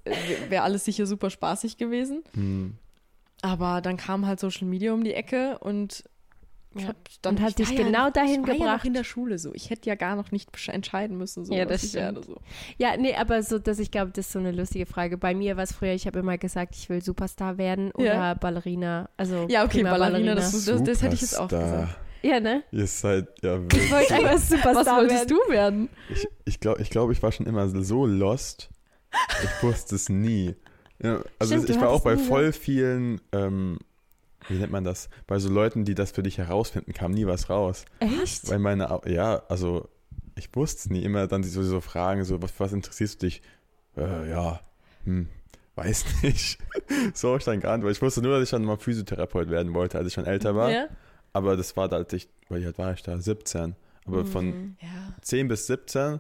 [0.50, 2.24] wäre alles sicher super spaßig gewesen.
[2.34, 2.74] hm.
[3.42, 6.04] Aber dann kam halt Social Media um die Ecke und
[6.76, 6.94] Ja.
[7.22, 8.78] dann, Und hat ich dich ja genau noch, dahin ich war Ja gebracht.
[8.80, 9.54] noch in der Schule so.
[9.54, 12.24] Ich hätte ja gar noch nicht entscheiden müssen, so Ja, was das ich werde.
[12.24, 12.38] So.
[12.78, 15.18] Ja, nee, aber so, dass ich glaube, das ist so eine lustige Frage.
[15.18, 18.34] Bei mir war es früher, ich habe immer gesagt, ich will Superstar werden oder Ja.
[18.34, 19.10] Ballerina.
[19.18, 21.82] Also Ja, okay, prima Ballerina, das, das, das hätte ich jetzt auch Superstar.
[21.82, 22.00] gesagt.
[22.24, 22.64] Ja, ne?
[22.72, 23.92] Ihr seid ja Ich wirklich.
[23.92, 25.38] wollte einfach Superstar Was wolltest werden.
[25.48, 25.90] du werden?
[26.10, 28.70] Ich, ich glaube, ich, glaub, ich war schon immer so lost.
[29.44, 30.56] Ich wusste es nie.
[31.02, 33.78] Ja, also Stimmt, ich war auch bei voll vielen, ähm,
[34.50, 35.10] wie nennt man das?
[35.28, 37.86] Bei so Leuten, die das für dich herausfinden, kam nie was raus.
[38.00, 38.50] Echt?
[38.50, 39.90] Weil meine, ja, also
[40.36, 41.04] ich wusste es nie.
[41.04, 43.42] Immer dann so, so Fragen, so, was, was interessierst du dich?
[43.98, 44.60] Äh, ja,
[45.06, 45.30] hm,
[45.76, 46.58] weiß nicht.
[47.14, 47.98] so habe ich dann geantwortet.
[47.98, 50.72] Ich wusste nur, dass ich dann mal Physiotherapeut werden wollte, als ich schon älter war.
[50.72, 50.88] Ja?
[51.34, 53.18] Aber das war da, als ich, wie alt war ich da?
[53.20, 53.76] 17.
[54.06, 54.78] Aber von Mhm.
[54.82, 55.14] ja.
[55.22, 56.20] 10 bis 17,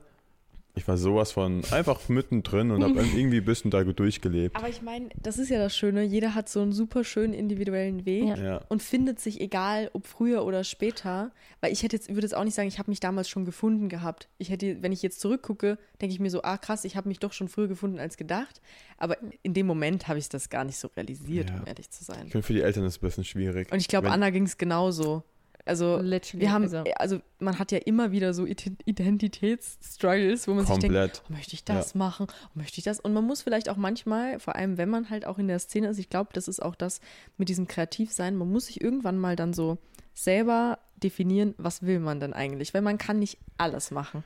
[0.75, 4.55] ich war sowas von einfach mittendrin und habe irgendwie ein bisschen da durchgelebt.
[4.55, 6.01] Aber ich meine, das ist ja das Schöne.
[6.03, 8.23] Jeder hat so einen super schönen individuellen Weg.
[8.25, 8.37] Ja.
[8.37, 8.61] Ja.
[8.69, 12.43] und findet sich egal, ob früher oder später, weil ich hätte jetzt, würde jetzt auch
[12.43, 14.29] nicht sagen, ich habe mich damals schon gefunden gehabt.
[14.37, 17.19] Ich hätte, wenn ich jetzt zurückgucke, denke ich mir so, ah krass, ich habe mich
[17.19, 18.61] doch schon früher gefunden als gedacht.
[18.97, 21.57] Aber in dem Moment habe ich das gar nicht so realisiert, Ja.
[21.59, 22.23] um ehrlich zu sein.
[22.25, 23.71] Ich finde, für die Eltern ist es ein bisschen schwierig.
[23.71, 25.23] Und ich glaube, Anna ging es genauso.
[25.65, 26.41] Also Literally.
[26.41, 30.77] wir haben, also, also man hat ja immer wieder so Ident- Identitätsstruggles, wo man sich
[30.77, 31.21] denkt, Komplett.
[31.29, 32.27] oh, möchte ich das machen?
[32.29, 32.99] Oh, möchte ich das?
[32.99, 35.87] Und man muss vielleicht auch manchmal, vor allem wenn man halt auch in der Szene
[35.87, 36.99] ist, ich glaube, das ist auch das
[37.37, 39.77] mit diesem Kreativsein, man muss sich irgendwann mal dann so
[40.13, 42.73] selber definieren, was will man denn eigentlich?
[42.73, 44.23] Weil man kann nicht alles machen.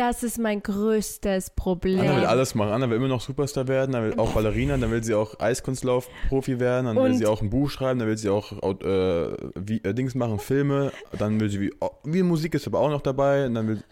[0.00, 2.00] Das ist mein größtes Problem.
[2.00, 2.72] Anna will alles machen.
[2.72, 6.58] Anna will immer noch Superstar werden, dann will auch Ballerina, dann will sie auch Eiskunstlauf-Profi
[6.58, 9.82] werden, dann will Und- sie auch ein Buch schreiben, dann will sie auch äh, wie,
[9.84, 11.72] äh, Dings machen, Filme, dann will sie wie,
[12.04, 13.82] wie Musik ist aber auch noch dabei und dann will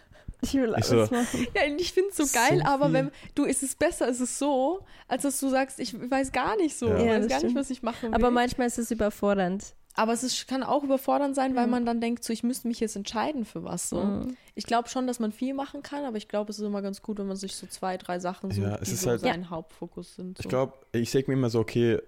[0.41, 1.47] ich will alles Ich so- machen.
[1.55, 2.95] Ja, ich finde es so So geil, aber viel.
[2.95, 6.57] wenn du, ist es besser, ist es so, als dass du sagst, ich weiß gar
[6.57, 6.97] nicht so, Ja.
[6.97, 7.57] ich weiß gar nicht, stimmt.
[7.57, 8.15] was ich machen will.
[8.15, 9.75] Aber manchmal ist es überfordernd.
[9.99, 11.71] Aber es ist, kann auch überfordernd sein, weil Mhm.
[11.73, 13.89] man dann denkt, so ich müsste mich jetzt entscheiden für was.
[13.89, 14.01] So.
[14.05, 14.37] Mhm.
[14.55, 17.03] Ich glaube schon, dass man viel machen kann, aber ich glaube, es ist immer ganz
[17.03, 19.21] gut, wenn man sich so zwei, drei Sachen sucht, Ja, es die ist so halt-
[19.23, 20.39] sein Hauptfokus sind.
[20.39, 20.43] So.
[20.43, 21.99] Ich glaube, ich denke mir immer so, okay,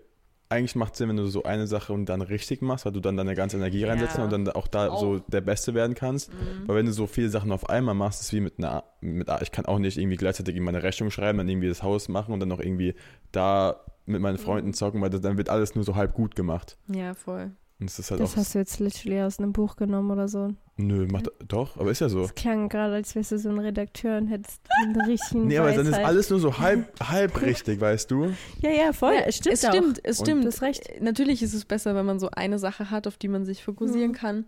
[0.52, 3.00] eigentlich macht es Sinn, wenn du so eine Sache und dann richtig machst, weil du
[3.00, 4.24] dann deine ganze Energie reinsetzt Ja.
[4.24, 5.00] und dann auch da Auch.
[5.00, 6.32] so der Beste werden kannst.
[6.32, 6.66] Mhm.
[6.68, 9.50] Weil wenn du so viele Sachen auf einmal machst, ist wie mit einer, mit, ich
[9.52, 12.48] kann auch nicht irgendwie gleichzeitig meine Rechnung schreiben, dann irgendwie das Haus machen und dann
[12.48, 12.94] noch irgendwie
[13.32, 14.38] da mit meinen Mhm.
[14.44, 16.76] Freunden zocken, weil das, dann wird alles nur so halb gut gemacht.
[16.88, 17.50] Ja, voll.
[17.80, 18.36] Und es ist halt Das auch.
[18.36, 20.50] hast du jetzt literally aus einem Buch genommen oder so.
[20.76, 22.20] Nö, macht doch, aber ist ja so.
[22.22, 25.72] Das klang gerade, als wärst du so ein Redakteur und hättest einen richtigen Nee, aber
[25.72, 28.32] dann ist alles nur so halb, halb richtig, weißt du?
[28.60, 29.14] Ja, ja, voll.
[29.14, 29.70] Ja, es stimmt es auch.
[29.70, 30.44] stimmt, es Und- stimmt.
[30.44, 31.00] Du hast recht.
[31.00, 34.10] Natürlich ist es besser, wenn man so eine Sache hat, auf die man sich fokussieren
[34.12, 34.14] Mhm.
[34.14, 34.44] kann.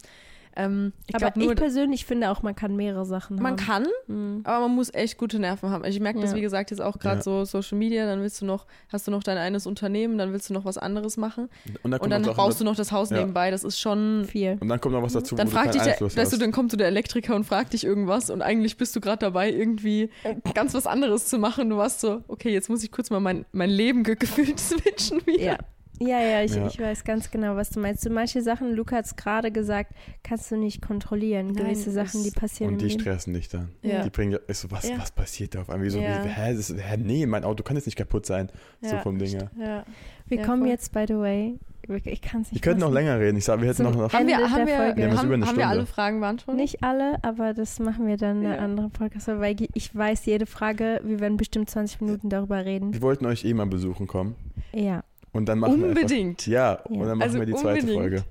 [0.57, 3.57] Ähm, ich aber glaube nur, ich persönlich finde auch, man kann mehrere Sachen man haben.
[3.57, 4.41] kann, Mhm.
[4.45, 5.85] aber man muss echt gute Nerven haben.
[5.85, 6.37] Also ich merke das, Ja.
[6.37, 7.23] wie gesagt, jetzt auch gerade Ja.
[7.23, 10.51] so Social Media, dann willst du noch, hast du noch dein eines Unternehmen, dann willst
[10.51, 11.49] du noch was anderes machen
[11.83, 13.19] Und dann, und dann brauchst du noch das Haus Ja.
[13.19, 13.51] nebenbei.
[13.51, 14.25] Das ist schon.
[14.27, 14.59] Viel.
[14.61, 16.77] Und dann kommt noch was dazu, Dann fragt dich der, weißt du, dann kommt so
[16.77, 20.11] der Elektriker und fragt dich irgendwas und eigentlich bist du gerade dabei, irgendwie
[20.55, 21.71] ganz was anderes zu machen.
[21.71, 25.27] Du warst so, okay, jetzt muss ich kurz mal mein, mein Leben ge gefühlt switchen
[25.27, 25.59] wieder.
[26.01, 26.21] Ja.
[26.21, 26.67] Ja, ich, Ja.
[26.67, 28.03] ich weiß ganz genau, was du meinst.
[28.03, 31.49] So manche Sachen, Luca hat es gerade gesagt, kannst du nicht kontrollieren.
[31.49, 33.69] Nein, Gewisse Sachen, die passieren Und die stressen dich dann.
[33.83, 34.03] Ja.
[34.03, 34.99] Die bringen ja, ich so, was, Ja.
[34.99, 35.87] was passiert da auf einmal?
[35.87, 36.25] Wieso, Ja.
[36.25, 38.49] wie, hä, das, hä, nee, mein Auto kann jetzt nicht kaputt sein.
[38.81, 39.51] So vom Ding her.
[39.59, 39.85] Ja.
[40.27, 40.71] Wir Ja, kommen voll.
[40.71, 41.59] jetzt, by the way,
[42.05, 43.37] ich kann es Wir nicht könnten noch länger reden.
[43.37, 45.47] Ich sag, wir hätten noch, noch Haben wir, Ende haben der wir, wir haben, eine
[45.47, 46.61] haben wir alle Fragen beantwortet?
[46.61, 48.63] Nicht alle, aber das machen wir dann in einer Ja.
[48.63, 52.93] anderen Podcast, weil ich weiß jede Frage, wir werden bestimmt 20 Minuten darüber reden.
[52.95, 54.37] wir wollten euch eh mal besuchen kommen.
[54.73, 56.41] Ja, Und dann machen wir Unbedingt.
[56.43, 57.07] einfach, ja, und Ja.
[57.07, 57.99] dann machen Also wir die zweite unbedingt.
[58.01, 58.25] Folge.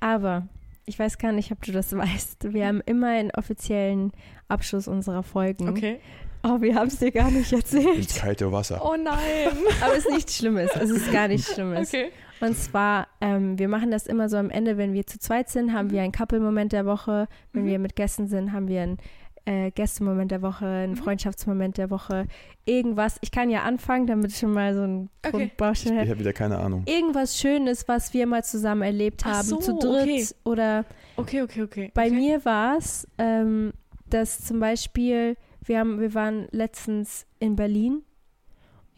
[0.00, 0.46] aber
[0.84, 2.52] ich weiß gar nicht, ob du das weißt.
[2.52, 4.12] Wir haben immer einen offiziellen
[4.48, 5.68] Abschluss unserer Folgen.
[5.68, 5.98] Okay.
[6.44, 8.14] Oh, wir haben es dir gar nicht Ins erzählt.
[8.16, 8.80] kalte Wasser.
[8.84, 9.16] Oh nein.
[9.82, 10.70] Aber es ist nichts Schlimmes.
[10.76, 11.88] Es ist gar nichts Schlimmes.
[11.88, 12.10] Okay.
[12.40, 15.72] Und zwar, ähm, wir machen das immer so am Ende, wenn wir zu zweit sind,
[15.72, 17.26] haben wir einen Couple-Moment der Woche.
[17.52, 17.68] Wenn Mhm.
[17.68, 18.98] wir mit Gästen sind, haben wir einen
[19.46, 20.96] äh, Gästemoment der Woche, einen Mhm.
[20.96, 22.26] Freundschaftsmoment der Woche.
[22.66, 23.16] Irgendwas.
[23.22, 25.30] Ich kann ja anfangen, damit ich schon mal so einen Okay.
[25.30, 26.82] Grundbaustein Ich habe wieder keine Ahnung.
[26.86, 30.02] Irgendwas Schönes, was wir mal zusammen erlebt Ach haben, so, zu dritt.
[30.02, 30.26] okay.
[30.44, 30.84] Oder
[31.16, 31.90] Okay, okay, okay.
[31.94, 32.14] bei okay.
[32.14, 33.72] mir war es, ähm,
[34.10, 38.02] dass zum Beispiel, wir, haben, wir waren letztens in Berlin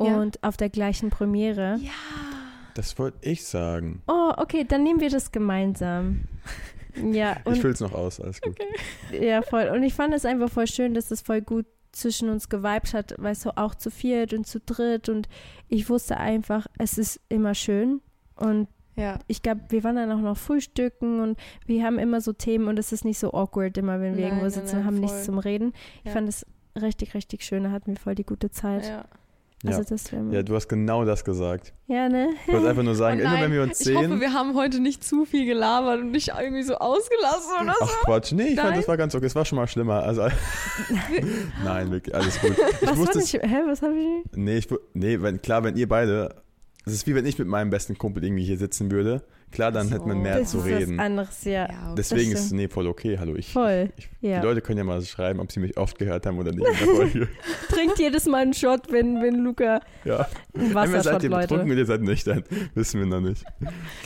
[0.01, 0.17] Ja.
[0.17, 1.77] und auf der gleichen Premiere.
[1.83, 1.91] Ja.
[2.75, 4.03] Das wollte ich sagen.
[4.07, 6.25] Oh, okay, dann nehmen wir das gemeinsam.
[7.13, 8.57] Ja, Ich fülle es noch aus, alles gut.
[9.13, 9.69] ja, voll.
[9.75, 13.15] Und ich fand es einfach voll schön, dass es voll gut zwischen uns geweibt hat,
[13.19, 15.09] weißt du, auch zu viert und zu dritt.
[15.09, 15.29] Und
[15.69, 18.01] ich wusste einfach, es ist immer schön.
[18.37, 19.19] Und Ja.
[19.27, 22.79] ich glaube, wir waren dann auch noch frühstücken und wir haben immer so Themen und
[22.79, 25.01] es ist nicht so awkward immer, wenn wir Nein, irgendwo nein, sitzen nein, und haben
[25.01, 25.25] nichts voll.
[25.25, 25.73] zum Reden.
[26.01, 26.13] Ich Ja.
[26.13, 26.45] fand es
[26.81, 27.65] richtig, richtig schön.
[27.65, 28.87] Da hatten wir voll die gute Zeit.
[28.87, 29.05] ja.
[29.67, 29.87] Also Ja.
[29.91, 31.73] das wäre ja, du hast genau das gesagt.
[31.89, 32.29] ja, ne?
[32.47, 34.21] Ich wollte einfach nur sagen, Oh immer wenn wir uns Ich hoffe, sehen.
[34.21, 37.85] wir haben heute nicht zu viel gelabert und dich irgendwie so ausgelassen oder so.
[37.87, 38.79] Ach Quatsch, nee, ich fand, Nein?
[38.79, 39.27] das war ganz okay.
[39.27, 40.03] Es war schon mal schlimmer.
[40.05, 40.29] Also,
[41.65, 42.53] Nein, wirklich, alles gut.
[42.81, 44.37] Ich Was wusste nicht, hä, was habe ich?
[44.37, 46.37] Nee, ich, nee wenn, klar, wenn ihr beide.
[46.87, 49.23] Es ist wie wenn ich mit meinem besten Kumpel irgendwie hier sitzen würde.
[49.51, 50.23] Klar, dann Ach hätte man so.
[50.23, 50.99] mehr das zu ist reden.
[50.99, 51.69] was anderes, ja.
[51.69, 51.95] Ja.
[51.97, 53.19] Deswegen das ist nee, voll okay.
[53.19, 53.53] Hallo, ich.
[53.53, 54.41] Voll, ich ja.
[54.41, 56.87] Die Leute können ja mal schreiben, ob sie mich oft gehört haben oder nicht in
[56.87, 57.29] der Folge.
[57.69, 60.27] Trinkt jedes Mal einen Shot, wenn, wenn Luca ja.
[60.55, 61.65] einen Entweder seid Wassershot, ihr betrunken Leute.
[61.65, 62.45] oder ihr seid nüchtern.
[62.75, 63.45] Wissen wir noch nicht.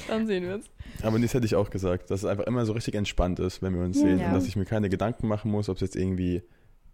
[0.09, 0.67] Dann sehen wir es.
[1.03, 3.75] Aber das hätte ich auch gesagt, dass es einfach immer so richtig entspannt ist, wenn
[3.75, 4.21] wir uns sehen.
[4.21, 4.29] Ja.
[4.29, 6.43] Und dass ich mir keine Gedanken machen muss, ob es jetzt irgendwie.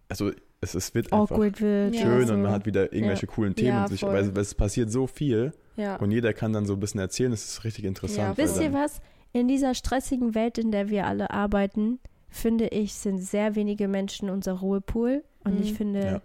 [0.08, 0.30] Also,
[0.62, 1.94] es, es wird einfach Awkward wird.
[1.94, 2.00] Ja.
[2.00, 2.34] schön oder so.
[2.34, 3.68] und man hat wieder irgendwelche coolen Themen.
[3.68, 5.96] Ja, und sich, weil, weil es passiert so viel Ja.
[5.96, 7.30] und jeder kann dann so ein bisschen erzählen.
[7.30, 8.18] Das ist richtig interessant.
[8.18, 9.00] Ja, Wisst ihr was?
[9.32, 14.28] In dieser stressigen Welt, in der wir alle arbeiten, finde ich, sind sehr wenige Menschen
[14.28, 15.24] unser Ruhepool.
[15.44, 15.62] Und Mhm.
[15.62, 16.22] ich finde, Ja.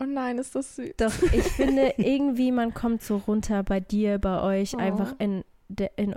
[0.00, 0.94] Oh nein, ist das süß.
[0.96, 4.78] doch, ich finde irgendwie, man kommt so runter bei dir, bei euch, Oh.
[4.78, 6.14] einfach in, der, in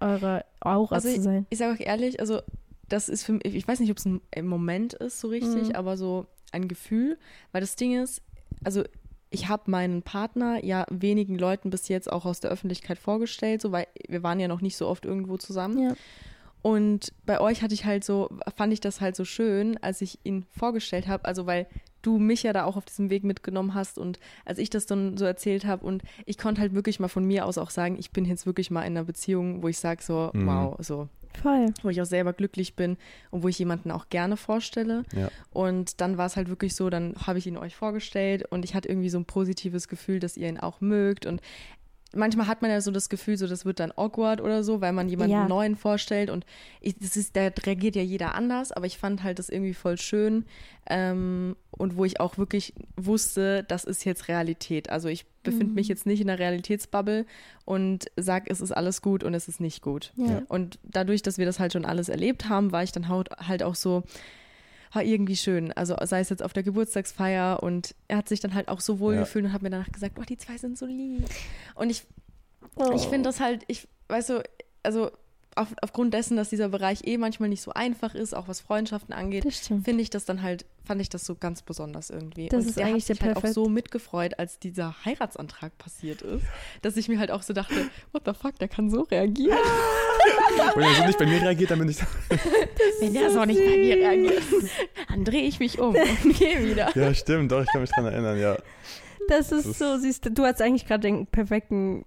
[0.00, 1.46] eurer Aura Also zu sein.
[1.50, 2.40] Ich sage euch ehrlich, also
[2.88, 5.68] das ist für mich, ich weiß nicht, ob es ein ein Moment ist so richtig,
[5.70, 5.74] Mhm.
[5.74, 7.18] aber so ein Gefühl,
[7.52, 8.22] weil das Ding ist,
[8.62, 8.84] also
[9.36, 13.70] ich habe meinen Partner ja wenigen Leuten bis jetzt auch aus der Öffentlichkeit vorgestellt, so
[13.70, 15.78] weil wir waren ja noch nicht so oft irgendwo zusammen.
[15.78, 15.94] Ja.
[16.62, 20.18] Und bei euch hatte ich halt so, fand ich das halt so schön, als ich
[20.24, 21.66] ihn vorgestellt habe, also weil
[22.00, 25.16] du mich ja da auch auf diesem Weg mitgenommen hast und als ich das dann
[25.16, 28.10] so erzählt habe und ich konnte halt wirklich mal von mir aus auch sagen, ich
[28.12, 30.46] bin jetzt wirklich mal in einer Beziehung, wo ich sage so, Mhm.
[30.46, 31.08] wow, so,
[31.42, 31.72] Voll.
[31.82, 32.96] wo ich auch selber glücklich bin
[33.30, 35.04] und wo ich jemanden auch gerne vorstelle.
[35.14, 35.30] Ja.
[35.50, 38.74] Und dann war es halt wirklich so, dann habe ich ihn euch vorgestellt und ich
[38.74, 41.26] hatte irgendwie so ein positives Gefühl, dass ihr ihn auch mögt.
[41.26, 41.40] Und
[42.16, 44.92] manchmal hat man ja so das Gefühl, so das wird dann awkward oder so, weil
[44.92, 45.48] man jemanden Ja.
[45.48, 46.30] neuen vorstellt.
[46.30, 46.44] Und
[46.80, 49.98] ich, das ist, da reagiert ja jeder anders, aber ich fand halt das irgendwie voll
[49.98, 50.44] schön.
[50.88, 54.90] Ähm, und wo ich auch wirklich wusste, das ist jetzt Realität.
[54.90, 57.26] Also ich befinde mich jetzt nicht in einer Realitätsbubble
[57.64, 60.12] und sag, es ist alles gut und es ist nicht gut.
[60.16, 60.42] Ja.
[60.48, 63.74] Und dadurch, dass wir das halt schon alles erlebt haben, war ich dann halt auch
[63.74, 64.02] so,
[64.92, 65.72] war irgendwie schön.
[65.72, 68.98] Also sei es jetzt auf der Geburtstagsfeier und er hat sich dann halt auch so
[68.98, 69.20] wohl Ja.
[69.20, 71.24] gefühlt und hat mir danach gesagt, oh, die zwei sind so lieb.
[71.74, 72.04] Und ich,
[72.76, 72.92] Oh.
[72.94, 74.42] ich finde das halt, ich, weißt du,
[74.82, 75.10] also
[75.56, 79.14] auf, aufgrund dessen, dass dieser Bereich eh manchmal nicht so einfach ist, auch was Freundschaften
[79.14, 79.44] angeht,
[79.84, 82.48] finde ich das dann halt, fand ich das so ganz besonders irgendwie.
[82.48, 85.76] Das und ist der eigentlich hat sich der halt auch so mitgefreut, als dieser Heiratsantrag
[85.78, 86.44] passiert ist,
[86.82, 87.74] dass ich mir halt auch so dachte,
[88.12, 89.58] what the fuck, der kann so reagieren.
[90.74, 91.98] Wenn er so nicht bei mir reagiert, dann bin ich.
[93.00, 94.42] Wenn der so nicht bei mir reagiert,
[95.08, 96.90] dann drehe ich mich um und gehe wieder.
[96.94, 98.56] Ja, stimmt, doch, ich kann mich dran erinnern, ja.
[99.28, 102.04] Das ist, Das ist- so, siehst du, du hast eigentlich gerade den perfekten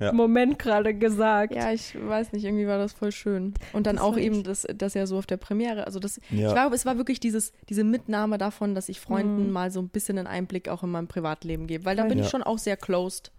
[0.00, 0.12] Ja.
[0.12, 1.54] Moment gerade gesagt.
[1.54, 3.54] Ja, ich weiß nicht, irgendwie war das voll schön.
[3.72, 4.46] Und dann Das auch eben echt-
[4.80, 5.86] das, ja so auf der Premiere.
[5.86, 6.48] Also das, Ja.
[6.48, 9.52] ich glaube, es war wirklich dieses, diese Mitnahme davon, dass ich Freunden Mhm.
[9.52, 11.84] mal so ein bisschen einen Einblick auch in mein Privatleben gebe.
[11.84, 12.30] Weil da bin ich Ja.
[12.30, 13.32] schon auch sehr closed,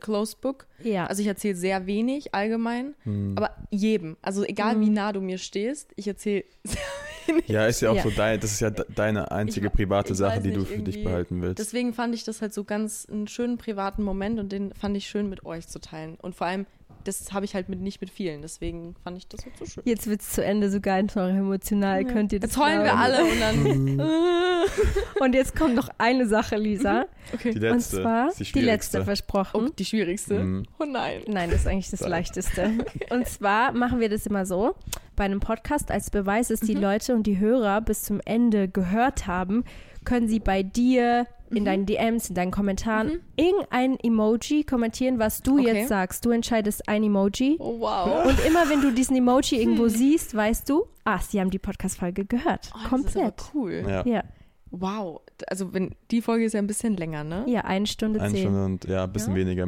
[0.00, 0.66] closed book.
[0.82, 1.06] Ja.
[1.06, 3.34] Also ich erzähle sehr wenig allgemein, Hm.
[3.36, 4.16] aber jedem.
[4.22, 4.80] Also egal Mhm.
[4.82, 7.15] wie nah du mir stehst, ich erzähle sehr wenig.
[7.46, 8.02] Ja, ist ja auch Ja.
[8.02, 10.70] so dein, das ist ja de- deine einzige Ich- private ich Sache, die du nicht,
[10.72, 11.58] für dich behalten willst.
[11.58, 15.06] Deswegen fand ich das halt so ganz einen schönen privaten Moment und den fand ich
[15.06, 16.16] schön mit euch zu teilen.
[16.20, 16.66] Und vor allem,
[17.06, 18.42] das habe ich halt mit, nicht mit vielen.
[18.42, 19.82] Deswegen fand ich das so schön.
[19.86, 22.08] Jetzt wird es zu Ende so ganz noch emotional, Ja.
[22.12, 24.00] könnt ihr das Jetzt heulen wir alle und dann.
[25.20, 27.06] Und jetzt kommt noch eine Sache, Lisa.
[27.32, 27.52] okay.
[27.52, 27.96] die letzte.
[27.96, 29.66] und zwar die, die, letzte versprochen.
[29.66, 30.40] Oh, die schwierigste.
[30.40, 30.64] Mhm.
[30.78, 31.22] Oh nein.
[31.26, 32.00] Nein, das ist eigentlich das.
[32.00, 32.72] Leichteste.
[33.10, 34.74] Und zwar machen wir das immer so.
[35.16, 39.26] Bei einem Podcast als Beweis, dass die Leute und die Hörer bis zum Ende gehört
[39.26, 39.64] haben,
[40.04, 45.58] können sie bei dir in deinen DMs, in deinen Kommentaren irgendein Emoji kommentieren, was du
[45.58, 45.74] Okay.
[45.74, 46.24] jetzt sagst.
[46.24, 47.56] Du entscheidest ein Emoji.
[47.58, 48.26] Oh wow.
[48.26, 52.24] Und immer wenn du diesen Emoji irgendwo siehst, weißt du, ah, sie haben die Podcast-Folge
[52.24, 52.70] gehört.
[52.72, 53.24] Oh, Das ist Komplett.
[53.24, 53.84] aber cool.
[53.88, 54.24] Ja, Ja.
[54.70, 55.20] Wow.
[55.46, 57.44] Also wenn die Folge ist ja ein bisschen länger, ne?
[57.46, 58.42] ja, eine Stunde eine zehn.
[58.42, 59.38] Stunde und ja, ein bisschen Ja.
[59.38, 59.66] weniger.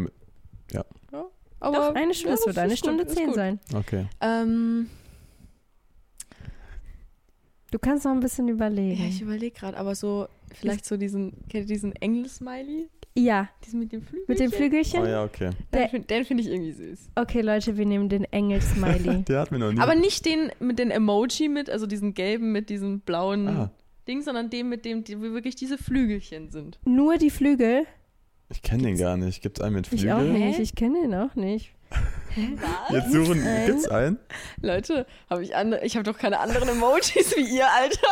[1.60, 3.34] Aber Doch, eine Stunde, ja, das wird eine gut, Stunde ist zehn gut.
[3.34, 3.58] sein.
[3.74, 4.06] Okay.
[4.20, 4.88] Ähm,
[7.70, 9.00] Du kannst noch ein bisschen überlegen.
[9.00, 12.88] ja, ich überlege gerade, aber so, vielleicht so diesen, kennt ihr diesen Engel-Smiley?
[13.14, 14.24] ja, Diesen mit dem Flügel?
[14.28, 15.02] mit dem Flügelchen.
[15.02, 15.50] Oh ja, okay.
[15.50, 17.10] Den, Der- find- den finde ich irgendwie süß.
[17.16, 19.24] Okay, Leute, wir nehmen den Engel-Smiley.
[19.28, 19.80] Der hat mir noch nie.
[19.80, 23.70] Aber nicht den mit den Emoji mit, also diesen gelben mit diesem blauen Ah.
[24.06, 26.78] Ding, sondern den mit dem, die, wo wirklich diese Flügelchen sind.
[26.86, 27.84] Nur die Flügel?
[28.50, 29.42] ich kenne den gar nicht.
[29.42, 30.06] Gibt es einen mit Flügel?
[30.06, 30.56] Ich auch nicht.
[30.58, 30.62] Hä?
[30.62, 31.74] Ich kenne ihn auch nicht.
[32.90, 33.46] Jetzt suchen.
[33.46, 33.66] Ein?
[33.66, 34.18] Gibt's einen?
[34.62, 38.08] Leute, habe ich andere, ich habe doch keine anderen Emojis wie ihr, Alter.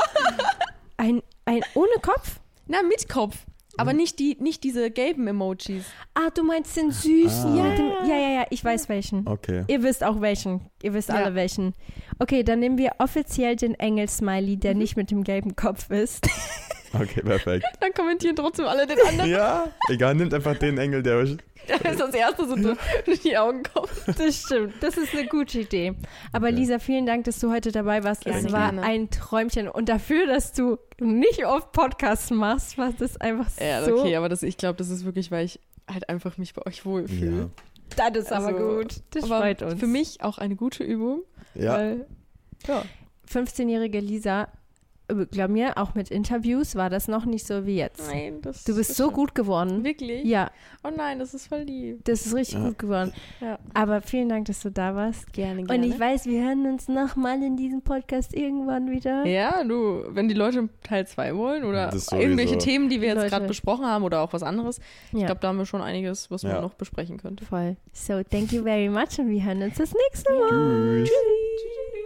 [0.96, 2.40] Ein, ein ohne Kopf?
[2.66, 3.36] Na, mit Kopf.
[3.78, 5.84] Aber nicht, die, nicht diese gelben Emojis.
[6.14, 7.52] Ah, du meinst den süßen.
[7.52, 7.56] Ah.
[7.68, 9.28] Ja, dem, ja, ja, ja, ich weiß welchen.
[9.28, 9.64] Okay.
[9.68, 10.62] Ihr wisst auch welchen.
[10.82, 11.16] Ihr wisst Ja.
[11.16, 11.74] alle welchen.
[12.18, 16.26] Okay, dann nehmen wir offiziell den Engel-Smiley, der nicht mit dem gelben Kopf ist.
[16.92, 17.64] Okay, perfekt.
[17.80, 19.30] Dann kommentieren trotzdem alle den anderen.
[19.30, 21.36] Ja, egal, nimmt einfach den Engel, der euch.
[21.68, 23.88] Der ist das erste so durch durch die Augen kommt.
[24.16, 24.74] Das stimmt.
[24.80, 25.94] Das ist eine gute Idee.
[26.32, 26.56] Aber Okay.
[26.56, 28.24] Lisa, vielen Dank, dass du heute dabei warst.
[28.24, 28.82] es Gerne, war gerne.
[28.84, 29.66] ein Träumchen.
[29.68, 33.98] Und dafür, dass du nicht oft Podcasts machst, war das einfach Ja, so.
[33.98, 35.58] okay, aber das, ich glaube, das ist wirklich, weil ich
[35.92, 37.50] halt einfach mich bei euch wohlfühle.
[37.96, 38.06] Ja.
[38.12, 38.94] Das ist aber Also, gut.
[39.10, 39.80] Das aber freut uns.
[39.80, 41.22] Für mich auch eine gute Übung.
[41.56, 41.72] Ja.
[41.78, 42.06] Weil,
[42.68, 42.84] ja.
[43.28, 44.46] 15-jährige Lisa,
[45.30, 48.08] glaub mir, auch mit Interviews war das noch nicht so wie jetzt.
[48.10, 49.14] Nein, das Du bist das so stimmt.
[49.16, 49.84] gut geworden.
[49.84, 50.24] Wirklich?
[50.24, 50.50] Ja,
[50.84, 52.04] Oh nein, das ist voll lieb.
[52.04, 52.68] das ist richtig Ja.
[52.68, 53.12] gut geworden.
[53.40, 53.58] Ja.
[53.74, 55.32] Aber vielen Dank, dass du da warst.
[55.32, 59.24] Gerne, Und ich weiß, wir hören uns nochmal in diesem Podcast irgendwann wieder.
[59.26, 63.46] Ja, du, wenn die Leute Teil 2 wollen oder irgendwelche Themen, die wir jetzt gerade
[63.46, 64.78] besprochen haben oder auch was anderes,
[65.12, 66.52] ich Ja, glaube, da haben wir schon einiges, was Ja.
[66.54, 67.44] man noch besprechen könnte.
[67.44, 67.76] voll.
[67.92, 71.04] So, thank you very much und wir hören uns das nächste Mal.
[71.04, 72.05] Tschüss.